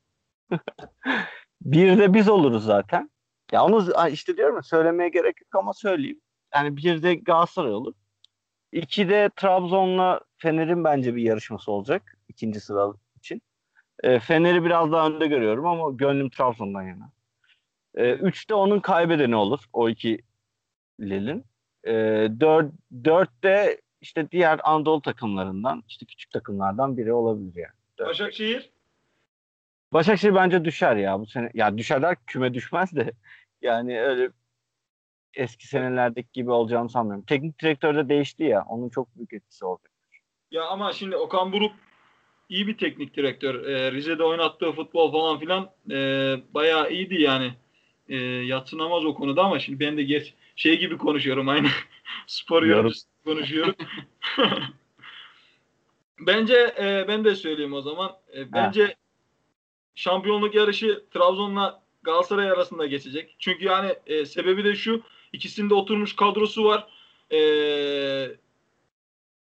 [1.62, 3.10] Bir de biz oluruz zaten.
[3.52, 6.22] Ya onu işte diyorum ya söylemeye gerek yok ama söyleyeyim.
[6.56, 7.93] Yani bir de Galatasaray olur.
[8.72, 12.18] İki de Trabzon'la Fener'in bence bir yarışması olacak.
[12.28, 13.41] ikinci sıra için.
[14.04, 17.12] E, Fener'i biraz daha önde görüyorum ama gönlüm Trabzon'dan yana.
[17.95, 19.60] E, üç de onun kaybedeni olur.
[19.74, 20.22] O iki
[21.00, 21.45] Lil'in.
[21.84, 21.93] E,
[22.39, 22.72] dört,
[23.04, 27.74] dört de işte diğer Anadolu takımlarından, işte küçük takımlardan biri olabilir yani.
[27.97, 28.08] Dört.
[28.08, 28.72] Başakşehir
[29.93, 31.52] Başakşehir bence düşer ya bu sene.
[31.54, 33.12] Ya düşerler küme düşmez de.
[33.62, 34.30] Yani öyle
[35.34, 37.25] eski senelerdeki gibi olacağını sanmıyorum.
[37.25, 38.65] Teknik direktör de değişti ya.
[38.69, 39.82] Onun çok büyük etkisi oldu.
[40.51, 41.71] ya ama şimdi Okan Buruk
[42.49, 43.65] iyi bir teknik direktör.
[43.65, 45.95] Ee, Rize'de oynattığı futbol falan filan e,
[46.53, 47.53] bayağı iyiydi yani.
[48.09, 51.67] E, yatsınamaz o konuda ama şimdi ben de geç şey gibi konuşuyorum aynı
[52.27, 52.77] spor Yorum.
[52.77, 53.75] yorumcusu konuşuyorum.
[56.19, 58.11] bence e, ben de söyleyeyim o zaman.
[58.36, 58.95] E, bence
[59.95, 63.36] şampiyonluk yarışı Trabzon'la Galatasaray arasında geçecek.
[63.39, 65.01] Çünkü yani e, sebebi de şu
[65.34, 66.88] ikisinde oturmuş kadrosu var.
[67.32, 67.41] E,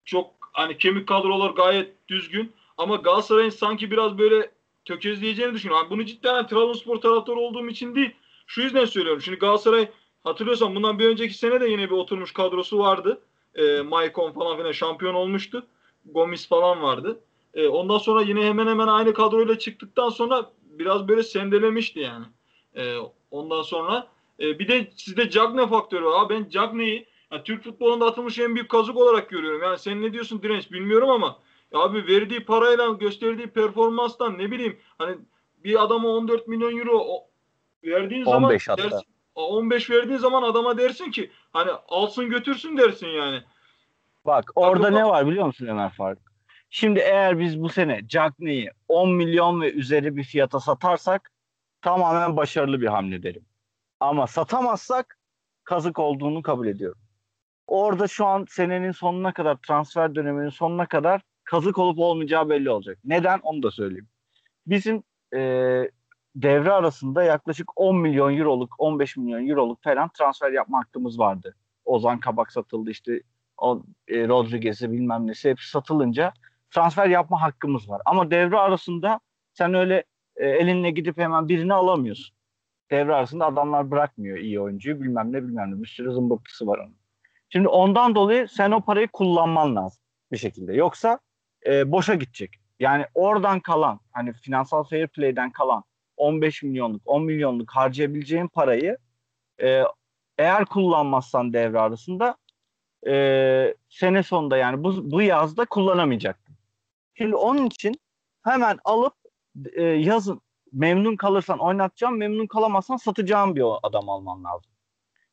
[0.05, 4.51] çok hani kemik kadrolar gayet düzgün ama Galatasaray'ın sanki biraz böyle
[4.85, 5.83] tökezleyeceğini düşünüyorum.
[5.83, 8.11] Yani bunu cidden hani Trabzonspor taraftarı olduğum için değil.
[8.47, 9.21] Şu yüzden söylüyorum.
[9.21, 9.89] Şimdi Galatasaray
[10.23, 13.21] hatırlıyorsan bundan bir önceki sene de yine bir oturmuş kadrosu vardı.
[13.55, 15.67] E, Maicon falan filan şampiyon olmuştu.
[16.05, 17.19] Gomis falan vardı.
[17.53, 22.25] E, ondan sonra yine hemen hemen aynı kadroyla çıktıktan sonra biraz böyle sendelemişti yani.
[22.75, 22.97] E,
[23.31, 24.07] ondan sonra
[24.39, 26.25] e, bir de sizde Cagne faktörü var.
[26.25, 29.63] Abi ben Cagne'yi yani Türk futbolunda atılmış en büyük kazık olarak görüyorum.
[29.63, 31.39] Yani sen ne diyorsun direnç bilmiyorum ama
[31.73, 35.17] ya abi verdiği parayla gösterdiği performanstan ne bileyim hani
[35.63, 37.03] bir adama 14 milyon euro
[37.83, 38.91] verdiğin 15 zaman hatta.
[38.91, 43.43] dersin, 15 verdiğin zaman adama dersin ki hani alsın götürsün dersin yani.
[44.25, 46.29] Bak orada Takımda- ne var biliyor musun Ömer Faruk?
[46.69, 51.31] Şimdi eğer biz bu sene Cagney'i 10 milyon ve üzeri bir fiyata satarsak
[51.81, 53.45] tamamen başarılı bir hamle derim.
[53.99, 55.17] Ama satamazsak
[55.63, 57.01] kazık olduğunu kabul ediyorum.
[57.67, 62.97] Orada şu an senenin sonuna kadar transfer döneminin sonuna kadar kazık olup olmayacağı belli olacak.
[63.05, 64.07] Neden onu da söyleyeyim.
[64.67, 65.39] Bizim e,
[66.35, 71.55] devre arasında yaklaşık 10 milyon euroluk 15 milyon euroluk falan transfer yapma hakkımız vardı.
[71.85, 73.21] Ozan Kabak satıldı işte
[73.57, 76.33] o e, Rodriguez'i bilmem nesi hepsi satılınca
[76.71, 78.01] transfer yapma hakkımız var.
[78.05, 79.19] Ama devre arasında
[79.53, 80.03] sen öyle
[80.35, 82.38] e, elinle gidip hemen birini alamıyorsun.
[82.91, 86.95] Devre arasında adamlar bırakmıyor iyi oyuncuyu bilmem ne bilmem ne bir sürü zımbırtısı var onun.
[87.49, 90.73] Şimdi ondan dolayı sen o parayı kullanman lazım bir şekilde.
[90.73, 91.19] Yoksa
[91.65, 92.51] e, boşa gidecek.
[92.79, 95.83] Yani oradan kalan hani finansal fair play'den kalan
[96.17, 98.97] 15 milyonluk 10 milyonluk harcayabileceğin parayı
[99.61, 99.83] e,
[100.37, 102.37] eğer kullanmazsan devre arasında
[103.07, 106.55] e, sene sonunda yani bu, bu yazda kullanamayacaktın.
[107.13, 108.01] Şimdi onun için
[108.43, 109.13] hemen alıp
[109.73, 110.41] e, yazın
[110.71, 114.71] memnun kalırsan oynatacağım, memnun kalamazsan satacağım bir adam alman lazım.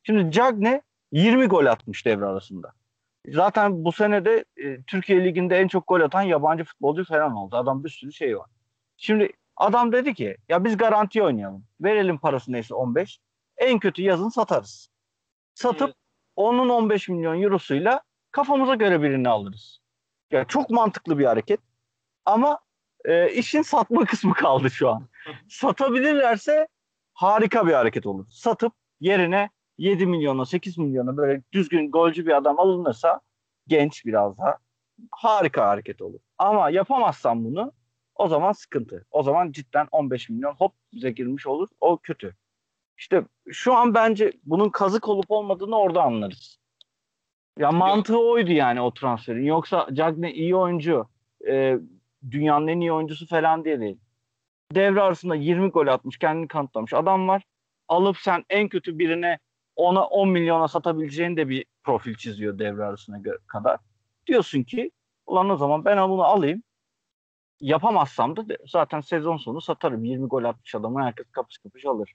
[0.03, 0.81] Şimdi Cagne
[1.11, 2.73] 20 gol atmış devre arasında.
[3.27, 7.55] Zaten bu sene de e, Türkiye Ligi'nde en çok gol atan yabancı futbolcu falan oldu.
[7.55, 8.49] Adam bir sürü şey var.
[8.97, 11.65] Şimdi adam dedi ki ya biz garanti oynayalım.
[11.81, 13.19] Verelim parası neyse 15.
[13.57, 14.89] En kötü yazın satarız.
[15.53, 15.95] Satıp Evet.
[16.35, 19.79] onun 15 milyon eurosuyla kafamıza göre birini alırız.
[20.31, 21.59] Ya çok mantıklı bir hareket.
[22.25, 22.59] Ama
[23.07, 25.07] e, işin satma kısmı kaldı şu an.
[25.49, 26.67] Satabilirlerse
[27.13, 28.25] harika bir hareket olur.
[28.29, 33.19] Satıp yerine 7 milyona 8 milyona böyle düzgün golcü bir adam alınırsa
[33.67, 34.57] genç biraz daha
[35.11, 36.19] harika hareket olur.
[36.37, 37.71] Ama yapamazsan bunu
[38.15, 39.05] o zaman sıkıntı.
[39.11, 41.67] O zaman cidden 15 milyon hop bize girmiş olur.
[41.81, 42.35] O kötü.
[42.97, 46.59] İşte şu an bence bunun kazık olup olmadığını orada anlarız.
[47.59, 49.45] Ya mantığı oydu yani o transferin.
[49.45, 51.07] Yoksa Cagne iyi oyuncu.
[51.47, 51.77] e,
[52.31, 53.97] dünyanın en iyi oyuncusu falan diye değil.
[54.71, 57.43] Devre arasında 20 gol atmış, kendini kanıtlamış adam var.
[57.87, 59.39] Alıp sen en kötü birine
[59.75, 63.77] ona 10 milyona satabileceğin de bir profil çiziyor devre arasına kadar.
[64.27, 64.91] Diyorsun ki
[65.27, 66.63] ulan o zaman ben bunu alayım.
[67.61, 70.05] Yapamazsam da zaten sezon sonu satarım.
[70.05, 72.13] 20 gol atmış adamı herkes kapış kapış alır.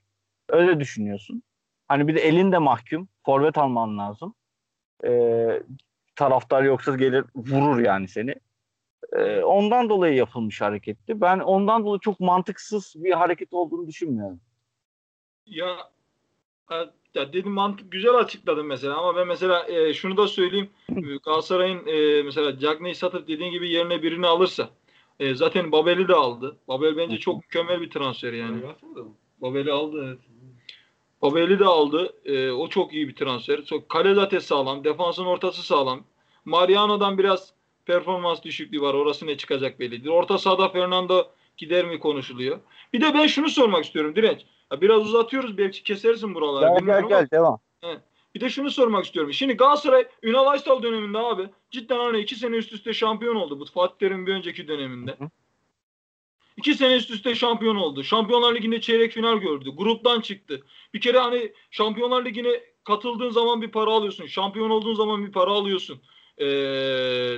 [0.49, 1.43] Öyle düşünüyorsun.
[1.87, 3.09] Hani bir de elin de mahkum.
[3.25, 4.35] Forvet alman lazım.
[5.05, 5.63] Ee,
[6.15, 8.35] taraftar yoksa gelir vurur yani seni.
[9.15, 11.21] Ee, ondan dolayı yapılmış hareketti.
[11.21, 14.39] Ben ondan dolayı çok mantıksız bir hareket olduğunu düşünmüyorum.
[15.45, 15.77] Ya,
[17.13, 20.69] ya dedim mantık güzel açıkladın mesela ama ben mesela e, şunu da söyleyeyim.
[20.89, 24.69] E, Galatasaray'ın e, mesela Cagney'i satıp dediğin gibi yerine birini alırsa
[25.19, 26.57] e, zaten Babel'i de aldı.
[26.67, 28.61] Babel bence çok mükemmel bir transfer yani.
[29.41, 30.19] Babel'i aldı evet.
[31.21, 32.13] Babel'i de aldı.
[32.25, 33.65] E, o çok iyi bir transfer.
[33.65, 34.83] Çok, kale zaten sağlam.
[34.83, 36.03] Defansın ortası sağlam.
[36.45, 37.53] Mariano'dan biraz
[37.85, 38.93] performans düşüklüğü var.
[38.93, 40.09] Orası ne çıkacak bellidir.
[40.09, 42.59] Orta sahada Fernando gider mi konuşuluyor.
[42.93, 44.45] Bir de ben şunu sormak istiyorum Direnç.
[44.71, 46.61] Ya biraz uzatıyoruz belki kesersin buraları.
[46.61, 47.59] Gel gel bilmiyorum ama- gel devam.
[48.35, 49.33] bir de şunu sormak istiyorum.
[49.33, 53.59] Şimdi Galatasaray Ünal Aysal döneminde abi cidden hani iki sene üst üste şampiyon oldu.
[53.59, 55.15] Bu Fatih Terim'in bir önceki döneminde.
[55.19, 55.29] Hı hı.
[56.57, 58.03] İki sene üst üste şampiyon oldu.
[58.03, 59.69] Şampiyonlar Ligi'nde çeyrek final gördü.
[59.77, 60.61] Gruptan çıktı.
[60.93, 64.25] Bir kere hani Şampiyonlar Ligi'ne katıldığın zaman bir para alıyorsun.
[64.25, 66.01] Şampiyon olduğun zaman bir para alıyorsun.
[66.37, 66.45] Ee,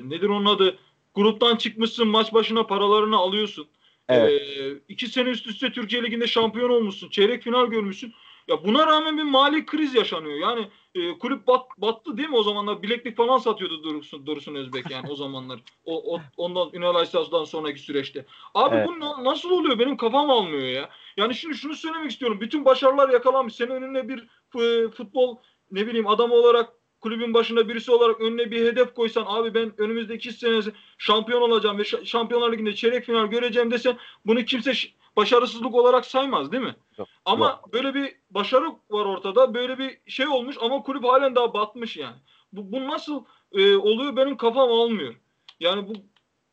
[0.03, 0.77] nedir onun adı?
[1.15, 3.67] Gruptan çıkmışsın maç başına paralarını alıyorsun.
[4.09, 4.41] Evet.
[4.41, 7.09] Ee, iki sene üst üste Türkiye Ligi'nde şampiyon olmuşsun.
[7.09, 8.13] Çeyrek final görmüşsün.
[8.47, 10.35] Ya buna rağmen bir mali kriz yaşanıyor.
[10.35, 12.83] Yani e, kulüp bat, battı değil mi o zamanlar?
[12.83, 15.59] Bileklik falan satıyordu Dursun, Dursun Özbek yani o zamanlar.
[15.85, 18.25] O, o ondan Ünal Aysas'dan sonraki süreçte.
[18.53, 18.87] Abi Evet.
[18.87, 19.79] bu na- nasıl oluyor?
[19.79, 20.89] Benim kafam almıyor ya.
[21.17, 22.41] Yani şimdi şunu söylemek istiyorum.
[22.41, 23.55] Bütün başarılar yakalanmış.
[23.55, 24.27] Senin önüne bir
[24.61, 25.37] e, futbol
[25.71, 26.73] ne bileyim adam olarak
[27.05, 30.61] kulübün başında birisi olarak önüne bir hedef koysan abi ben önümüzdeki sene
[30.97, 34.73] şampiyon olacağım ve Şampiyonlar Ligi'nde çeyrek final göreceğim desen bunu kimse
[35.15, 36.75] başarısızlık olarak saymaz değil mi?
[36.97, 39.53] Yok, Ama böyle bir başarı var ortada.
[39.53, 42.15] Böyle bir şey olmuş ama kulüp halen daha batmış yani.
[42.53, 45.15] Bu, bu nasıl e, oluyor benim kafam almıyor.
[45.59, 45.93] Yani bu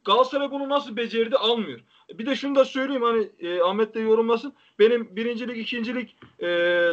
[0.04, 1.80] Galatasaray bunu nasıl becerdi almıyor.
[2.14, 4.54] Bir de şunu da söyleyeyim hani e, Ahmet de yorumlasın.
[4.78, 6.46] Benim birincilik, ikincilik e,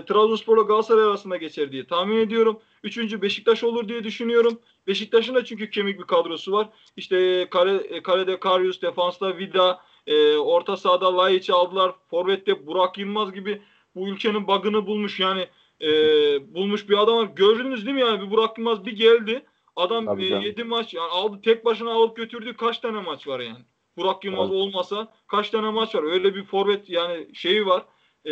[0.07, 2.59] Trabzonspor'la Galatasaray arasında geçer diye tahmin ediyorum.
[2.83, 4.59] Üçüncü Beşiktaş olur diye düşünüyorum.
[4.87, 6.69] Beşiktaş'ın da çünkü kemik bir kadrosu var.
[6.97, 11.91] İşte kale, e, kalede Karius, defansta Vida, e, orta sahada Laiç'i aldılar.
[12.09, 13.61] Forvet'te Burak Yılmaz gibi
[13.95, 15.47] bu ülkenin bug'ını bulmuş yani
[15.81, 15.89] e,
[16.55, 17.29] bulmuş bir adam var.
[17.35, 19.45] Gördünüz değil mi yani bir Burak Yılmaz bir geldi.
[19.75, 20.43] Adam Tabii e, canım.
[20.43, 23.65] 7 maç yani aldı tek başına alıp götürdü kaç tane maç var yani.
[23.97, 24.57] Burak Yılmaz Tabii.
[24.57, 26.03] olmasa kaç tane maç var.
[26.03, 27.85] Öyle bir forvet yani şeyi var.
[28.25, 28.31] E,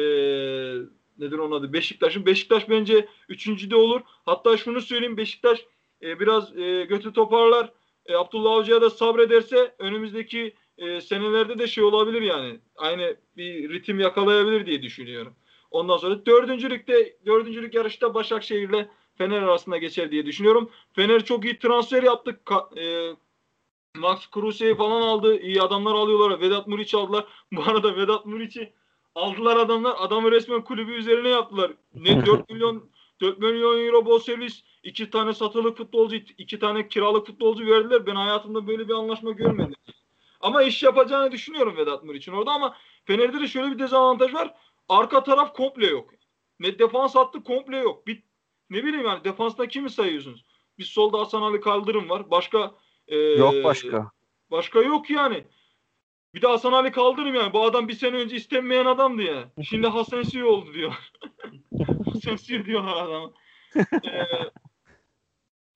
[1.18, 1.74] nedir onun adı?
[1.74, 2.26] Beşiktaş'ın.
[2.26, 4.02] Beşiktaş bence üçüncüde olur.
[4.06, 5.66] Hatta şunu söyleyeyim Beşiktaş
[6.02, 7.74] e, biraz e, götü toparlar.
[8.06, 12.60] E, Abdullah Avcı'ya da sabrederse önümüzdeki e, senelerde de şey olabilir yani.
[12.76, 15.36] Aynı bir ritim yakalayabilir diye düşünüyorum.
[15.72, 18.88] Ondan sonra dördüncülükte dördüncülük yarışta Başakşehir'le
[19.18, 20.70] Fener arasında geçer diye düşünüyorum.
[20.94, 22.42] Fener çok iyi transfer yaptık.
[22.46, 23.16] Ka- e,
[23.96, 25.40] Max Kruse'yi falan aldı.
[25.40, 26.42] İyi adamlar alıyorlar.
[26.42, 27.26] Vedat Muriç aldılar.
[27.52, 28.74] Bu arada Vedat Muriç'i
[29.16, 29.96] aldılar adamlar.
[29.98, 31.72] Adamı resmen kulübü üzerine yaptılar.
[31.96, 32.90] Ne 4 milyon
[33.22, 38.06] 4 milyon euro bonservis, iki tane satılık futbolcu, iki tane kiralık futbolcu verdiler.
[38.06, 39.76] Ben hayatımda böyle bir anlaşma görmedim.
[40.42, 42.76] Ama iş yapacağını düşünüyorum Vedat Muriç'in orada ama
[43.06, 44.54] Fener'de de şöyle bir dezavantaj var.
[44.90, 46.10] Arka taraf komple yok.
[46.60, 48.08] Ne defans hattı komple yok.
[48.08, 48.24] Bir,
[48.70, 50.46] ne bileyim yani defansta kimi sayıyorsunuz?
[50.78, 52.32] Bir solda Hasan Ali Kaldırım var.
[52.32, 52.72] Başka
[53.08, 54.12] e, Yok başka.
[54.52, 55.44] Başka yok yani.
[56.34, 57.54] Bir de Hasan Ali Kaldırım yani.
[57.54, 59.52] Bu adam bir sene önce istenmeyen adamdı ya.
[59.64, 60.94] Şimdi Hasan Siyo oldu diyor.
[62.14, 63.32] Hasan Siyo diyorlar adama.
[64.06, 64.28] Ee,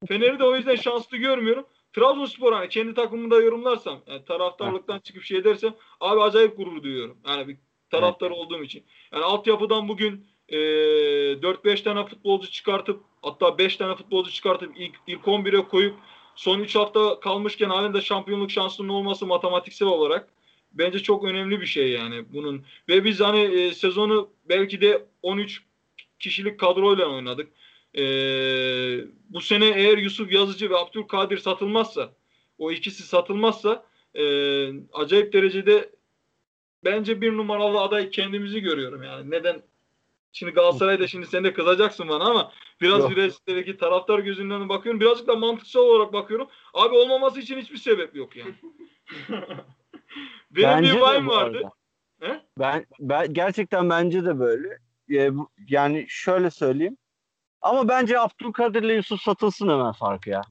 [0.07, 1.65] Fener'i de o yüzden şanslı görmüyorum.
[1.93, 7.17] Trabzonspor hani kendi takımımda yorumlarsam yani taraftarlıktan çıkıp şey dersem abi acayip gurur duyuyorum.
[7.27, 7.57] Yani bir
[7.89, 8.85] taraftar olduğum için.
[9.13, 15.21] Yani altyapıdan bugün e, 4-5 tane futbolcu çıkartıp hatta 5 tane futbolcu çıkartıp ilk, ilk
[15.21, 15.95] 11'e koyup
[16.35, 20.29] son 3 hafta kalmışken halen de şampiyonluk şansının olması matematiksel olarak
[20.73, 22.65] bence çok önemli bir şey yani bunun.
[22.89, 25.63] Ve biz hani e, sezonu belki de 13
[26.19, 27.51] kişilik kadroyla oynadık.
[27.97, 28.03] E,
[29.29, 32.13] bu sene eğer Yusuf Yazıcı ve Abdülkadir satılmazsa
[32.57, 34.23] o ikisi satılmazsa e,
[34.93, 35.89] acayip derecede
[36.83, 39.31] bence bir numaralı aday kendimizi görüyorum yani.
[39.31, 39.61] Neden?
[40.31, 42.51] Şimdi Galatasaray'da şimdi sen de kızacaksın bana ama
[42.81, 43.11] biraz Yok.
[43.11, 45.01] Bireysindeki taraftar gözünden bakıyorum.
[45.01, 46.47] Birazcık da mantıksal olarak bakıyorum.
[46.73, 48.53] Abi olmaması için hiçbir sebep yok yani.
[50.51, 51.61] Benim Bence bir bu vardı.
[52.21, 52.41] He?
[52.59, 54.77] Ben, ben gerçekten bence de böyle.
[55.09, 56.97] Ee, bu- yani şöyle söyleyeyim.
[57.61, 60.41] Ama bence Abdülkadir ile Yusuf satılsın hemen farkı ya.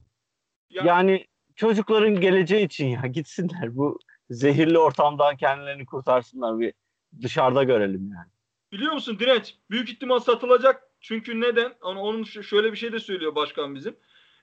[0.69, 1.25] Ya- Yani
[1.55, 3.99] çocukların geleceği için ya gitsinler bu
[4.29, 6.73] zehirli ortamdan kendilerini kurtarsınlar bir
[7.21, 8.31] dışarıda görelim yani.
[8.71, 9.55] Biliyor musun direnç?
[9.69, 10.83] Büyük ihtimal satılacak.
[11.01, 11.73] Çünkü neden?
[11.81, 13.95] Onu- Onun şöyle bir şey de söylüyor başkan bizim.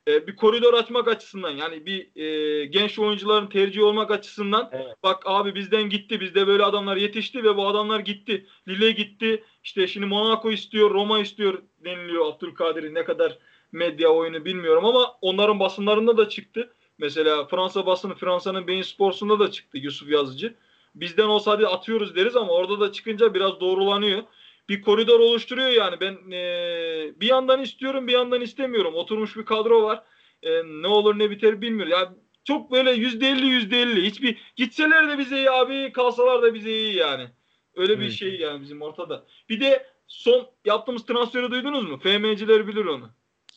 [0.09, 4.95] Ee, bir koridor açmak açısından yani bir e, genç oyuncuların tercih olmak açısından Evet.
[5.03, 8.47] bak abi bizden gitti bizde böyle adamlar yetişti ve bu adamlar gitti.
[8.69, 13.39] Lille gitti işte şimdi Monaco istiyor Roma istiyor deniliyor Abdülkadir'i ne kadar
[13.73, 16.73] medya oyunu bilmiyorum ama onların basınlarında da çıktı.
[16.99, 20.55] Mesela Fransa basını Fransa'nın Bein Sports'unda da çıktı Yusuf Yazıcı.
[21.01, 24.23] Bizden olsa hadi atıyoruz deriz ama orada da çıkınca biraz doğrulanıyor.
[24.69, 26.01] Bir koridor oluşturuyor yani.
[26.01, 28.95] Ben eee, bir yandan istiyorum bir yandan istemiyorum.
[28.95, 30.05] Oturmuş bir kadro var.
[30.43, 31.93] Eee, ne olur ne biter bilmiyorum.
[31.93, 32.15] Ya
[32.45, 34.07] çok böyle yüzde elli yüzde elli.
[34.07, 37.29] Hiçbir gitseler de bize iyi abi kalsalar da bize iyi yani.
[37.77, 39.25] Öyle bir şey yani bizim ortada.
[39.49, 41.99] Bir de son yaptığımız transferi duydunuz mu?
[41.99, 43.11] FM'ciler bilir onu.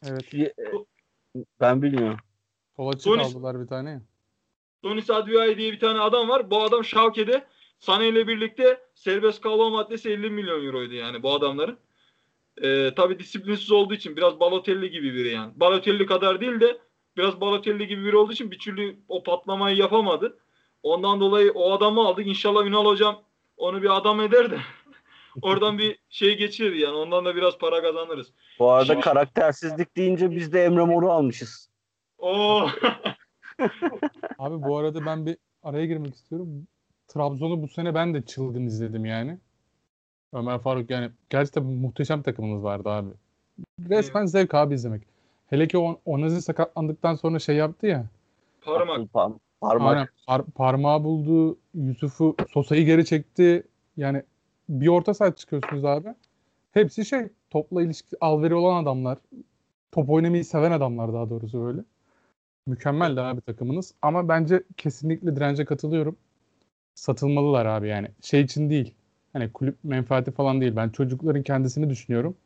[0.04, 0.34] Evet.
[0.34, 0.54] Ye-
[1.62, 2.18] Ben bilmiyorum.
[3.04, 4.02] Tony- aldılar bir tane.
[4.84, 6.52] Donis Adviay diye bir tane adam var.
[6.52, 7.46] Bu adam Schalke'de
[7.80, 11.78] Sane ile birlikte serbest kalma maddesi 50 milyon euroydu yani bu adamların.
[12.64, 15.52] Ee, tabii disiplinsiz olduğu için biraz Balotelli gibi biri yani.
[15.56, 16.78] Balotelli kadar değil de
[17.18, 20.38] biraz Balotelli gibi biri olduğu için bir türlü o patlamayı yapamadı.
[20.84, 22.28] Ondan dolayı o adamı aldık.
[22.28, 23.22] İnşallah Ünal hocam
[23.58, 24.60] onu bir adam eder de
[25.42, 26.96] oradan bir şey geçirir yani.
[26.96, 28.28] Ondan da biraz para kazanırız.
[28.60, 31.70] Bu arada Şimdi- karaktersizlik deyince biz de Emre Mor'u almışız.
[32.18, 32.70] Oo.
[34.40, 36.68] Abi bu arada ben bir araya girmek istiyorum.
[37.08, 39.38] Trabzon'u bu sene ben de çılgın izledim yani.
[40.34, 43.10] Ömer Faruk yani gerçekten muhteşem takımınız vardı abi.
[43.90, 45.02] Resmen zevk abi izlemek.
[45.48, 48.06] Hele ki o Onazi sakatlandıktan sonra şey yaptı ya.
[48.62, 49.00] Parmak.
[49.00, 49.92] Par- parmak.
[49.92, 51.58] Aynen par- parmağı buldu.
[51.74, 53.64] Yusuf'u Sosa'yı geri çekti.
[53.98, 54.24] Yani
[54.70, 56.10] bir orta saha çıkıyorsunuz abi.
[56.72, 59.18] Hepsi şey topla ilişki alveri olan adamlar.
[59.92, 61.82] Top oynamayı seven adamlar daha doğrusu böyle.
[62.68, 63.94] Mükemmel abi takımınız.
[64.02, 66.18] Ama bence kesinlikle dirence katılıyorum.
[66.96, 68.08] Satılmalılar abi yani.
[68.22, 68.94] Şey için değil.
[69.34, 70.76] Hani kulüp menfaati falan değil.
[70.76, 72.38] Ben çocukların kendisini düşünüyorum.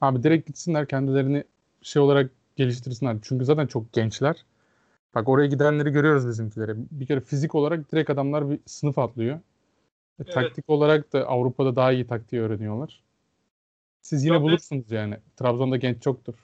[0.00, 1.44] Abi direkt gitsinler kendilerini
[1.82, 3.16] şey olarak geliştirsinler.
[3.22, 4.44] Çünkü zaten çok gençler.
[5.14, 6.74] Bak oraya gidenleri görüyoruz bizimkileri.
[6.90, 9.36] Bir kere fizik olarak direkt adamlar bir sınıf atlıyor.
[9.36, 9.40] E,
[10.18, 10.34] Evet.
[10.34, 13.02] Taktik olarak da Avrupa'da daha iyi taktiği öğreniyorlar.
[14.02, 15.16] Siz yine ben- bulursunuz yani.
[15.36, 16.34] Trabzon'da genç çoktur.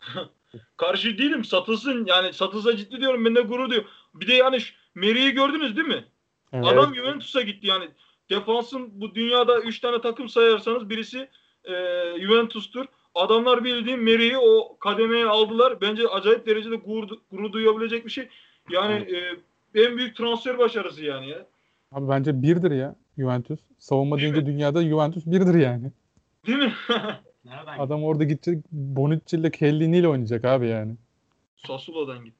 [0.76, 1.44] Karşı değilim.
[1.44, 2.06] Satılsın.
[2.06, 3.24] Yani satılsa ciddi diyorum.
[3.24, 3.90] Ben de gurur duyuyorum.
[4.14, 4.58] Bir de yani
[4.94, 6.04] Meri'yi gördünüz değil mi?
[6.52, 6.66] Evet.
[6.66, 7.88] Adam Juventus'a gitti yani.
[8.30, 11.28] Defansın bu dünyada 3 tane takım sayarsanız birisi
[11.64, 11.72] e,
[12.20, 12.86] Juventus'tur.
[13.14, 15.80] Adamlar bildiğin Meri'yi o kademeye aldılar.
[15.80, 18.28] Bence acayip derecede gurur, gurur duyabilecek bir şey.
[18.70, 19.18] Yani e,
[19.84, 21.46] en büyük transfer başarısı yani ya.
[21.92, 23.60] Abi bence birdir ya Juventus.
[23.78, 25.92] Savunma deyince dünyada Juventus birdir yani.
[26.46, 26.72] Değil mi?
[27.46, 30.96] Nereden Adam orada gidecek Bonucci ile Kellini ile oynayacak abi yani.
[31.66, 32.36] Sassuolo'dan gitti.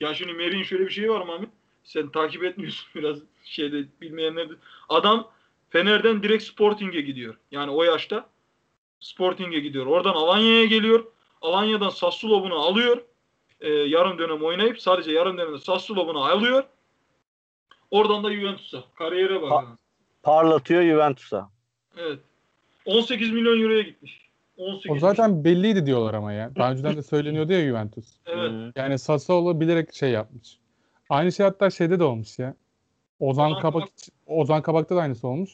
[0.00, 1.46] Ya şimdi Meri'nin şöyle bir şeyi var Mami.
[1.84, 4.48] Sen takip etmiyorsun biraz şeyde bilmeyenler.
[4.88, 5.30] Adam
[5.70, 7.36] Fener'den direkt Sporting'e gidiyor.
[7.50, 8.26] Yani o yaşta
[9.00, 9.86] Sporting'e gidiyor.
[9.86, 11.04] Oradan Alanya'ya geliyor.
[11.42, 13.02] Alanya'dan Sassuolo bunu alıyor.
[13.60, 16.64] Ee, yarım dönem oynayıp sadece yarım dönemde Sassuolo bunu alıyor.
[17.90, 18.84] Oradan da Juventus'a.
[18.94, 19.52] Kariyere bak.
[19.52, 19.76] Ha-
[20.22, 21.50] Parlatıyor Juventus'a.
[21.96, 22.18] Evet.
[22.84, 24.20] 18 milyon euroya gitmiş.
[24.62, 26.56] 18 O zaten belliydi diyorlar ama ya.
[26.56, 28.16] Daha önceden de söyleniyordu ya Juventus.
[28.26, 28.72] Evet.
[28.76, 30.58] Yani Sassuolo bilerek şey yapmış.
[31.08, 32.54] Aynı şey hatta şeyde de olmuş ya.
[33.20, 33.88] Ozan Ozan Kabak Kabak.
[34.26, 35.50] Ozan Kabak'ta da aynısı olmuş.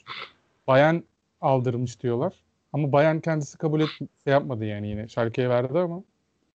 [0.66, 1.04] Bayan
[1.40, 2.32] aldırmış diyorlar.
[2.72, 5.08] Ama Bayan kendisi kabul et şey yapmadı yani yine.
[5.08, 6.02] Schalke'ye verdi ama.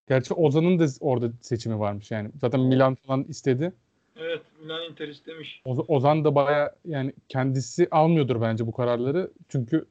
[0.08, 2.30] Gerçi Ozan'ın da orada seçimi varmış yani.
[2.40, 3.72] Zaten Milan falan istedi.
[4.16, 4.42] Evet.
[4.62, 5.62] Milan Inter istemiş.
[5.64, 9.30] Oz- Ozan da baya yani kendisi almıyordur bence bu kararları.
[9.48, 9.86] Çünkü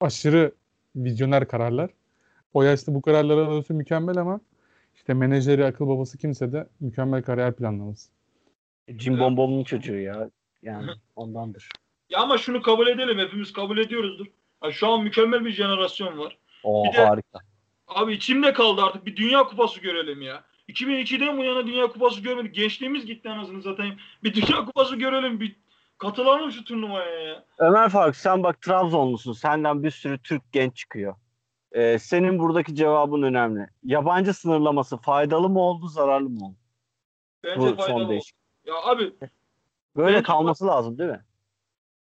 [0.00, 0.52] aşırı
[0.96, 1.90] vizyoner kararlar.
[2.54, 4.40] O yaşta bu kararları alması mükemmel ama
[4.94, 8.10] işte menajeri, akıl babası kimse de mükemmel kariyer planlaması.
[8.88, 10.30] Jim Bombom'un çocuğu ya.
[10.62, 11.68] Yani ondandır.
[12.10, 13.18] Ya ama şunu kabul edelim.
[13.18, 14.26] Hepimiz kabul ediyoruzdur.
[14.64, 16.38] Ya şu an mükemmel bir jenerasyon var.
[16.64, 17.38] O Bir de- harika.
[17.88, 20.44] Abi içimde kaldı artık bir dünya kupası görelim ya.
[20.68, 22.54] 2002'den bu yana dünya kupası görmedik.
[22.54, 23.94] Gençliğimiz gitti anasını satayım.
[24.24, 25.40] Bir dünya kupası görelim.
[25.40, 25.56] Bir
[26.02, 27.44] katılalım şu turnuvaya ya.
[27.58, 29.32] Ömer Faruk sen bak Trabzonlusun.
[29.32, 31.14] Senden bir sürü Türk genç çıkıyor.
[31.72, 33.66] Ee, senin buradaki cevabın önemli.
[33.84, 36.56] Yabancı sınırlaması faydalı mı oldu, zararlı mı oldu?
[37.44, 38.10] Bence Bu faydalı son oldu.
[38.10, 38.36] değişik.
[38.64, 39.14] Ya abi
[39.96, 41.24] Böyle Bence- kalması lazım değil mi?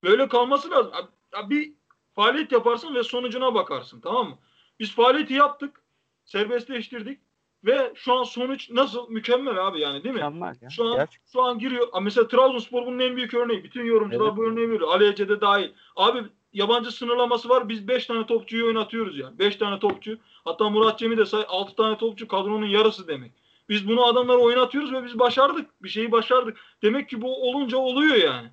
[0.04, 0.92] böyle kalması lazım.
[1.34, 1.74] Ya bir
[2.14, 4.38] faaliyet yaparsın ve sonucuna bakarsın tamam mı?
[4.80, 5.84] Biz faaliyeti yaptık.
[6.26, 7.20] Serbestleştirdik.
[7.66, 9.10] Ve şu an sonuç nasıl?
[9.10, 10.20] Mükemmel abi yani değil mi?
[10.20, 10.70] Mükemmel ya.
[10.70, 11.32] Şu an Gerçekten.
[11.32, 11.88] şu an giriyor.
[12.02, 13.64] Mesela Trabzonspor bunun en büyük örneği.
[13.64, 14.38] Bütün yorumcular Evet.
[14.38, 14.90] bu örneği veriyor.
[14.90, 15.70] Ali Ece de dahil.
[15.96, 16.24] Abi
[16.54, 17.70] yabancı sınırlaması var.
[17.70, 19.40] Biz 5 tane topçuyu oynatıyoruz ya.
[19.40, 20.18] 5 tane topçu.
[20.46, 23.32] Hatta Murat Cem'i de say 6 tane topçu kadronun yarısı demek.
[23.70, 25.84] Biz bunu adamlara oynatıyoruz ve biz başardık.
[25.84, 26.58] Bir şeyi başardık.
[26.82, 28.48] Demek ki bu olunca oluyor yani.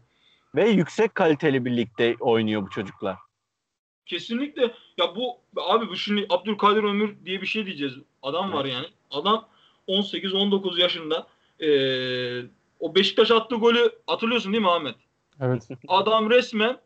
[0.55, 3.17] Ve yüksek kaliteli birlikte oynuyor bu çocuklar.
[4.07, 4.63] Kesinlikle.
[4.99, 7.95] Ya bu abi bu şimdi Abdülkadir Ömür diye bir şey diyeceğiz.
[8.23, 8.87] Adam var yani.
[9.13, 9.49] Adam
[9.89, 11.27] 18-19 yaşında.
[11.61, 12.43] Ee,
[12.81, 14.95] o Beşiktaş attığı golü hatırlıyorsun değil mi Ahmet?
[15.41, 15.69] Evet.
[15.89, 16.79] Adam resmen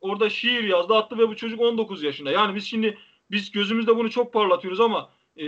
[0.00, 2.30] orada şiir yazdı attı ve bu çocuk 19 yaşında.
[2.30, 2.98] Yani biz şimdi
[3.30, 5.44] biz gözümüzde bunu çok parlatıyoruz ama e,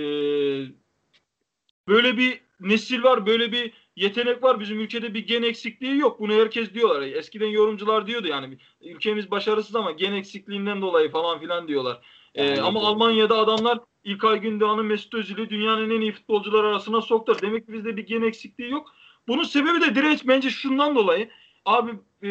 [1.89, 4.61] böyle bir nesil var, böyle bir yetenek var.
[4.61, 6.21] Bizim ülkede bir gen eksikliği yok.
[6.21, 7.03] Bunu herkes diyorlar.
[7.03, 12.01] Eskiden yorumcular diyordu yani ülkemiz başarısız ama gen eksikliğinden dolayı falan filan diyorlar.
[12.35, 17.43] E, Yani ama Almanya'da adamlar İlkay Gündoğan'ı Mesut Özil'i dünyanın en iyi futbolcular arasına soktular.
[17.43, 18.95] Demek ki bizde bir gen eksikliği yok.
[19.29, 21.31] Bunun sebebi de direnç bence şundan dolayı.
[21.65, 21.91] Abi
[22.23, 22.31] e,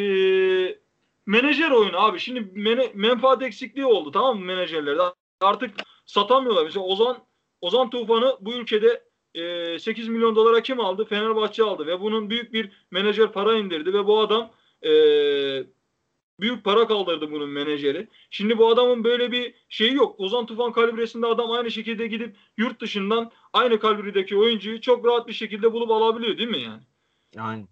[1.26, 2.20] menajer oyunu abi.
[2.20, 5.02] Şimdi mene- menfaat eksikliği oldu tamam mı menajerlerde?
[5.42, 5.72] Artık
[6.06, 6.64] satamıyorlar.
[6.64, 7.18] Mesela Ozan
[7.62, 9.04] Ozan Tufan'ı bu ülkede
[9.36, 11.06] e, 8 milyon dolara kim aldı?
[11.06, 14.52] Fenerbahçe aldı ve bunun büyük bir menajer para indirdi ve bu adam
[14.86, 14.92] e,
[16.40, 18.08] büyük para kaldırdı bunun menajeri.
[18.30, 20.20] Şimdi bu adamın böyle bir şeyi yok.
[20.20, 25.34] Ozan Tufan kalibresinde adam aynı şekilde gidip yurt dışından aynı kalibredeki oyuncuyu çok rahat bir
[25.34, 26.82] şekilde bulup alabiliyor değil mi yani?
[27.36, 27.66] Yani.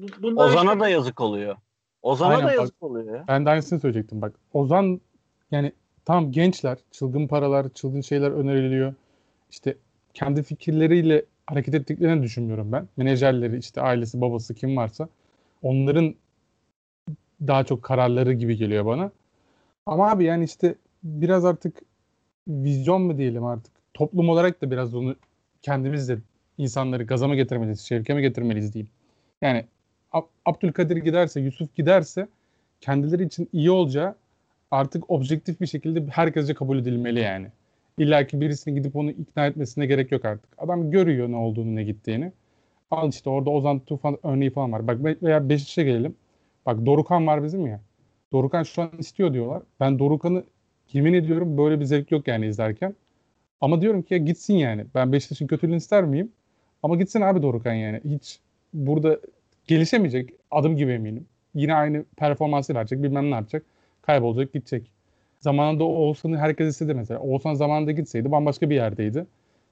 [0.00, 1.56] Bu- Bundan Ozan'a işte- da yazık oluyor.
[2.02, 3.24] Ozan'a Aynen, da bak- yazık oluyor ya.
[3.28, 4.34] Ben de aynısını söyleyecektim bak.
[4.52, 5.00] Ozan
[5.50, 5.72] yani
[6.04, 8.94] tam gençler, çılgın paralar, çılgın şeyler öneriliyor.
[9.50, 9.76] İşte
[10.14, 12.88] kendi fikirleriyle hareket ettiklerini düşünmüyorum ben.
[12.96, 15.08] Menajerleri işte ailesi, babası kim varsa
[15.62, 16.14] onların
[17.46, 19.10] daha çok kararları gibi geliyor bana.
[19.86, 20.74] Ama abi yani işte
[21.04, 21.82] biraz artık
[22.48, 23.72] vizyon mu diyelim artık.
[23.94, 25.16] Toplum olarak da biraz onu
[25.62, 26.18] kendimiz de
[26.58, 28.90] insanları gaza mı getirmeliyiz, şevke mi getirmeliyiz diyeyim.
[29.42, 29.64] Yani
[30.12, 32.28] Ab- Abdülkadir giderse, Yusuf giderse
[32.80, 34.14] kendileri için iyi olacağı
[34.70, 37.46] artık objektif bir şekilde herkesce kabul edilmeli yani.
[37.98, 40.50] İlla ki birisini gidip onu ikna etmesine gerek yok artık.
[40.58, 42.32] Adam görüyor ne olduğunu, ne gittiğini.
[42.90, 44.86] Al işte orada Ozan Tufan örneği falan var.
[44.88, 46.16] Bak veya Beşiktaş'a gelelim.
[46.66, 47.80] Bak Dorukan var bizim ya.
[48.32, 49.62] Dorukan şu an istiyor diyorlar.
[49.80, 50.44] Ben Dorukan'ı
[50.92, 52.94] yemin ediyorum böyle bir zevk yok yani izlerken.
[53.60, 54.86] Ama diyorum ki ya gitsin yani.
[54.94, 56.32] Ben Beşiktaş'ın kötülüğünü ister miyim?
[56.82, 58.00] Ama gitsin abi Dorukan yani.
[58.04, 58.40] Hiç
[58.74, 59.18] burada
[59.66, 60.30] gelişemeyecek.
[60.50, 61.26] Adım gibi eminim.
[61.54, 63.02] Yine aynı performansı verecek.
[63.02, 63.64] Bilmem ne yapacak.
[64.02, 64.90] Kaybolacak gidecek.
[65.40, 67.20] Zamanında Oğuzhan'ı herkes istedi mesela.
[67.20, 69.26] Oğuzhan zamanında gitseydi bambaşka bir yerdeydi.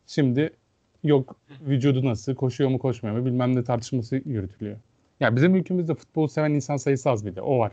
[0.06, 0.50] Şimdi
[1.04, 4.76] yok vücudu nasıl, koşuyor mu koşmuyor mu bilmem ne tartışması yürütülüyor.
[5.20, 7.42] Ya bizim ülkemizde futbol seven insan sayısı az bir de.
[7.42, 7.72] O var.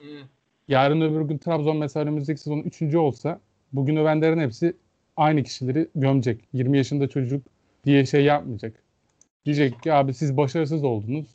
[0.00, 0.06] Hı.
[0.68, 2.94] Yarın öbür gün Trabzon mesela önümüzdeki sezon 3.
[2.94, 3.40] olsa
[3.72, 4.76] bugün övenlerin hepsi
[5.16, 6.40] aynı kişileri gömecek.
[6.52, 7.46] 20 yaşında çocuk
[7.84, 8.82] diye şey yapmayacak.
[9.44, 11.26] Diyecek ki abi siz başarısız oldunuz.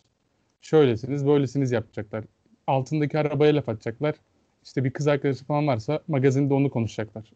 [0.62, 2.24] Şöylesiniz, böylesiniz yapacaklar.
[2.68, 4.16] Altındaki arabaya laf atacaklar.
[4.64, 7.32] İşte bir kız arkadaşı falan varsa magazinde onu konuşacaklar.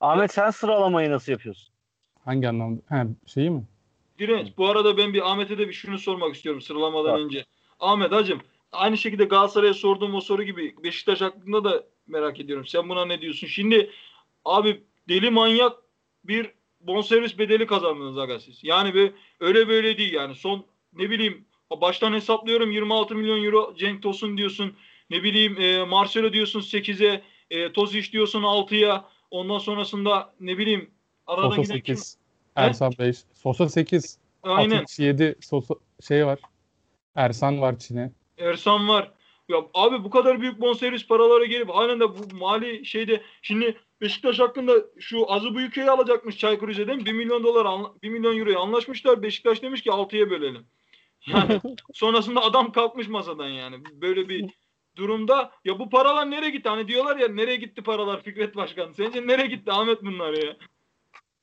[0.00, 1.74] Ahmet sen sıralamayı nasıl yapıyorsun?
[2.24, 2.80] Hangi anlamda?
[2.88, 3.62] He, şeyi mi?
[4.20, 4.48] Direnç.
[4.58, 7.24] Bu arada ben bir Ahmet'e de bir şunu sormak istiyorum sıralamadan Sor.
[7.24, 7.44] önce.
[7.80, 8.40] Ahmet hacım
[8.72, 12.66] aynı şekilde Galatasaray'a sorduğum o soru gibi Beşiktaş hakkında da merak ediyorum.
[12.66, 13.46] Sen buna ne diyorsun?
[13.46, 13.90] Şimdi
[14.44, 15.76] abi deli manyak
[16.24, 18.58] bir bonservis bedeli kazandınız aga siz.
[18.62, 20.34] Yani bir öyle böyle değil yani.
[20.34, 21.44] Son ne bileyim
[21.80, 24.76] baştan hesaplıyorum 26 milyon euro Cenk Tosun diyorsun.
[25.10, 29.04] Ne bileyim e, Marcelo diyorsun 8'e, e, Tozic diyorsun 6'ya.
[29.30, 30.90] Ondan sonrasında ne bileyim
[31.26, 31.96] aradan Sosa giden kim?
[32.56, 32.68] 8.
[32.68, 33.16] Ersan 5.
[33.34, 34.18] Sosa 8.
[34.42, 34.76] Aynen.
[34.76, 35.36] Atiç 7.
[35.40, 35.74] Sosa
[36.08, 36.38] şey var.
[37.14, 38.12] Ersan var Çin'e.
[38.38, 39.12] Ersan var.
[39.48, 44.38] Ya abi bu kadar büyük bonservis paraları gelip halen de bu mali şeyde şimdi Beşiktaş
[44.38, 49.22] hakkında şu Azı Büyüköy'ü alacakmış Çaykur Rize'den 1 milyon dolar anla- 1 milyon euroya anlaşmışlar.
[49.22, 50.66] Beşiktaş demiş ki 6'ya bölelim.
[51.26, 51.60] Yani
[51.94, 53.76] sonrasında adam kalkmış masadan yani.
[53.92, 54.50] Böyle bir
[54.96, 56.68] durumda ya bu paralar nereye gitti?
[56.68, 58.92] Hani diyorlar ya nereye gitti paralar Fikret Başkan?
[58.92, 60.56] Sence nereye gitti Ahmet bunlar ya?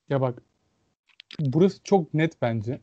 [0.09, 0.43] Ya bak
[1.39, 2.79] burası çok net bence.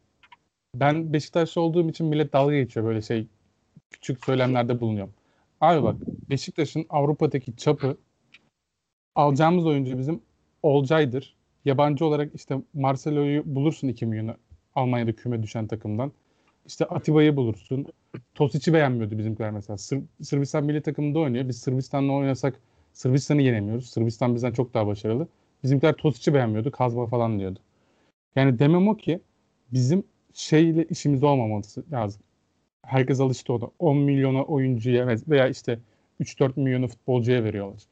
[0.74, 3.26] Ben Beşiktaşlı olduğum için millet dalga geçiyor böyle şey
[3.90, 5.14] küçük söylemlerde bulunuyorum.
[5.60, 5.96] Abi bak
[6.30, 7.96] Beşiktaş'ın Avrupa'daki çapı
[9.14, 10.20] alacağımız oyuncu bizim
[10.62, 11.36] Olcay'dır.
[11.64, 14.36] Yabancı olarak işte Marcelo'yu bulursun 2 milyonu
[14.74, 16.12] Almanya'da küme düşen takımdan.
[16.66, 17.86] İşte Atiba'yı bulursun.
[18.34, 19.78] Tosic'i beğenmiyordu bizimkiler mesela.
[19.78, 21.48] Sır- Sırbistan milli takımında oynuyor.
[21.48, 22.60] Biz Sırbistan'la oynasak
[22.92, 23.90] Sırbistan'ı yenemiyoruz.
[23.90, 25.28] Sırbistan bizden çok daha başarılı.
[25.62, 26.70] Bizimkiler Tosic'i beğenmiyordu.
[26.70, 27.58] Kazma falan diyordu.
[28.36, 29.20] Yani demem o ki
[29.72, 32.22] bizim şeyle işimiz olmaması lazım.
[32.82, 33.70] Herkes alıştı ona.
[33.78, 35.78] 10 milyona oyuncuya veya işte
[36.20, 37.82] 3-4 milyonu futbolcuya veriyorlar.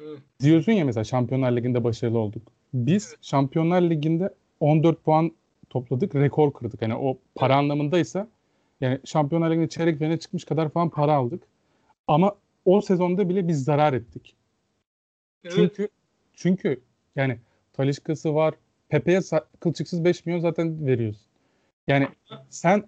[0.00, 0.18] Evet.
[0.40, 2.42] Diyorsun ya mesela Şampiyonlar Ligi'nde başarılı olduk.
[2.74, 5.32] Biz Şampiyonlar Ligi'nde 14 puan
[5.70, 6.82] topladık, rekor kırdık.
[6.82, 8.28] Yani o para anlamındaysa
[8.80, 11.42] yani Şampiyonlar Ligi'nde çeyrek finaline çıkmış kadar falan para aldık.
[12.06, 12.34] Ama
[12.64, 14.34] o sezonda bile biz zarar ettik.
[15.44, 15.54] Evet.
[15.56, 15.88] Çünkü
[16.34, 16.80] çünkü
[17.16, 17.38] yani
[17.72, 18.54] Talişka'sı var.
[18.92, 19.20] Pepe'ye
[19.60, 21.26] kılçıksız 5 milyon zaten veriyorsun.
[21.86, 22.08] Yani
[22.50, 22.84] sen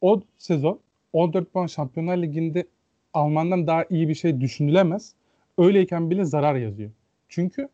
[0.00, 0.80] o sezon
[1.12, 2.66] 14 puan Şampiyonlar Ligi'nde
[3.12, 5.14] Alman'dan daha iyi bir şey düşünülemez.
[5.58, 6.90] Öyleyken bile zarar yazıyor.
[7.28, 7.68] Çünkü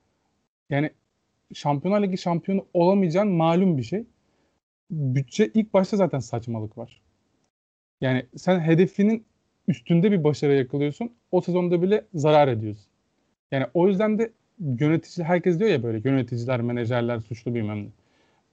[0.71, 0.91] yani
[1.55, 4.05] Şampiyonlar Ligi şampiyonu olamayacağın malum bir şey.
[4.91, 7.01] Bütçe ilk başta zaten saçmalık var.
[8.01, 9.25] Yani sen hedefinin
[9.69, 11.13] üstünde bir başarı yakalıyorsun.
[11.33, 12.87] O sezonda bile zarar ediyorsun.
[13.51, 17.89] Yani o yüzden de yönetici herkes diyor ya böyle yöneticiler, menajerler suçlu bilmem ne.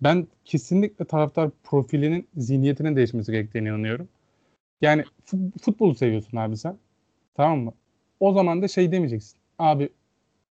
[0.02, 4.10] Ben kesinlikle taraftar profilinin zihniyetinin değişmesi gerektiğine inanıyorum.
[4.82, 6.78] Yani fut- futbolu seviyorsun abi sen.
[7.36, 7.74] Tamam mı?
[8.20, 9.38] O zaman da şey demeyeceksin.
[9.60, 9.90] Abi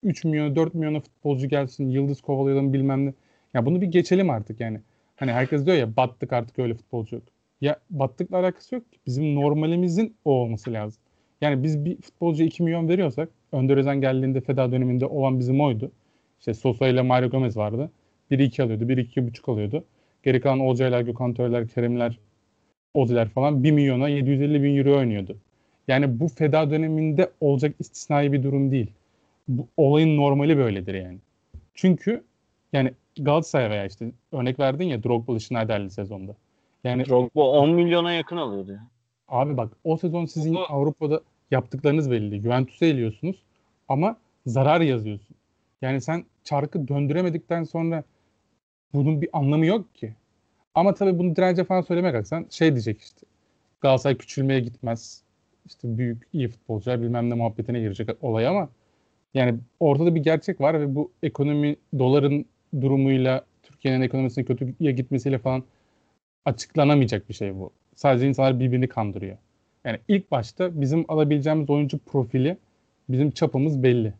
[0.03, 3.13] 3 milyon 4 milyona futbolcu gelsin, yıldız kovalayalım bilmem ne.
[3.53, 4.81] Ya bunu bir geçelim artık yani.
[5.15, 7.25] Hani herkes diyor ya battık artık öyle futbolcu yok.
[7.61, 8.99] Ya battıkla alakası yok ki.
[9.07, 11.01] Bizim normalimizin o olması lazım.
[11.41, 15.91] Yani biz bir futbolcuya 2 milyon veriyorsak Önder Özen geldiğinde feda döneminde olan bizim oydu.
[16.39, 17.91] İşte Sosa ile Mario Gomez vardı.
[18.31, 19.83] Biri 2 alıyordu, biri 2,5 alıyordu.
[20.23, 22.19] Geri kalan Olcaylar, Gökhan Töreler, Keremler,
[22.93, 25.37] Oziler falan 1 milyona 750 bin euro oynuyordu.
[25.87, 28.91] Yani bu feda döneminde olacak istisnai bir durum değil.
[29.47, 31.17] Bu olayın normali böyledir yani.
[31.73, 32.23] Çünkü
[32.73, 36.35] yani Galatasaray veya işte örnek verdin ya Drogba'lı Schneider'li sezonda.
[36.83, 38.87] Yani Drogba 10 milyona yakın alıyordu ya.
[39.29, 42.41] Abi bak o sezon sizin O- Avrupa'da yaptıklarınız belli.
[42.41, 43.43] Juventus'u eliyorsunuz
[43.87, 45.35] ama zarar yazıyorsun.
[45.81, 48.03] Yani sen çarkı döndüremedikten sonra
[48.93, 50.13] bunun bir anlamı yok ki.
[50.75, 53.21] Ama tabii bunu dirence falan söylemeye kalksan şey diyecek işte.
[53.81, 55.23] Galatasaray küçülmeye gitmez.
[55.65, 58.69] İşte büyük iyi futbolcular bilmem ne muhabbetine girecek olay ama
[59.33, 62.45] yani ortada bir gerçek var ve bu ekonomi doların
[62.81, 65.63] durumuyla Türkiye'nin ekonomisinin kötüye gitmesiyle falan
[66.45, 67.71] açıklanamayacak bir şey bu.
[67.99, 69.37] Sadece insanlar birbirini kandırıyor.
[69.83, 72.57] Yani ilk başta bizim alabileceğimiz oyuncu profili
[73.09, 74.13] bizim çapımız belli.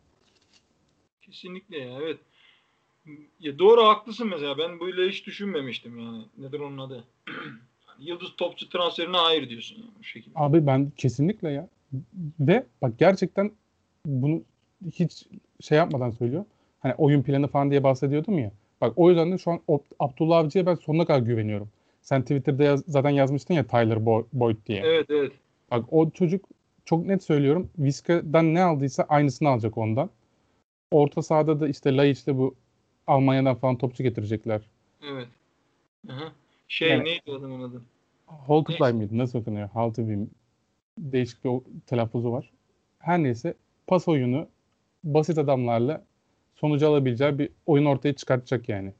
[1.22, 2.18] Kesinlikle ya evet.
[3.40, 4.58] Ya doğru haklısın mesela.
[4.58, 6.24] Ben böyle hiç düşünmemiştim yani.
[6.38, 7.04] Nedir onun adı?
[7.88, 10.34] Yani Yıldız topçu transferine hayır diyorsun yani bu şekilde.
[10.34, 11.68] Abi ben kesinlikle ya.
[12.40, 13.52] Ve bak gerçekten
[14.06, 14.42] bunu
[14.92, 15.26] hiç
[15.60, 16.44] şey yapmadan söylüyor.
[16.80, 18.52] Hani oyun planı falan diye bahsediyordum ya.
[18.80, 19.60] Bak o yüzden de şu an
[19.98, 21.68] Abdullah Avcı'ya ben sonuna kadar güveniyorum.
[22.00, 24.80] Sen Twitter'da yaz- zaten yazmıştın ya Tyler Bo- Boyd diye.
[24.84, 25.32] Evet evet.
[25.70, 26.44] Bak o çocuk
[26.84, 27.70] çok net söylüyorum.
[27.78, 30.10] Vizca'dan ne aldıysa aynısını alacak ondan.
[30.90, 32.54] Orta sahada da işte Laiç'le bu
[33.06, 34.60] Almanya'dan falan topçu getirecekler.
[35.02, 35.28] Evet.
[36.08, 36.32] Aha.
[36.68, 37.82] Şey Yani- neydi adamın adı?
[38.26, 39.18] Holtby mıydı?
[39.18, 39.68] Nasıl okunuyor?
[39.68, 40.14] Haltıby
[40.98, 42.50] değişik bir telaffuzu var.
[42.98, 43.54] Her neyse
[43.86, 44.48] pas oyunu
[45.04, 46.04] basit adamlarla
[46.54, 48.92] sonucu alabileceği bir oyun ortaya çıkartacak yani.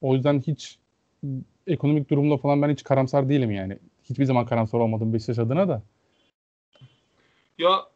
[0.00, 0.78] O yüzden hiç
[1.66, 3.78] ekonomik durumda falan ben hiç karamsar değilim yani.
[4.04, 5.82] Hiçbir zaman karamsar olmadım Beşiktaş adına da.
[7.58, 7.86] Ya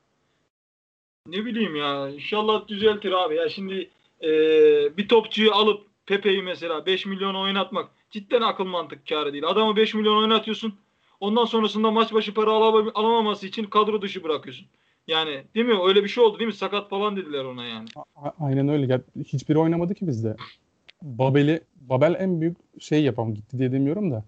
[1.26, 3.34] ne bileyim ya inşallah düzeltir abi.
[3.36, 3.90] Ya şimdi
[4.22, 4.28] e,
[4.96, 9.44] bir topçuyu alıp Pepe'yi mesela 5 milyon oynatmak cidden akıl mantık kârı değil.
[9.46, 10.74] Adamı 5 milyon oynatıyorsun.
[11.20, 14.66] Ondan sonrasında maç başı para alama- alamaması için kadro dışı bırakıyorsun.
[15.06, 15.78] Yani değil mi?
[15.86, 16.54] Öyle bir şey oldu değil mi?
[16.54, 17.88] Sakat falan dediler ona yani.
[18.16, 18.92] A- aynen öyle.
[18.92, 20.36] Ya, hiçbiri oynamadı ki bizde.
[21.02, 24.24] Babel'i Babel en büyük şey yapan gitti diye demiyorum da.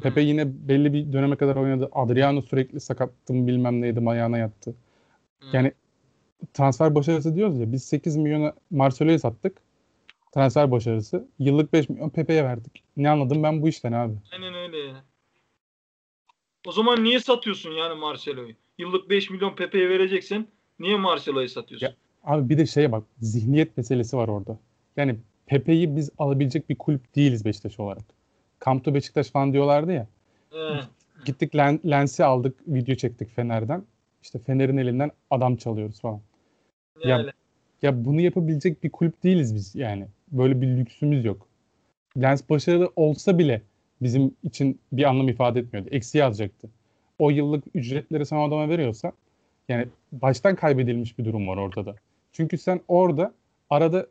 [0.00, 1.88] Pepe yine belli bir döneme kadar oynadı.
[1.92, 4.74] Adriano sürekli sakattım bilmem neydi ayağına yattı.
[5.52, 5.72] Yani
[6.54, 9.56] transfer başarısı diyoruz ya biz 8 milyona Marcelo'yu sattık.
[10.34, 11.28] Transfer başarısı.
[11.38, 12.82] Yıllık 5 milyon Pepe'ye verdik.
[12.96, 14.14] Ne anladım ben bu işten abi.
[14.32, 15.04] Aynen öyle ya.
[16.66, 18.54] O zaman niye satıyorsun yani Marcelo'yu?
[18.78, 20.46] Yıllık 5 milyon Pepe'ye vereceksen
[20.78, 21.86] niye Marcelo'yu satıyorsun?
[21.86, 21.94] Ya-
[22.24, 24.58] Abi bir de şeye bak zihniyet meselesi var orada.
[24.96, 25.16] Yani
[25.46, 28.02] Pepe'yi biz alabilecek bir kulüp değiliz Beşiktaş olarak.
[28.60, 30.06] Come to Beşiktaş falan diyorlardı ya.
[31.24, 33.82] Gittik Len- Lens'i aldık video çektik Fener'den.
[34.22, 36.20] İşte Fener'in elinden adam çalıyoruz falan.
[37.04, 37.30] Ya- Yani.
[37.82, 40.06] Ya bunu yapabilecek bir kulüp değiliz biz yani.
[40.32, 41.46] Böyle bir lüksümüz yok.
[42.16, 43.62] Lens başarılı olsa bile
[44.02, 45.88] bizim için bir anlam ifade etmiyordu.
[45.92, 46.68] Eksi yazacaktı.
[47.18, 49.12] O yıllık ücretleri sen o adama veriyorsa
[49.68, 51.94] yani baştan kaybedilmiş bir durum var ortada.
[52.32, 53.34] Çünkü sen orada
[53.70, 54.06] arada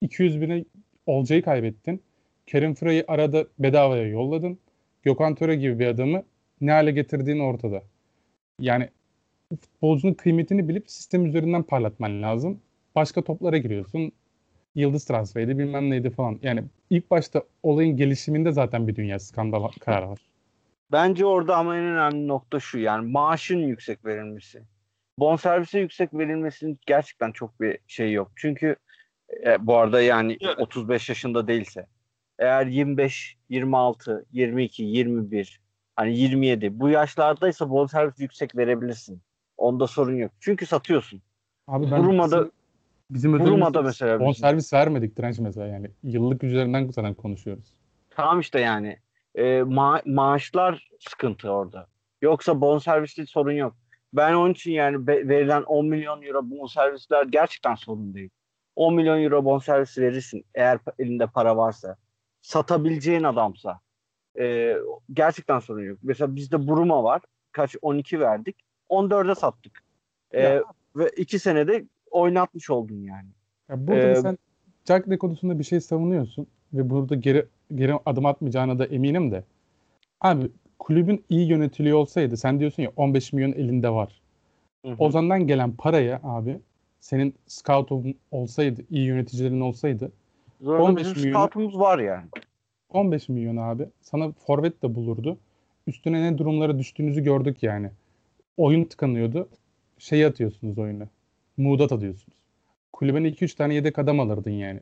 [0.00, 0.64] 200 bine
[1.06, 2.02] Olcay'ı kaybettin.
[2.46, 4.58] Kerim Fıra'yı arada bedavaya yolladın.
[5.02, 6.22] Gökhan Töre gibi bir adamı
[6.60, 7.82] ne hale getirdiğin ortada.
[8.60, 8.90] Yani
[9.60, 12.60] futbolcunun kıymetini bilip sistem üzerinden parlatman lazım.
[12.94, 14.12] Başka toplara giriyorsun.
[14.74, 16.38] Yıldız transferiydi bilmem neydi falan.
[16.42, 20.18] Yani ilk başta olayın gelişiminde zaten bir dünya skandal karar var.
[20.92, 24.62] Bence orada ama en önemli nokta şu yani maaşın yüksek verilmesi.
[25.18, 28.32] Bonservise yüksek verilmesinin gerçekten çok bir şey yok.
[28.36, 28.76] Çünkü
[29.46, 30.58] e, bu arada yani Evet.
[30.58, 31.86] 35 yaşında değilse
[32.38, 35.60] eğer 25, 26, 22, 21
[35.96, 39.20] hani 27 bu yaşlardaysa bonservis yüksek verebilirsin.
[39.56, 40.32] Onda sorun yok.
[40.40, 41.22] Çünkü satıyorsun.
[41.68, 42.52] Abi ben Buruma'da bizim,
[43.10, 45.90] bizim Buruma'da mesela bonservis vermedik direnç mesela yani.
[46.02, 47.74] Yıllık üzerinden zaten konuşuyoruz.
[48.10, 48.98] Tamam işte yani
[49.34, 51.86] e, ma- maaşlar sıkıntı orada.
[52.22, 53.76] Yoksa bonservisli sorun yok.
[54.12, 58.30] Ben onun için yani be- verilen 10 milyon euro bonservisler gerçekten sorun değil.
[58.76, 61.96] 10 milyon euro bonservis verirsin eğer elinde para varsa.
[62.42, 63.80] Satabileceğin adamsa.
[64.38, 64.76] E,
[65.12, 65.98] gerçekten sorun yok.
[66.02, 67.22] Mesela bizde Buruma var.
[67.52, 68.56] Kaç 12 verdik.
[68.90, 69.82] 14'e sattık.
[70.32, 70.62] E, Ya.
[70.96, 73.28] ve 2 senede oynatmış oldun yani.
[73.68, 74.38] Ya burada da Ee, sen
[74.84, 79.44] Cagney konusunda bir şey savunuyorsun ve burada geri geri adım atmayacağına da eminim de.
[80.20, 84.20] Abi kulübün iyi yönetiliyor olsaydı sen diyorsun ya 15 milyon elinde var.
[84.84, 84.96] Hı hı.
[84.98, 86.60] Ozan'dan gelen paraya abi
[87.06, 90.12] senin scout'un olsaydı, iyi yöneticilerin olsaydı
[90.60, 92.24] Zorla 15 bizim milyon- scoutumuz var yani.
[92.92, 95.38] 15 milyon abi sana forvet de bulurdu.
[95.86, 97.90] Üstüne ne durumlara düştüğünüzü gördük yani.
[98.56, 99.48] Oyun tıkanıyordu.
[99.98, 101.08] Şey atıyorsunuz oyuna.
[101.56, 102.38] Muğdat atıyorsunuz.
[102.92, 104.80] Kulübene 2-3 tane yedek adam alırdın yani.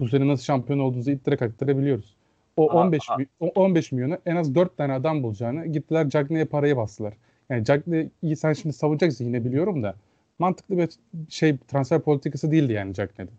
[0.00, 2.14] Bu sene nasıl şampiyon olduğunuzu ittirek aktarabiliyoruz.
[2.56, 3.16] O Aa, 15 aa.
[3.16, 7.14] mi- o 15 milyonu en az 4 tane adam bulacağını gittiler Cagney'e parayı bastılar.
[7.50, 9.94] Yani Cagney'i sen şimdi savunacaksın yine biliyorum da
[10.38, 10.88] mantıklı bir
[11.28, 13.32] şey transfer politikası değildi yani Cagney'de.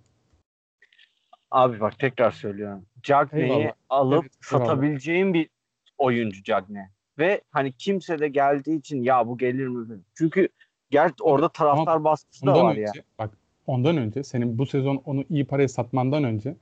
[1.51, 2.85] Abi bak tekrar söylüyorum.
[3.03, 4.65] Cagney'i alıp Evet, eyvallah.
[4.65, 5.49] satabileceğin bir
[5.97, 6.83] oyuncu Cagney.
[7.19, 9.99] Ve hani kimse de geldiği için ya bu gelir mi?
[10.13, 10.49] Çünkü
[10.89, 12.91] gel orada taraftar baskısı da var önce, ya.
[13.19, 16.55] bak ondan önce senin bu sezon onu iyi paraya satmandan önce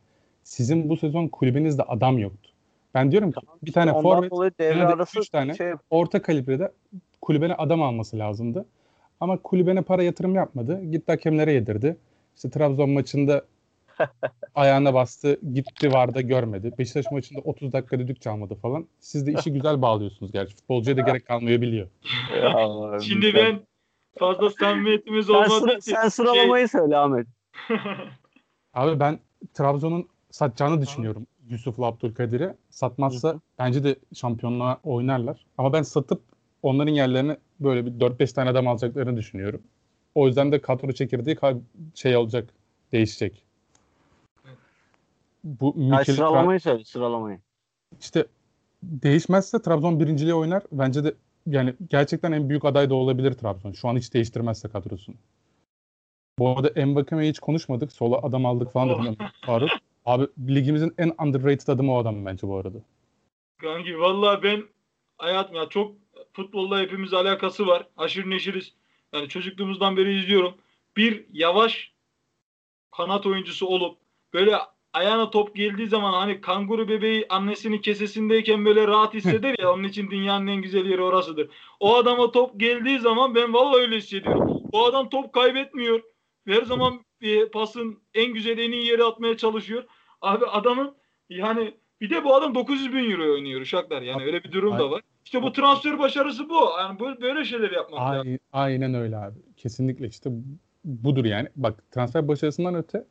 [0.44, 2.50] sizin bu sezon kulübünüzde adam yoktu.
[2.94, 6.72] Ben diyorum ki bir tane forvet devre arası üç tane şey orta kalibrede
[7.22, 8.66] kulübene adam alması lazımdı.
[9.20, 10.82] Ama kulübene para yatırım yapmadı.
[10.92, 11.98] Gitti hakemlere yedirdi.
[12.36, 13.46] İşte Trabzon maçında
[14.56, 15.40] ayağına bastı.
[15.54, 16.74] Gitti vardı görmedi.
[16.78, 18.88] Beşiktaş maçında 30 dakika düdük çalmadı falan.
[19.00, 20.56] Siz de işi güzel bağlıyorsunuz gerçi.
[20.56, 21.88] Futbolcuya da gerek kalmıyor biliyor.
[22.44, 23.60] Ya, Şimdi ben
[24.20, 27.28] fazla samimiyetimiz sen, olmadığı sıra- sen sıralamayı söyle Ahmet.
[28.74, 29.20] Abi ben
[29.54, 32.56] Trabzon'un satacağını düşünüyorum Yusuf'la Abdülkadir'e.
[32.70, 35.46] Satmazsa bence de şampiyonluğa oynarlar.
[35.58, 36.22] Ama ben satıp
[36.64, 39.62] onların yerlerine böyle bir 4-5 tane adam alacaklarını düşünüyorum.
[40.16, 41.38] O yüzden de kadro çekirdeği
[41.96, 42.50] şey olacak,
[42.92, 43.44] değişecek.
[45.44, 47.40] Bu Mikel sıralamayı söyle sıralamayı.
[48.00, 48.26] işte
[48.84, 50.64] değişmezse Trabzon birinciliğe oynar.
[50.72, 51.14] Bence de
[51.48, 53.72] yani gerçekten en büyük aday da olabilir Trabzon.
[53.72, 55.16] Şu an hiç değiştirmezse kadrosunu.
[56.40, 57.92] Bu arada Mbakeme'yi hiç konuşmadık.
[57.92, 59.02] Sola adam aldık falan Oh.
[59.04, 59.70] dedim Faruk.
[60.06, 62.78] Abi ligimizin en underrated adamı o adam bence bu arada.
[63.62, 64.64] Kanki vallahi ben
[65.18, 65.96] hayatım ya çok
[66.34, 67.88] futbolla hepimiz alakası var.
[67.98, 68.74] Aşırı neşiriz.
[69.14, 70.58] Yani çocukluğumuzdan beri izliyorum.
[70.98, 71.92] Bir yavaş
[72.92, 73.98] kanat oyuncusu olup
[74.34, 74.58] böyle
[74.94, 80.12] ayağına top geldiği zaman hani kanguru bebeği annesinin kesesindeyken böyle rahat hisseder ya onun için
[80.12, 81.50] dünyanın en güzel yeri orasıdır.
[81.80, 84.62] O adama top geldiği zaman ben vallahi öyle hissediyorum.
[84.72, 86.02] O adam top kaybetmiyor.
[86.48, 89.84] Her zaman e, pasın en güzel en iyi yere atmaya çalışıyor.
[90.22, 90.96] Abi adamın
[91.30, 94.02] yani bir de bu adam 900 bin euro oynuyor uşaklar.
[94.02, 95.02] Yani öyle bir durum da var.
[95.26, 96.70] İşte bu transfer başarısı bu.
[96.80, 98.28] Yani böyle, şeyler yapmak lazım.
[98.28, 99.40] Ay, aynen öyle abi.
[99.58, 100.30] Kesinlikle işte
[100.86, 101.50] budur yani.
[101.56, 103.06] Bak transfer başarısından öte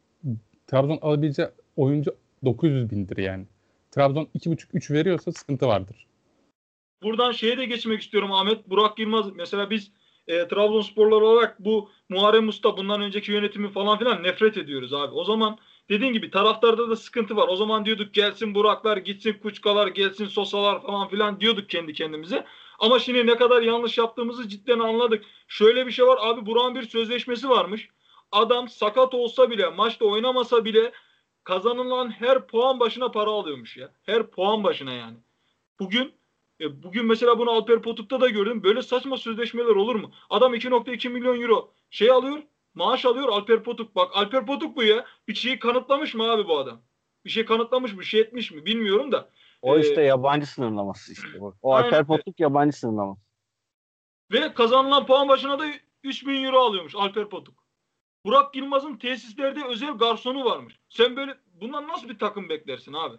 [0.66, 3.46] Trabzon alabileceği oyuncu 900 bindir yani.
[3.90, 6.06] Trabzon 2,5-3 veriyorsa sıkıntı vardır.
[7.02, 8.70] Buradan şeye de geçmek istiyorum Ahmet.
[8.70, 9.92] Burak Yılmaz mesela biz
[10.26, 15.14] e, Trabzonsporlar olarak bu Muharrem Usta bundan önceki yönetimi falan filan nefret ediyoruz abi.
[15.14, 15.58] O zaman
[15.88, 17.48] dediğin gibi taraftarda da sıkıntı var.
[17.48, 22.46] O zaman diyorduk gelsin Buraklar, gitsin Kuçkalar, gelsin Sosalar falan filan diyorduk kendi kendimize.
[22.78, 25.24] Ama şimdi ne kadar yanlış yaptığımızı cidden anladık.
[25.48, 27.88] Şöyle bir şey var abi Burak'ın bir sözleşmesi varmış.
[28.32, 30.92] Adam sakat olsa bile, maçta oynamasa bile
[31.44, 33.92] kazanılan her puan başına para alıyormuş ya.
[34.02, 35.16] Her puan başına yani.
[35.80, 36.12] Bugün
[36.60, 38.62] e, bugün mesela bunu Alper Potuk'ta da gördüm.
[38.62, 40.12] Böyle saçma sözleşmeler olur mu?
[40.30, 42.42] Adam 2.2 milyon euro şey alıyor,
[42.74, 43.96] maaş alıyor Alper Potuk.
[43.96, 45.06] Bak Alper Potuk bu ya.
[45.28, 46.82] Bir şeyi kanıtlamış mı abi bu adam?
[47.24, 49.30] Bir şey kanıtlamış mı, bir şey etmiş mi bilmiyorum da.
[49.62, 51.40] O Ee, işte yabancı sınırlaması işte.
[51.40, 51.54] Bak.
[51.62, 51.86] O Aynen.
[51.86, 53.20] Alper Potuk yabancı sınırlaması.
[54.32, 55.64] Ve kazanılan puan başına da
[56.02, 57.62] 3000 euro alıyormuş Alper Potuk.
[58.24, 60.80] Burak Yılmaz'ın tesislerde özel garsonu varmış.
[60.88, 63.16] Sen böyle bundan nasıl bir takım beklersin abi?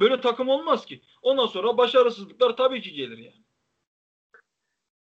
[0.00, 1.02] Böyle takım olmaz ki.
[1.22, 3.44] Ondan sonra başarısızlıklar tabii ki gelir yani.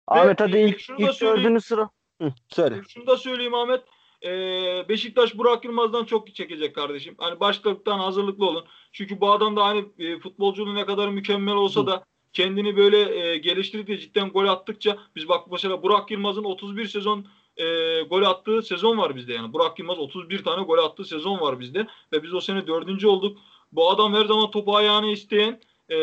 [0.07, 1.91] Ahmet hadi e, ilk, ilk dördüncü sıra.
[2.23, 2.82] Hı, söyle.
[2.89, 3.85] Şunu da söyleyeyim Ahmet.
[4.24, 7.15] Ee, Beşiktaş Burak Yılmaz'dan çok çekecek kardeşim.
[7.19, 8.65] Hani başlıktan hazırlıklı olun.
[8.93, 13.39] Çünkü bu adam da hani e, futbolculuğu ne kadar mükemmel olsa da kendini böyle e,
[13.39, 17.27] geliştirip de cidden gol attıkça biz bak mesela Burak Yılmaz'ın 31 sezon
[17.57, 17.65] e,
[18.03, 19.53] gol attığı sezon var bizde yani.
[19.53, 23.39] Burak Yılmaz 31 tane gol attığı sezon var bizde ve biz o sene dördüncü olduk.
[23.73, 25.97] Bu adam her zaman topu ayağına isteyen e,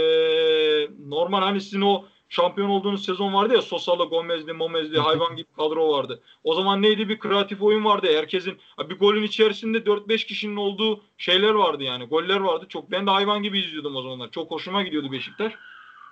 [1.10, 5.94] normal hani sizin o şampiyon olduğunuz sezon vardı ya Sosa'lı, Gomez'li, Momez'li hayvan gibi kadro
[5.94, 6.22] vardı.
[6.44, 8.08] O zaman neydi bir kreatif oyun vardı.
[8.16, 8.60] Herkesin
[8.90, 12.06] bir golün içerisinde 4-5 kişinin olduğu şeyler vardı yani.
[12.06, 12.66] Goller vardı.
[12.70, 14.32] Çok ben de hayvan gibi izliyordum o zamanlar.
[14.32, 15.54] Çok hoşuma gidiyordu Beşiktaş.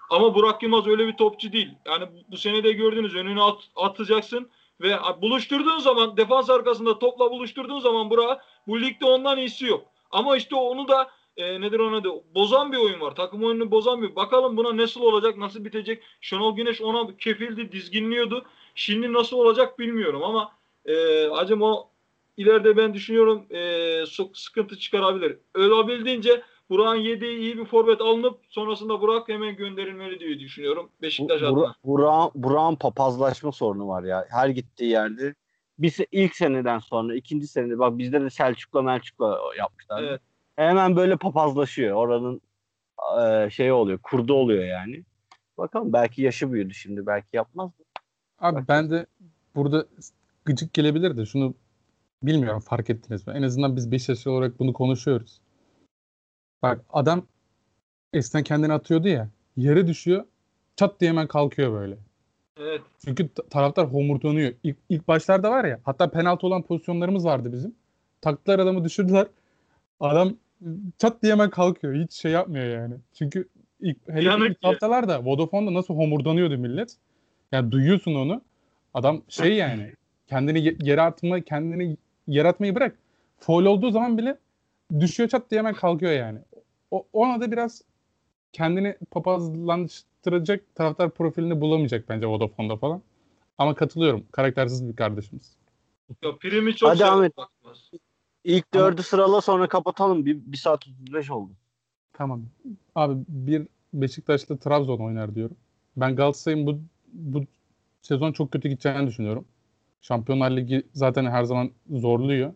[0.10, 1.70] Ama Burak Yılmaz öyle bir topçu değil.
[1.86, 4.50] Yani bu, sene de gördünüz önüne at, atacaksın
[4.82, 9.86] ve buluşturduğun zaman defans arkasında topla buluşturduğun zaman Burak bu ligde ondan iyisi yok.
[10.12, 13.16] Ama işte onu da e, nedir ona da bozan bir oyun var.
[13.16, 14.16] Takım oyununu bozan bir.
[14.16, 16.04] Bakalım buna nasıl olacak, nasıl bitecek.
[16.22, 18.46] Şenol Güneş ona kefildi, dizginliyordu.
[18.76, 20.52] Şimdi nasıl olacak bilmiyorum ama
[20.86, 21.90] e, acım o
[22.38, 24.04] ileride ben düşünüyorum e,
[24.34, 25.38] sıkıntı çıkarabilir.
[25.58, 30.90] Olabildiğince Burak'ın yediği iyi bir forvet alınıp sonrasında Burak hemen gönderilmeli diye düşünüyorum.
[31.02, 31.76] Beşiktaş adına.
[31.84, 34.26] Burak'ın Burak'ın papazlaşma sorunu var ya.
[34.30, 35.36] Her gittiği yerde
[35.80, 40.04] bir ilk seneden sonra ikinci senede bak bizde de Selçuk'la Melçuk'la yapmışlar.
[40.04, 40.22] Evet.
[40.60, 41.96] Hemen böyle papazlaşıyor.
[41.96, 42.42] Oranın
[43.22, 44.00] e, şeyi oluyor.
[44.04, 45.04] Kurdu oluyor yani.
[45.58, 47.06] Bakalım belki yaşı büyüdü şimdi.
[47.06, 47.72] Belki yapmaz.
[48.40, 49.06] Abi ben de
[49.56, 49.86] burada
[50.46, 51.54] gıcık gelebilir de şunu
[52.24, 53.34] bilmiyorum fark ettiniz mi?
[53.38, 55.42] En azından biz Beşiktaşlı olarak bunu konuşuyoruz.
[56.62, 57.26] Bak adam
[58.14, 59.30] eskiden kendini atıyordu ya.
[59.58, 60.26] Yere düşüyor.
[60.76, 61.98] Çat diye hemen kalkıyor böyle.
[62.58, 62.82] Evet.
[63.06, 64.54] Çünkü ta- taraftar homurdanıyor.
[64.64, 67.76] İlk, ilk başlarda var ya hatta penaltı olan pozisyonlarımız vardı bizim.
[68.22, 69.28] Taktılar adamı düşürdüler.
[70.00, 70.36] Adam
[70.98, 71.96] çat diye hemen kalkıyor.
[71.96, 72.96] Hiç şey yapmıyor yani.
[73.14, 73.48] Çünkü
[73.80, 76.96] ilk, hele ilk haftalarda Vodafone'da nasıl homurdanıyordu millet.
[77.52, 78.42] Yani duyuyorsun onu.
[78.94, 79.94] Adam şey yani
[80.28, 82.96] kendini ye- yere atma, kendini yaratmayı bırak.
[83.40, 84.38] Foul olduğu zaman bile
[85.00, 86.40] düşüyor çat diye hemen kalkıyor yani.
[86.92, 87.82] O, ona da biraz
[88.54, 93.02] kendini papazlaştıracak taraftar profilini bulamayacak bence Vodafone'da falan.
[93.58, 94.24] Ama katılıyorum.
[94.32, 95.56] Karaktersiz bir kardeşimiz.
[96.24, 97.38] Ya primi çok Hadi şey Ahmet.
[97.38, 97.92] bakmaz.
[98.44, 100.26] İlk Ama- dördü sırala sonra kapatalım.
[100.26, 101.52] Bir, bir saat 35 oldu.
[102.14, 102.42] Tamam.
[102.96, 105.58] Abi bir Beşiktaş'la Trabzon oynar diyorum.
[105.98, 106.80] Ben Galatasaray'ın bu
[107.14, 107.44] bu
[108.02, 109.46] sezon çok kötü gideceğini düşünüyorum.
[110.02, 112.54] Şampiyonlar Ligi zaten her zaman zorluyor.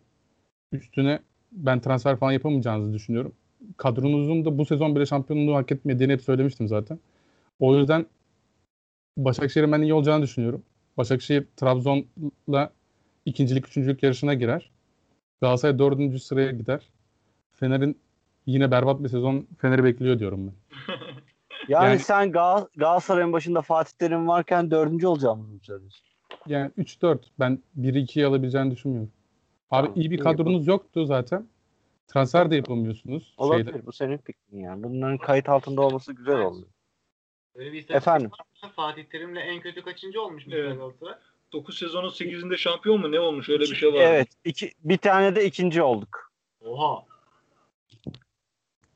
[0.72, 1.20] Üstüne
[1.52, 3.32] ben transfer falan yapamayacağınızı düşünüyorum.
[3.76, 6.98] Kadronuzun da bu sezon bile şampiyonluğu hak etmediğini hep söylemiştim zaten.
[7.58, 8.06] O yüzden
[9.16, 10.62] Başakşehir'in ben iyi olacağını düşünüyorum.
[10.96, 12.72] Başakşehir Trabzon'la
[13.24, 14.70] ikincilik, üçüncülük yarışına girer.
[15.40, 16.80] Galatasaray dördüncü sıraya gider.
[17.52, 17.98] Fener'in
[18.46, 20.54] yine berbat bir sezon Fener'i bekliyor diyorum ben.
[21.68, 26.06] Yani, Yani- sen Gal- Galatasaray'ın başında Fatih Terim varken dördüncü olacağımızı mı söylüyorsun?
[26.46, 29.10] Yani 3-4 ben 1-2'yi alabileceğini düşünmüyorum.
[29.70, 31.46] Abi Tamam, iyi bir iyi kadronuz yoktu zaten.
[32.08, 33.34] Transfer de yapamıyorsunuz.
[33.36, 33.72] Olabilir.
[33.72, 33.86] Şeyde.
[33.86, 34.82] Bu senin fikrin yani.
[34.82, 36.68] Bunların kayıt altında olması güzel oldu.
[37.54, 38.30] Öyle bir Efendim?
[38.30, 40.58] varsa Fatih Terim'le en kötü kaçıncı olmuş Evet.
[40.58, 40.78] evet.
[40.78, 41.14] Galatasaray?
[41.54, 44.00] 9 sezonun 8'inde şampiyon mu ne olmuş öyle bir şey var.
[44.00, 44.28] Evet.
[44.44, 46.32] Iki, bir tane de ikinci olduk.
[46.60, 47.04] Oha.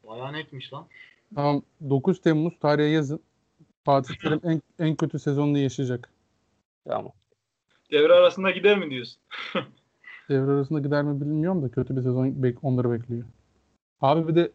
[0.09, 0.87] Bayağı netmiş lan.
[1.35, 3.21] Tamam 9 Temmuz tarihe yazın.
[3.85, 6.11] Fatih Terim en, en kötü sezonunu yaşayacak.
[6.89, 7.13] Tamam.
[7.91, 9.21] Devre arasında gider mi diyorsun?
[10.29, 13.25] Devre arasında gider mi bilmiyorum da kötü bir sezon bek- onları bekliyor.
[14.01, 14.53] Abi bir de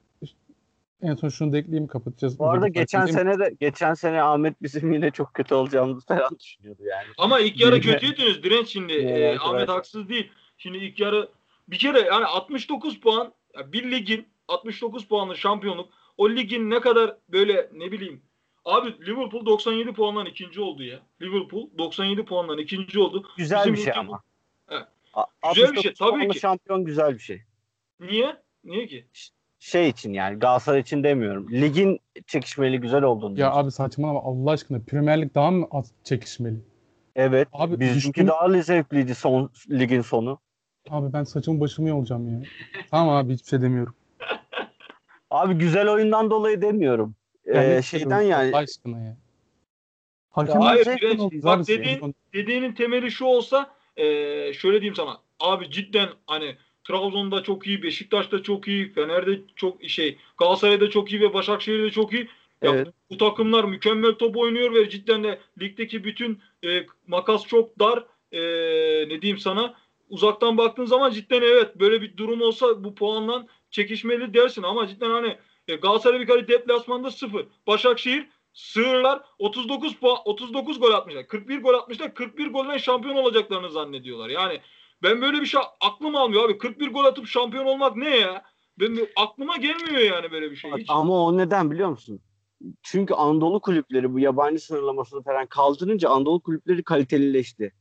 [1.03, 2.39] en son şunu da ekleyeyim kapatacağız.
[2.39, 6.83] Bu arada geçen sene de geçen sene Ahmet bizim yine çok kötü olacağımızı falan düşünüyordu
[6.83, 7.07] yani.
[7.17, 8.93] Ama ilk yarı kötüydünüz direnç şimdi.
[8.93, 9.55] Yine Ee, arkadaşlar.
[9.55, 10.31] Ahmet haksız değil.
[10.57, 11.29] Şimdi ilk yarı
[11.67, 13.33] bir kere yani 69 puan
[13.65, 18.21] bir ligin 69 puanlı şampiyonluk o ligin ne kadar böyle ne bileyim
[18.65, 20.99] Abi Liverpool 97 puandan ikinci oldu ya.
[21.21, 23.27] Liverpool 97 puandan ikinci oldu.
[23.37, 24.23] Güzel Bizim bir şey ama.
[24.69, 24.87] Evet.
[25.13, 26.39] A- Güzel bir 69 şey, tabii ki.
[26.39, 27.41] şampiyon güzel bir şey.
[27.99, 28.35] Niye?
[28.63, 29.07] Niye ki?
[29.63, 31.47] Şey için yani Galatasaray için demiyorum.
[31.51, 33.39] Ligin çekişmeli güzel olduğunu.
[33.39, 36.57] Ya abi saçmalama Allah aşkına Premier Lig daha mı az çekişmeli?
[37.15, 37.47] evet.
[37.53, 40.39] Abi Bizimki düştüm- daha zevkliydi son ligin sonu.
[40.89, 42.41] Abi ben saçımı başımı yolacağım ya.
[42.91, 43.95] Tamam abi hiçbir şey demiyorum.
[45.31, 47.15] Abi güzel oyundan dolayı demiyorum.
[47.45, 49.17] Ee, Yani ne şeyden yani Allah aşkına ya.
[50.29, 55.17] Hakemler Hayır, alıyoruz bak dediğin- dediğinin temeli şu olsa eee, şöyle diyeyim sana.
[55.39, 61.21] Abi cidden hani Trabzon'da çok iyi, Beşiktaş'ta çok iyi, Fener'de çok şey, Galatasaray'da çok iyi
[61.21, 62.27] ve Başakşehir'de çok iyi.
[62.61, 62.87] Ya Evet.
[62.87, 68.03] bu, bu takımlar mükemmel top oynuyor ve cidden de ligdeki bütün e, makas çok dar.
[68.31, 68.41] E,
[69.09, 69.75] ne diyeyim sana?
[70.09, 75.09] Uzaktan baktığın zaman cidden evet böyle bir durum olsa bu puanla çekişmeli dersin ama cidden
[75.09, 75.37] hani
[75.67, 77.45] e, Galatasaray bir kere deplasmanda sıfır.
[77.67, 81.27] Başakşehir Sığırlar 39 puan 39 gol atmışlar.
[81.27, 82.13] 41 gol atmışlar.
[82.13, 84.29] 41 golle şampiyon olacaklarını zannediyorlar.
[84.29, 84.61] Yani
[85.03, 86.57] ben böyle bir şey aklım almıyor abi.
[86.57, 88.43] 41 gol atıp şampiyon olmak ne ya?
[88.79, 90.71] Ben aklıma gelmiyor yani böyle bir şey.
[90.71, 90.87] Hiç.
[90.89, 92.19] Ama o neden biliyor musun?
[92.83, 97.73] Çünkü Anadolu kulüpleri bu yabancı sınırlamasını falan kaldırınca Anadolu kulüpleri kalitelileşti.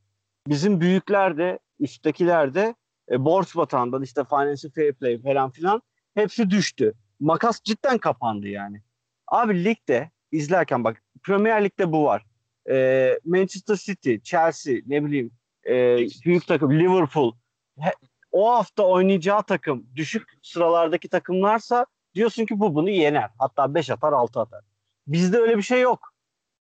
[0.47, 2.75] Bizim büyükler de üsttekiler de
[3.11, 5.81] e, borç batağından işte financial fair play falan filan
[6.13, 6.93] hepsi düştü.
[7.19, 8.81] Makas cidden kapandı yani.
[9.27, 12.25] Abi ligde izlerken bak Premier Lig'de bu var.
[12.69, 15.31] E, Manchester City, Chelsea ne bileyim
[15.69, 17.31] e, büyük takım Liverpool
[17.79, 17.93] he-
[18.31, 21.85] o hafta oynayacağı takım düşük sıralardaki takımlarsa
[22.15, 23.29] diyorsun ki bu bunu yener.
[23.39, 24.61] Hatta 5 atar 6 atar.
[25.07, 26.13] Bizde öyle bir şey yok.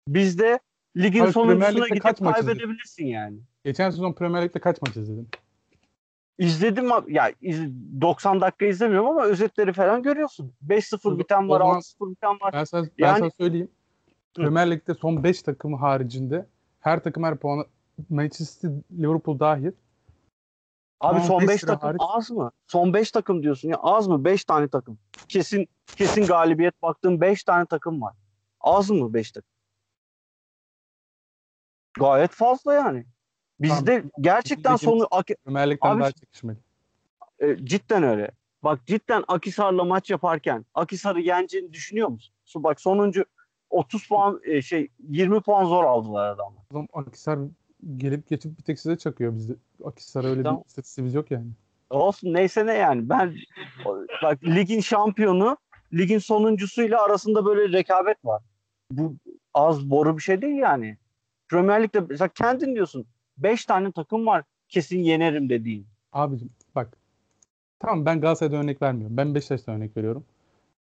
[0.08, 0.60] Bizde
[0.98, 3.38] ligin Premier sonuncusuna gidip kaç maç kaybedebilirsin yani.
[3.66, 5.30] Geçen sezon Premier Lig'de kaç maç izledin?
[6.38, 7.14] İzledim abi.
[7.14, 7.70] Ya iz-
[8.02, 10.54] 90 dakika izlemiyorum ama özetleri falan görüyorsun.
[10.62, 12.54] 5-0 O- biten var, o zaman- 6-0 biten var.
[12.54, 13.72] Ben sana, ben Yani- sana söyleyeyim.
[14.36, 16.46] Premier Lig'de son 5 takımı haricinde
[16.80, 17.66] her takım her puanı
[18.10, 19.72] Manchester Liverpool dahil.
[21.00, 22.02] Abi Son son beş 5 lira takım hariç.
[22.04, 22.52] az mı?
[22.68, 24.26] Son 5 takım diyorsun ya az mı?
[24.26, 25.00] 5 tane takım.
[25.28, 28.16] Kesin kesin galibiyet baktığım 5 tane takım var.
[28.62, 29.50] Az mı 5 takım?
[32.00, 33.06] Gayet fazla yani.
[33.62, 35.08] Bizde gerçekten Bizim ligimiz- sonu
[35.94, 36.58] Abi- daha çekişmeli.
[37.40, 38.32] e, cidden öyle.
[38.64, 42.34] Bak cidden Akisar'la maç yaparken Akisar'ı yeneceğini düşünüyor musun?
[42.46, 43.26] Su bak sonuncu
[43.70, 46.64] 30 puan e, şey 20 puan zor aldılar adamlar.
[46.94, 47.40] Akisar
[47.98, 49.54] gelip geçip bir tek size çakıyor bizde.
[49.86, 50.62] Akisar öyle Tamam.
[50.62, 51.48] bir istatistiğimiz yok yani.
[51.90, 53.10] Olsun neyse ne yani.
[53.10, 53.36] Ben
[54.24, 55.58] bak ligin şampiyonu
[55.94, 58.42] ligin sonuncusuyla arasında böyle rekabet var.
[58.92, 59.16] Bu
[59.54, 60.98] az boru bir şey değil yani.
[61.50, 63.06] Premier Lig'de mesela kendin diyorsun
[63.38, 65.88] 5 tane takım var kesin yenerim dediğin.
[66.14, 66.98] Abicim bak.
[67.80, 69.18] Tamam ben Galatasaray'dan örnek vermiyorum.
[69.18, 70.24] Ben Beşiktaş'tan örnek veriyorum.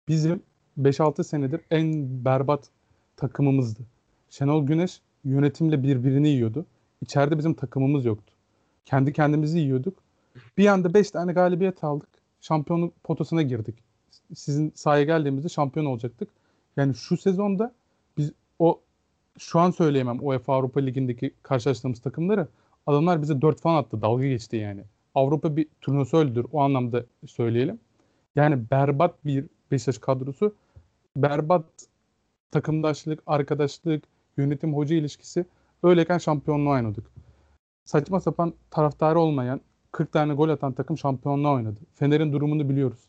[0.07, 0.43] Bizim
[0.81, 2.69] 5-6 senedir en berbat
[3.17, 3.81] takımımızdı.
[4.29, 6.65] Şenol Güneş yönetimle birbirini yiyordu.
[7.01, 8.33] İçeride bizim takımımız yoktu.
[8.85, 9.99] Kendi kendimizi yiyorduk.
[10.57, 12.09] Bir anda 5 tane galibiyet aldık.
[12.41, 13.75] Şampiyonluk potosuna girdik.
[14.35, 16.29] Sizin sahaya geldiğimizde şampiyon olacaktık.
[16.77, 17.73] Yani şu sezonda
[18.17, 18.79] biz o
[19.39, 22.47] şu an söyleyemem UEFA Avrupa Ligi'ndeki karşılaştığımız takımları
[22.87, 24.01] adamlar bize 4 falan attı.
[24.01, 24.83] Dalga geçti yani.
[25.15, 27.79] Avrupa bir turnuvası öldür o anlamda söyleyelim.
[28.35, 30.55] Yani berbat bir Beşiktaş kadrosu.
[31.15, 31.65] Berbat
[32.51, 34.03] takımdaşlık, arkadaşlık,
[34.37, 35.45] yönetim hoca ilişkisi.
[35.83, 37.05] Öyleyken şampiyonluğa oynadık.
[37.85, 41.79] Saçma sapan taraftarı olmayan 40 tane gol atan takım şampiyonluğa oynadı.
[41.95, 42.99] Fener'in durumunu biliyoruz.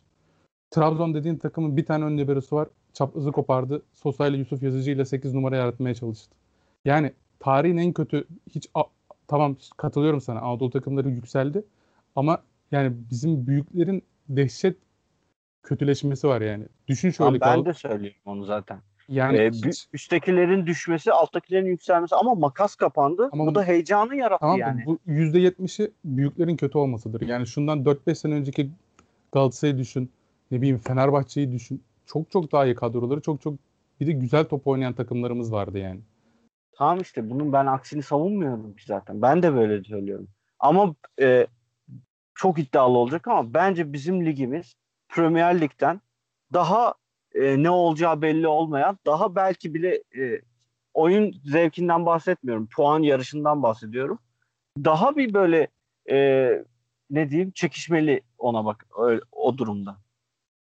[0.70, 2.68] Trabzon dediğin takımın bir tane ön liberosu var.
[2.92, 3.82] Çaprazı kopardı.
[3.92, 6.36] Sosa ile Yusuf Yazıcı ile 8 numara yaratmaya çalıştı.
[6.84, 8.82] Yani tarihin en kötü hiç a-
[9.28, 10.40] tamam katılıyorum sana.
[10.40, 11.64] Anadolu takımları yükseldi.
[12.16, 14.76] Ama yani bizim büyüklerin dehşet
[15.62, 16.64] kötüleşmesi var yani.
[16.88, 18.80] Düşün şöyle Tamam, ben de söylüyorum onu zaten.
[19.08, 19.50] Yani Ee,
[19.92, 23.28] üsttekilerin düşmesi, alttakilerin yükselmesi ama makas kapandı.
[23.32, 24.86] Ama bu da heyecanı yarattı Tamam yani.
[24.86, 27.20] Bu %70'i büyüklerin kötü olmasıdır.
[27.20, 28.70] Yani şundan 4-5 sene önceki
[29.32, 30.10] Galatasaray'ı düşün.
[30.50, 31.82] Ne bileyim Fenerbahçe'yi düşün.
[32.06, 33.20] Çok çok daha iyi kadroları.
[33.20, 33.54] Çok çok
[34.00, 36.00] bir de güzel top oynayan takımlarımız vardı yani.
[36.72, 39.22] Tamam işte bunun ben aksini savunmuyorum ki zaten.
[39.22, 40.28] Ben de böyle söylüyorum.
[40.58, 41.46] Ama e,
[42.34, 44.74] çok iddialı olacak ama bence bizim ligimiz
[45.08, 46.00] Premier Lig'den
[46.52, 46.94] daha
[47.34, 50.40] e, ne olacağı belli olmayan, daha belki bile e,
[50.94, 52.68] oyun zevkinden bahsetmiyorum.
[52.76, 54.18] Puan yarışından bahsediyorum.
[54.84, 55.68] Daha bir böyle
[56.10, 56.48] e,
[57.10, 59.96] ne diyeyim çekişmeli ona bak öyle, o durumda.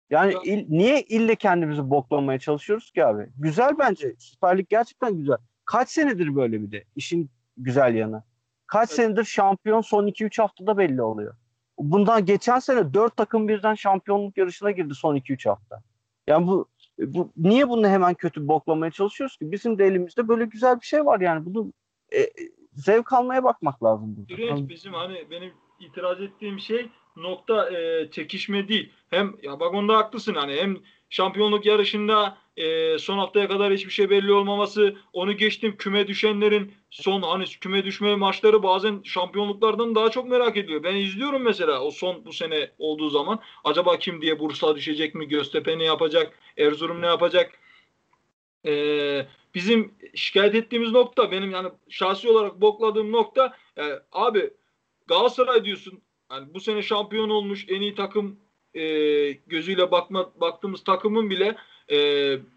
[0.09, 3.29] Yani Ya- il- niye ille kendimizi boklamaya çalışıyoruz ki abi?
[3.37, 4.15] Güzel bence.
[4.19, 5.37] Süper Lig gerçekten güzel.
[5.65, 8.23] Kaç senedir böyle bir de işin güzel yanı.
[8.67, 8.95] Kaç Evet.
[8.95, 11.35] senedir şampiyon son 2-3 haftada belli oluyor.
[11.79, 15.81] Bundan geçen sene 4 takım birden şampiyonluk yarışına girdi son 2-3 hafta.
[16.29, 16.67] Yani bu
[16.99, 19.51] bu niye bunu hemen kötü boklamaya çalışıyoruz ki?
[19.51, 21.45] Bizim de elimizde böyle güzel bir şey var yani.
[21.45, 21.73] Bunu
[22.11, 22.29] e, e,
[22.73, 24.27] zevk almaya bakmak lazım burada.
[24.27, 28.93] Direnç bizim hani benim itiraz ettiğim şey nokta e, çekişme değil.
[29.09, 30.77] Hem ya bak onda haklısın hani hem
[31.09, 37.21] şampiyonluk yarışında e, son haftaya kadar hiçbir şey belli olmaması onu geçtim küme düşenlerin son
[37.21, 40.83] hani küme düşme maçları bazen şampiyonluklardan daha çok merak ediliyor.
[40.83, 43.39] Ben izliyorum mesela o son bu sene olduğu zaman.
[43.63, 47.59] Acaba kim diye Bursa düşecek mi Göztepe ne yapacak Erzurum ne yapacak?
[48.65, 49.25] E,
[49.55, 54.49] bizim şikayet ettiğimiz nokta benim yani şahsi olarak bokladığım nokta e, abi
[55.07, 56.01] Galatasaray diyorsun.
[56.31, 58.39] Yani bu sene şampiyon olmuş en iyi takım
[58.73, 58.83] e,
[59.31, 61.55] gözüyle bakma, baktığımız takımın bile
[61.91, 61.97] e,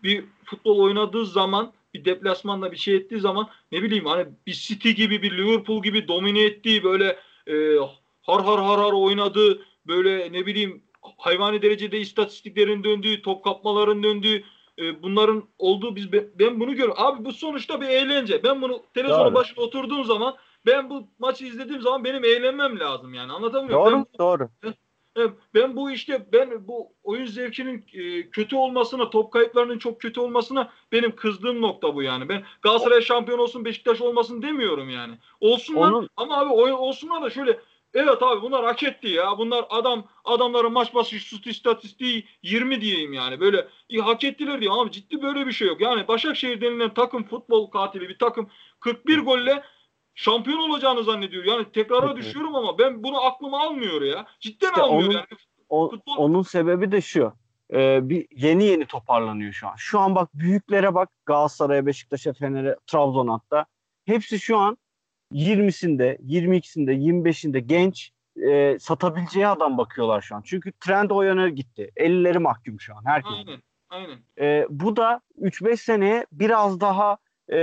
[0.03, 4.91] bir futbol oynadığı zaman bir deplasmanda bir şey ettiği zaman ne bileyim hani bir City
[4.91, 7.77] gibi bir Liverpool gibi domine ettiği böyle e,
[8.23, 10.83] har har har har oynadığı böyle ne bileyim
[11.19, 14.45] hayvani derecede istatistiklerin döndüğü top kapmaların döndüğü
[14.79, 16.95] e, bunların olduğu biz ben, ben bunu görüyorum.
[16.97, 18.43] Abi bu sonuçta bir eğlence.
[18.45, 19.35] Ben bunu televizyonun Doğru.
[19.35, 20.37] başına oturduğum zaman
[20.67, 23.33] ben bu maçı izlediğim zaman benim eğlenmem lazım yani.
[23.33, 24.07] Anlatamıyor muyum?
[24.19, 24.73] Doğru, doğru.
[25.17, 30.21] Ben, ben bu işte ben bu oyun zevkinin e, kötü olmasına, top kayıplarının çok kötü
[30.21, 32.29] olmasına benim kızdığım nokta bu yani.
[32.29, 35.15] Ben Galatasaray şampiyon olsun, Beşiktaş olmasın demiyorum yani.
[35.41, 37.61] Olsunlar Onun- ama abi oyun olsunlar da şöyle
[37.95, 39.39] Evet abi bunlar hak etti ya.
[39.39, 43.41] Bunlar adam adamların maç başı şut istatistiği 20 diyeyim yani.
[43.41, 45.81] Böyle iyi, hak ettiler diye ama ciddi böyle bir şey yok.
[45.81, 49.63] Yani Başakşehir denilen takım futbol katili bir takım 41 golle
[50.15, 51.45] şampiyon olacağını zannediyor.
[51.45, 52.17] Yani tekrara hı.
[52.17, 54.27] düşüyorum ama ben bunu aklıma almıyor ya.
[54.41, 55.27] Cidden İşte almıyor onun- yani.
[55.69, 57.33] O- Futbol- onun sebebi de şu.
[57.73, 59.75] Ee, bir yeni yeni toparlanıyor şu an.
[59.77, 63.67] Şu an bak büyüklere bak Galatasaray'a, Beşiktaş'a, Fener'e, Trabzon hatta.
[64.05, 64.79] Hepsi şu an
[65.33, 68.11] 20'sinde, 22'sinde, 25'inde genç
[68.49, 70.43] e, satabileceği adam bakıyorlar şu an.
[70.43, 71.91] Çünkü trend o yöne gitti.
[71.97, 73.33] 50'leri mahkum şu an herkes.
[73.33, 73.63] Aynen.
[73.91, 74.19] Aynen.
[74.41, 77.17] E, bu da 3-5 seneye biraz daha
[77.53, 77.57] e,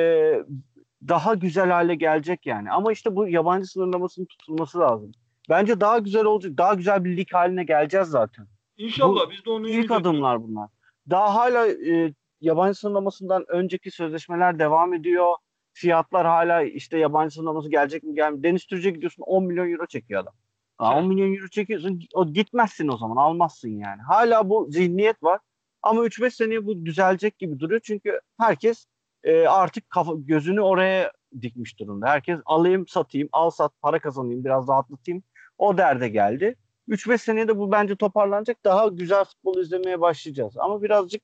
[1.08, 2.72] daha güzel hale gelecek yani.
[2.72, 5.12] Ama işte bu yabancı sınırlamasının tutulması lazım.
[5.50, 6.58] Bence daha güzel olacak.
[6.58, 8.48] Daha güzel bir lig haline geleceğiz zaten.
[8.78, 10.70] İnşallah biz de onu İlk adımlar bunlar.
[11.10, 15.34] Daha hala e, yabancı sınırlamasından önceki sözleşmeler devam ediyor.
[15.74, 18.44] Fiyatlar hala işte yabancı sınırlaması gelecek mi gelmiyor.
[18.44, 20.34] Deniz Türkçe gidiyorsun 10 milyon euro çekiyor adam.
[20.78, 24.02] Aa, 10 milyon euro çekiyorsun o gitmezsin o zaman almazsın yani.
[24.02, 25.40] Hala bu zihniyet var.
[25.82, 27.82] Ama 3-5 seneye bu düzelecek gibi duruyor.
[27.84, 28.86] Çünkü herkes
[29.24, 32.08] e, artık kafa, gözünü oraya dikmiş durumda.
[32.08, 35.24] Herkes alayım satayım al sat para kazanayım biraz rahatlatayım.
[35.58, 36.56] O derde geldi.
[36.88, 38.66] 3-5 seneye de bu bence toparlanacak.
[38.66, 40.58] Daha güzel futbol izlemeye başlayacağız.
[40.58, 41.22] Ama birazcık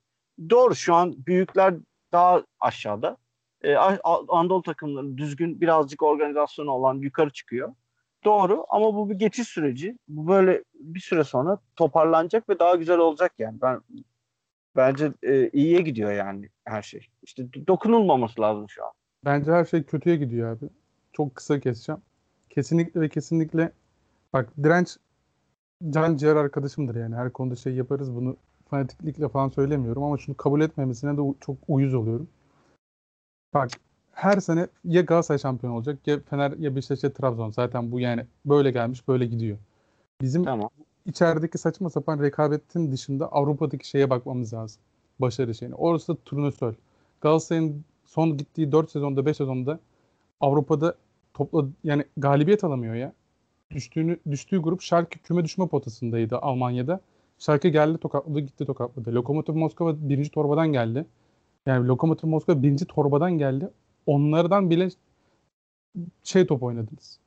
[0.50, 1.74] doğru şu an büyükler
[2.12, 3.18] daha aşağıda.
[3.78, 7.74] A- Anadolu takımları düzgün birazcık organizasyonu olan yukarı çıkıyor.
[8.24, 9.98] Doğru ama bu bir geçiş süreci.
[10.08, 13.62] Bu böyle bir süre sonra toparlanacak ve daha güzel olacak yani.
[13.62, 13.82] Ben
[14.76, 17.08] Bence e, iyiye gidiyor yani her şey.
[17.24, 18.92] İşte do- dokunulmaması lazım şu an.
[19.26, 20.66] Bence her şey kötüye gidiyor abi.
[21.14, 22.02] Çok kısa keseceğim.
[22.50, 23.72] Kesinlikle ve kesinlikle
[24.34, 24.98] bak direnç
[25.90, 27.16] can ciğer arkadaşımdır yani.
[27.16, 28.38] Her konuda şey yaparız bunu
[28.70, 32.30] fanatiklikle falan söylemiyorum ama şunu kabul etmemesine de çok uyuz oluyorum.
[33.54, 33.70] Bak
[34.12, 37.52] her sene ya Galatasaray şampiyon olacak ya Fener ya Beşiktaş ya Trabzon.
[37.52, 39.58] Zaten bu yani böyle gelmiş böyle gidiyor.
[40.22, 40.70] Bizim Tamam.
[41.06, 44.82] İçerideki saçma sapan rekabetin dışında Avrupa'daki şeye bakmamız lazım.
[45.20, 45.76] Başarı şeyine.
[45.76, 46.74] Orası da turnusol.
[47.22, 49.80] Galatasaray'ın son gittiği 4 sezonda 5 sezonda
[50.42, 50.96] Avrupa'da
[51.34, 53.14] topla yani galibiyet alamıyor ya.
[53.72, 57.00] Düştüğünü düştüğü grup Schalke küme düşme potasındaydı Almanya'da.
[57.40, 59.16] Schalke geldi tokatladı gitti tokatladı.
[59.16, 61.06] Lokomotiv Moskova birinci torbadan geldi.
[61.66, 63.70] Yani Lokomotiv Moskova birinci torbadan geldi.
[64.06, 64.90] Onlardan bile
[66.24, 67.20] şey top oynadınız.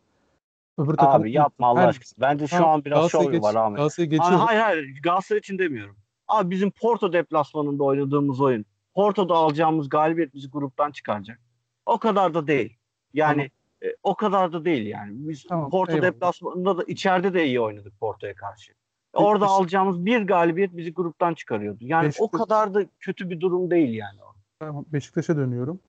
[0.79, 2.29] Öbür takım- Abi yapma Allah Her- aşkına.
[2.29, 3.77] Bence şu Tamam, an biraz Galatasaray'ı şov geç- var Ahmet.
[3.77, 4.31] Galatasaray'ı geçiyor.
[4.39, 5.97] hayır hayır Galatasaray için demiyorum.
[6.29, 8.65] Abi bizim Porto deplasmanında oynadığımız oyun.
[8.95, 11.41] Porto'da alacağımız galibiyet bizi gruptan çıkaracak.
[11.87, 12.77] O kadar da değil.
[13.15, 13.51] Yani
[13.85, 15.11] e, o kadar da değil yani.
[15.15, 16.07] Biz Tamam, Porto eyvallah.
[16.13, 18.73] deplasmanında da içeride de iyi oynadık Porto'ya karşı.
[19.13, 21.79] Orada alacağımız bir galibiyet bizi gruptan çıkarıyordu.
[21.81, 24.19] Yani o Beşiktaş- kadar da kötü bir durum değil yani.
[24.61, 25.81] Tamam, Beşiktaş'a dönüyorum.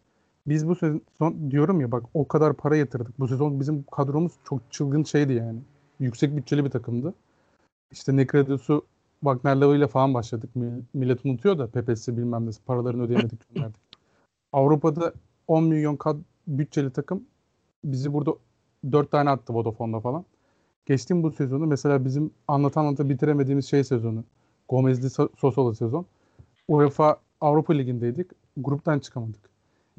[0.50, 3.20] Biz bu sezon diyorum ya bak o kadar para yatırdık.
[3.20, 5.60] Bu sezon bizim kadromuz çok çılgın şeydi yani.
[6.00, 7.14] Yüksek bütçeli bir takımdı.
[7.92, 8.86] İşte Nekrados'u
[9.20, 10.50] Wagner Love ile falan başladık.
[10.56, 13.82] Mil- Millet unutuyor da Pepes'i bilmem nesi paralarını ödeyemedik gönderdik.
[14.54, 15.14] Avrupa'da
[15.48, 16.18] 10 milyon kad
[16.48, 17.24] bütçeli takım
[17.86, 18.32] bizi burada
[18.92, 20.26] 4 tane attı Vodafone'da falan.
[20.86, 24.24] Geçtim bu sezonu mesela bizim anlatan anlata bitiremediğimiz şey sezonu.
[24.70, 26.06] Gomezli So- Sosalı sezon.
[26.68, 28.32] UEFA Avrupa Ligi'ndeydik.
[28.58, 29.49] Gruptan çıkamadık.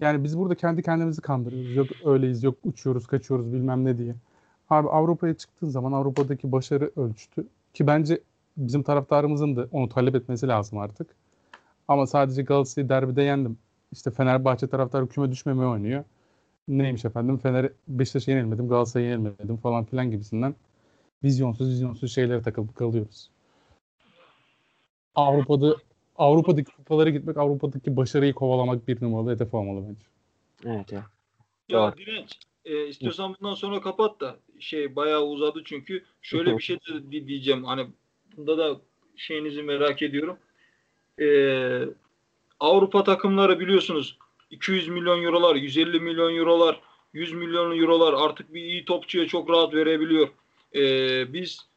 [0.01, 1.77] Yani biz burada kendi kendimizi kandırıyoruz.
[1.77, 4.15] Yok öyleyiz, yok uçuyoruz, kaçıyoruz bilmem ne diye.
[4.71, 7.47] Abi Avrupa'ya çıktığın zaman Avrupa'daki başarı ölçtü.
[7.75, 8.21] Ki bence
[8.57, 11.07] bizim taraftarımızın da onu talep etmesi lazım artık.
[11.89, 13.59] Ama sadece Galatasaray'ı derbide yendim.
[13.93, 16.05] İşte Fenerbahçe taraftarı küme düşmemeye oynuyor.
[16.69, 20.55] Neymiş efendim Fener Beşiktaş'a yenilmedim, Galatasaray'a yenilmedim falan filan gibisinden
[21.25, 23.31] vizyonsuz vizyonsuz şeylere takılıp kalıyoruz.
[25.15, 25.77] Avrupa'da
[26.21, 30.07] Avrupa'daki kupalara gitmek, Avrupa'daki başarıyı kovalamak bir numaralı hedef olmalı bence.
[30.75, 31.03] Evet ya.
[31.69, 31.97] Ya Doğru.
[31.97, 36.05] Direnç, e, istiyorsan bundan sonra kapat da şey bayağı uzadı çünkü.
[36.23, 37.65] Şöyle bir şey de di- diyeceğim.
[37.65, 37.87] Hani
[38.37, 38.81] bunda da
[39.17, 40.37] şeyinizi merak ediyorum.
[41.21, 41.27] E,
[42.61, 44.19] Avrupa takımları biliyorsunuz
[44.51, 46.81] 200 milyon eurolar, 150 milyon eurolar,
[47.13, 50.29] 100 milyon eurolar artık bir iyi topçuya çok rahat verebiliyor.
[50.75, 50.83] E,
[51.33, 51.70] biz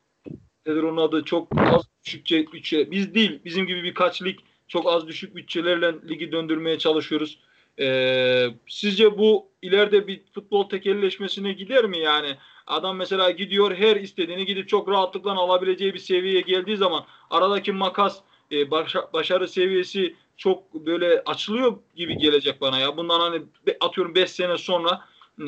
[0.68, 5.08] nedir onun adı çok az düşük bütçe biz değil bizim gibi birkaç lig çok az
[5.08, 7.40] düşük bütçelerle ligi döndürmeye çalışıyoruz.
[7.80, 12.38] Ee, sizce bu ileride bir futbol tekelleşmesine gider mi yani?
[12.68, 18.20] Adam mesela gidiyor her istediğini gidip çok rahatlıkla alabileceği bir seviyeye geldiği zaman aradaki makas
[18.52, 22.98] e, başa- başarı seviyesi çok böyle açılıyor gibi gelecek bana ya.
[22.98, 23.42] Bundan hani
[23.80, 25.02] atıyorum 5 sene sonra
[25.40, 25.46] e,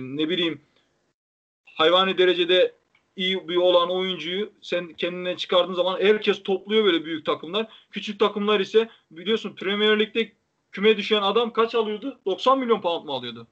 [0.00, 0.60] ne bileyim
[1.64, 2.72] hayvani derecede
[3.16, 7.66] iyi bir olan oyuncuyu sen kendine çıkardığın zaman herkes topluyor böyle büyük takımlar.
[7.90, 10.32] Küçük takımlar ise biliyorsun Premier Lig'de
[10.72, 12.18] küme düşen adam kaç alıyordu?
[12.26, 13.46] 90 milyon pound mu alıyordu?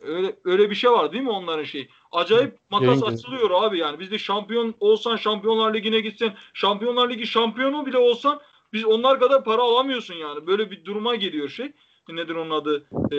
[0.00, 1.88] Öyle öyle bir şey var değil mi onların şeyi?
[2.12, 4.00] Acayip makas açılıyor abi yani.
[4.00, 8.40] Bizde şampiyon olsan Şampiyonlar Ligi'ne gitsen, Şampiyonlar Ligi şampiyonu bile olsan
[8.72, 10.46] biz onlar kadar para alamıyorsun yani.
[10.46, 11.72] Böyle bir duruma geliyor şey.
[12.08, 12.86] Nedir onun adı?
[13.12, 13.16] Ee,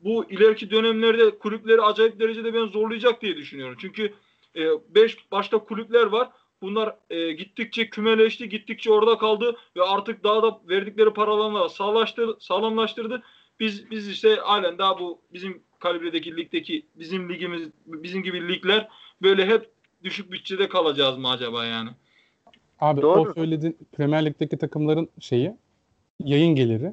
[0.00, 3.76] bu ileriki dönemlerde kulüpleri acayip derecede ben zorlayacak diye düşünüyorum.
[3.80, 4.12] Çünkü
[4.88, 6.30] 5 başta kulüpler var.
[6.62, 13.22] Bunlar e, gittikçe kümeleşti, gittikçe orada kaldı ve artık daha da verdikleri paralarla sağlaştır, sağlamlaştırdı.
[13.60, 18.88] Biz biz işte halen daha bu bizim kalibredeki ligdeki bizim ligimiz bizim gibi ligler
[19.22, 19.70] böyle hep
[20.04, 21.90] düşük bütçede kalacağız mı acaba yani?
[22.80, 23.20] Abi Doğru.
[23.20, 25.52] o söylediğin Premier Lig'deki takımların şeyi
[26.20, 26.92] yayın geliri.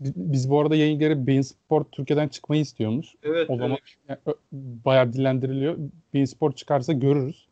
[0.00, 3.14] Biz, bu arada yayın Bein Sport Türkiye'den çıkmayı istiyormuş.
[3.22, 3.50] Evet.
[3.50, 3.96] O zaman evet.
[4.08, 4.38] yani, ö-
[4.84, 5.78] bayağı dillendiriliyor.
[6.14, 7.46] Bein Sport çıkarsa görürüz.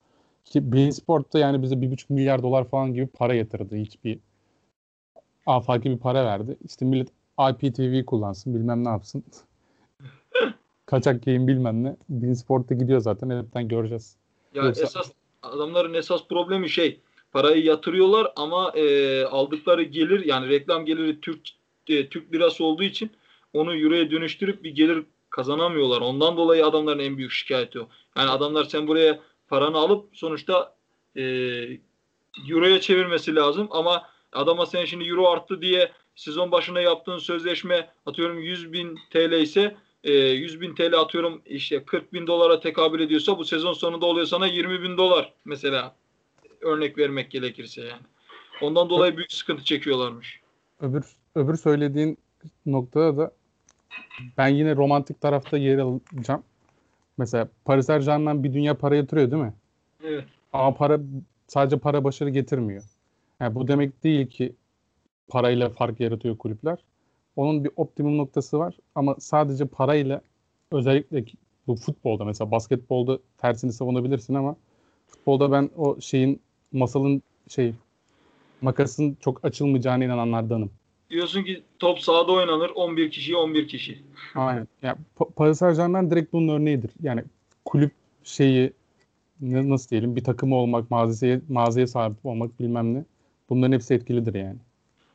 [0.44, 3.76] Ki Bein Sport da yani bize bir buçuk milyar dolar falan gibi para yatırdı.
[3.76, 4.18] Hiçbir
[5.46, 6.56] afaki bir para verdi.
[6.64, 7.08] İşte millet
[7.50, 9.24] IPTV kullansın bilmem ne yapsın.
[10.86, 11.96] Kaçak yayın bilmem ne.
[12.08, 13.42] Bein Sport'ta gidiyor zaten.
[13.42, 14.16] Hepten göreceğiz.
[14.54, 15.12] Ya Yoksa- esas
[15.42, 17.00] adamların esas problemi şey
[17.32, 21.48] parayı yatırıyorlar ama e, aldıkları gelir yani reklam geliri Türk
[21.88, 23.10] e, Türk lirası olduğu için
[23.52, 26.00] onu euroya dönüştürüp bir gelir kazanamıyorlar.
[26.00, 27.88] Ondan dolayı adamların en büyük şikayeti o.
[28.16, 30.74] Yani adamlar sen buraya paranı alıp sonuçta
[31.16, 31.22] e,
[32.48, 34.02] euroya çevirmesi lazım ama
[34.32, 39.76] adama sen şimdi euro arttı diye sezon başına yaptığın sözleşme atıyorum 100 bin TL ise
[40.04, 44.26] e, 100 bin TL atıyorum işte 40 bin dolara tekabül ediyorsa bu sezon sonunda oluyor
[44.26, 45.96] sana 20 bin dolar mesela
[46.60, 48.02] örnek vermek gerekirse yani.
[48.60, 50.40] Ondan dolayı büyük sıkıntı çekiyorlarmış.
[50.80, 51.04] Öbür
[51.36, 52.18] öbür söylediğin
[52.66, 53.32] noktada da
[54.38, 56.42] ben yine romantik tarafta yer alacağım.
[57.18, 59.54] Mesela Paris Saint-Germain bir dünya para yatırıyor değil mi?
[60.04, 60.24] Evet.
[60.52, 61.00] Ama para
[61.46, 62.82] sadece para başarı getirmiyor.
[63.40, 64.52] Yani bu demek değil ki
[65.28, 66.78] parayla fark yaratıyor kulüpler.
[67.36, 70.20] Onun bir optimum noktası var ama sadece parayla
[70.70, 71.24] özellikle
[71.66, 74.56] bu futbolda mesela basketbolda tersini savunabilirsin ama
[75.06, 76.40] futbolda ben o şeyin
[76.72, 77.74] masalın şey
[78.60, 80.70] makasın çok açılmayacağına inananlardanım.
[81.10, 84.02] Diyorsun ki top sahada oynanır 11 kişi 11 kişi.
[84.34, 84.66] Aynen.
[85.18, 86.90] Pa- Paris Saint-Germain direkt bunun örneğidir.
[87.02, 87.24] Yani
[87.64, 87.92] kulüp
[88.24, 88.72] şeyi
[89.40, 93.04] nasıl diyelim bir takımı olmak, mağazaya, mağazaya sahip olmak bilmem ne.
[93.50, 94.56] Bunların hepsi etkilidir yani.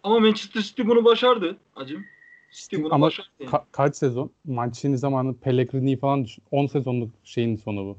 [0.03, 2.05] Ama Manchester City bunu başardı hacım.
[2.51, 3.29] City bunu Ama başardı.
[3.39, 3.49] yani.
[3.51, 4.31] Ka- kaç sezon?
[4.45, 6.43] Mancini zamanı Pellegrini'yi falan düşün.
[6.51, 7.97] 10 sezonluk şeyin sonu bu.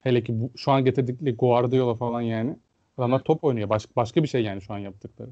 [0.00, 2.56] Hele ki bu, şu an getirdikleri Guardiola falan yani.
[2.98, 3.68] Adamlar top oynuyor.
[3.68, 5.30] Baş- başka bir şey yani şu an yaptıkları.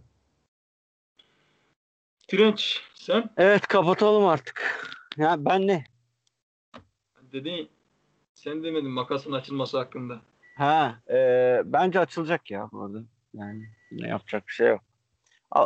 [2.30, 2.64] French
[2.94, 4.84] sen Evet kapatalım artık.
[5.16, 5.84] Ya ben ne?
[7.32, 7.68] dedin
[8.34, 10.20] sen demedin makasın açılması hakkında.
[10.56, 11.16] Ha, e,
[11.64, 13.02] bence açılacak ya bu arada.
[13.34, 14.80] Yani ne yapacak bir şey yok.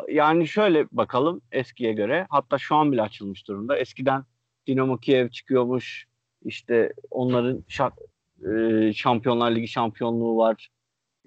[0.09, 2.27] Yani şöyle bakalım eskiye göre.
[2.31, 3.79] Hatta şu an bile açılmış durumda.
[3.79, 4.25] Eskiden
[4.67, 6.07] Dinamo Kiev çıkıyormuş.
[6.45, 10.69] İşte onların şa- e, Şampiyonlar Ligi şampiyonluğu var.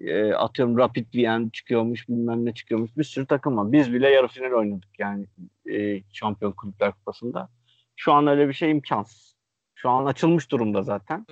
[0.00, 2.96] E, atıyorum Rapid Wien çıkıyormuş, bilmem ne çıkıyormuş.
[2.96, 3.72] Bir sürü takım var.
[3.72, 5.26] Biz bile yarı final oynadık yani
[5.72, 7.48] e, Şampiyon Kulüpler Kupası'nda.
[7.96, 9.36] Şu an öyle bir şey imkansız.
[9.74, 11.26] Şu an açılmış durumda zaten.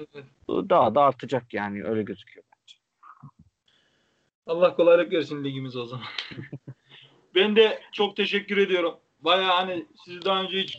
[0.49, 2.45] Daha da artacak yani öyle gözüküyor.
[4.47, 6.07] Allah kolaylık versin ligimiz o zaman.
[7.35, 8.95] ben de çok teşekkür ediyorum.
[9.21, 10.79] Baya hani sizi daha önce hiç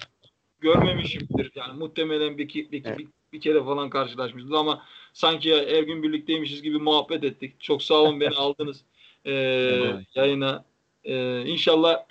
[0.59, 1.51] görmemişimdir.
[1.55, 2.97] Yani muhtemelen bir, ki- bir, Evet.
[2.97, 4.85] bir, bir kere falan karşılaşmışız ama
[5.15, 7.61] sanki ya her gün birlikteymişiz gibi muhabbet ettik.
[7.61, 8.85] Çok sağ olun beni aldınız
[9.25, 10.15] Evet.
[10.15, 10.65] yayına.
[11.03, 12.03] Ee, inşallah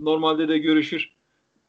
[0.00, 1.12] normalde de görüşür.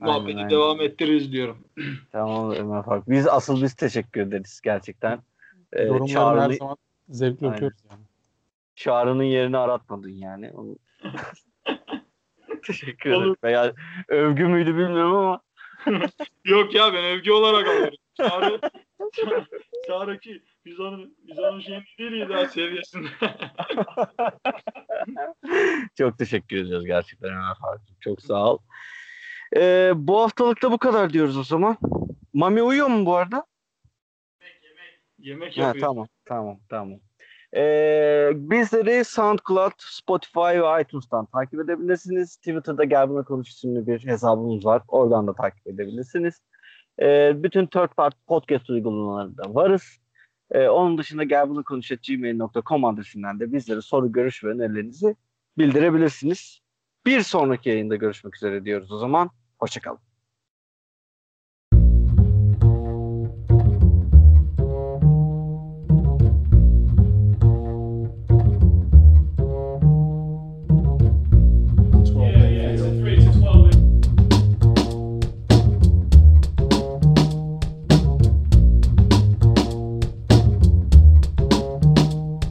[0.01, 0.49] Aynen, Muhabbeti aynen.
[0.49, 1.67] devam ettiririz diyorum.
[2.11, 3.09] Tamam Ömer Faruk.
[3.09, 5.19] Biz asıl biz teşekkür ederiz gerçekten.
[5.73, 6.77] Ee, Yorumlarını her zaman
[7.09, 7.57] zevkle Aynen.
[7.57, 8.01] okuyoruz yani.
[8.75, 10.51] Çağrı'nın yerini aratmadın yani.
[12.67, 13.23] Teşekkür ederim.
[13.23, 13.35] Olur.
[13.43, 13.73] Veya
[14.07, 15.41] övgü müydü bilmiyorum ama
[16.45, 17.97] Yok ya ben övgü olarak alıyorum.
[18.13, 18.59] Çağrı,
[19.87, 23.07] Çağrı ki biz onun, biz onun şeyini değiliz daha seviyesinde.
[25.97, 27.81] çok teşekkür ediyoruz gerçekten Ömer Faruk.
[28.01, 28.57] Çok sağ ol.
[29.57, 31.77] Ee, bu haftalık da bu kadar diyoruz o zaman.
[32.33, 33.45] Mami uyuyor mu bu arada?
[35.19, 35.85] Yemek Ha, yapıyor.
[35.85, 36.99] tamam, tamam, tamam.
[37.55, 42.35] Ee, bizleri SoundCloud, Spotify ve iTunes'tan takip edebilirsiniz.
[42.35, 44.81] Twitter'da Gel Buna Konuş isimli bir hesabımız var.
[44.87, 46.41] Oradan da takip edebilirsiniz.
[47.01, 49.99] Ee, bütün third party podcast uygulamalarında varız.
[50.51, 55.15] Ee, onun dışında Gel Buna Konuş gmail.com adresinden de bizlere soru, görüş ve önerilerinizi
[55.57, 56.59] bildirebilirsiniz.
[57.05, 59.29] Bir sonraki yayında görüşmek üzere diyoruz o zaman.
[59.59, 60.06] Hoşçakalın.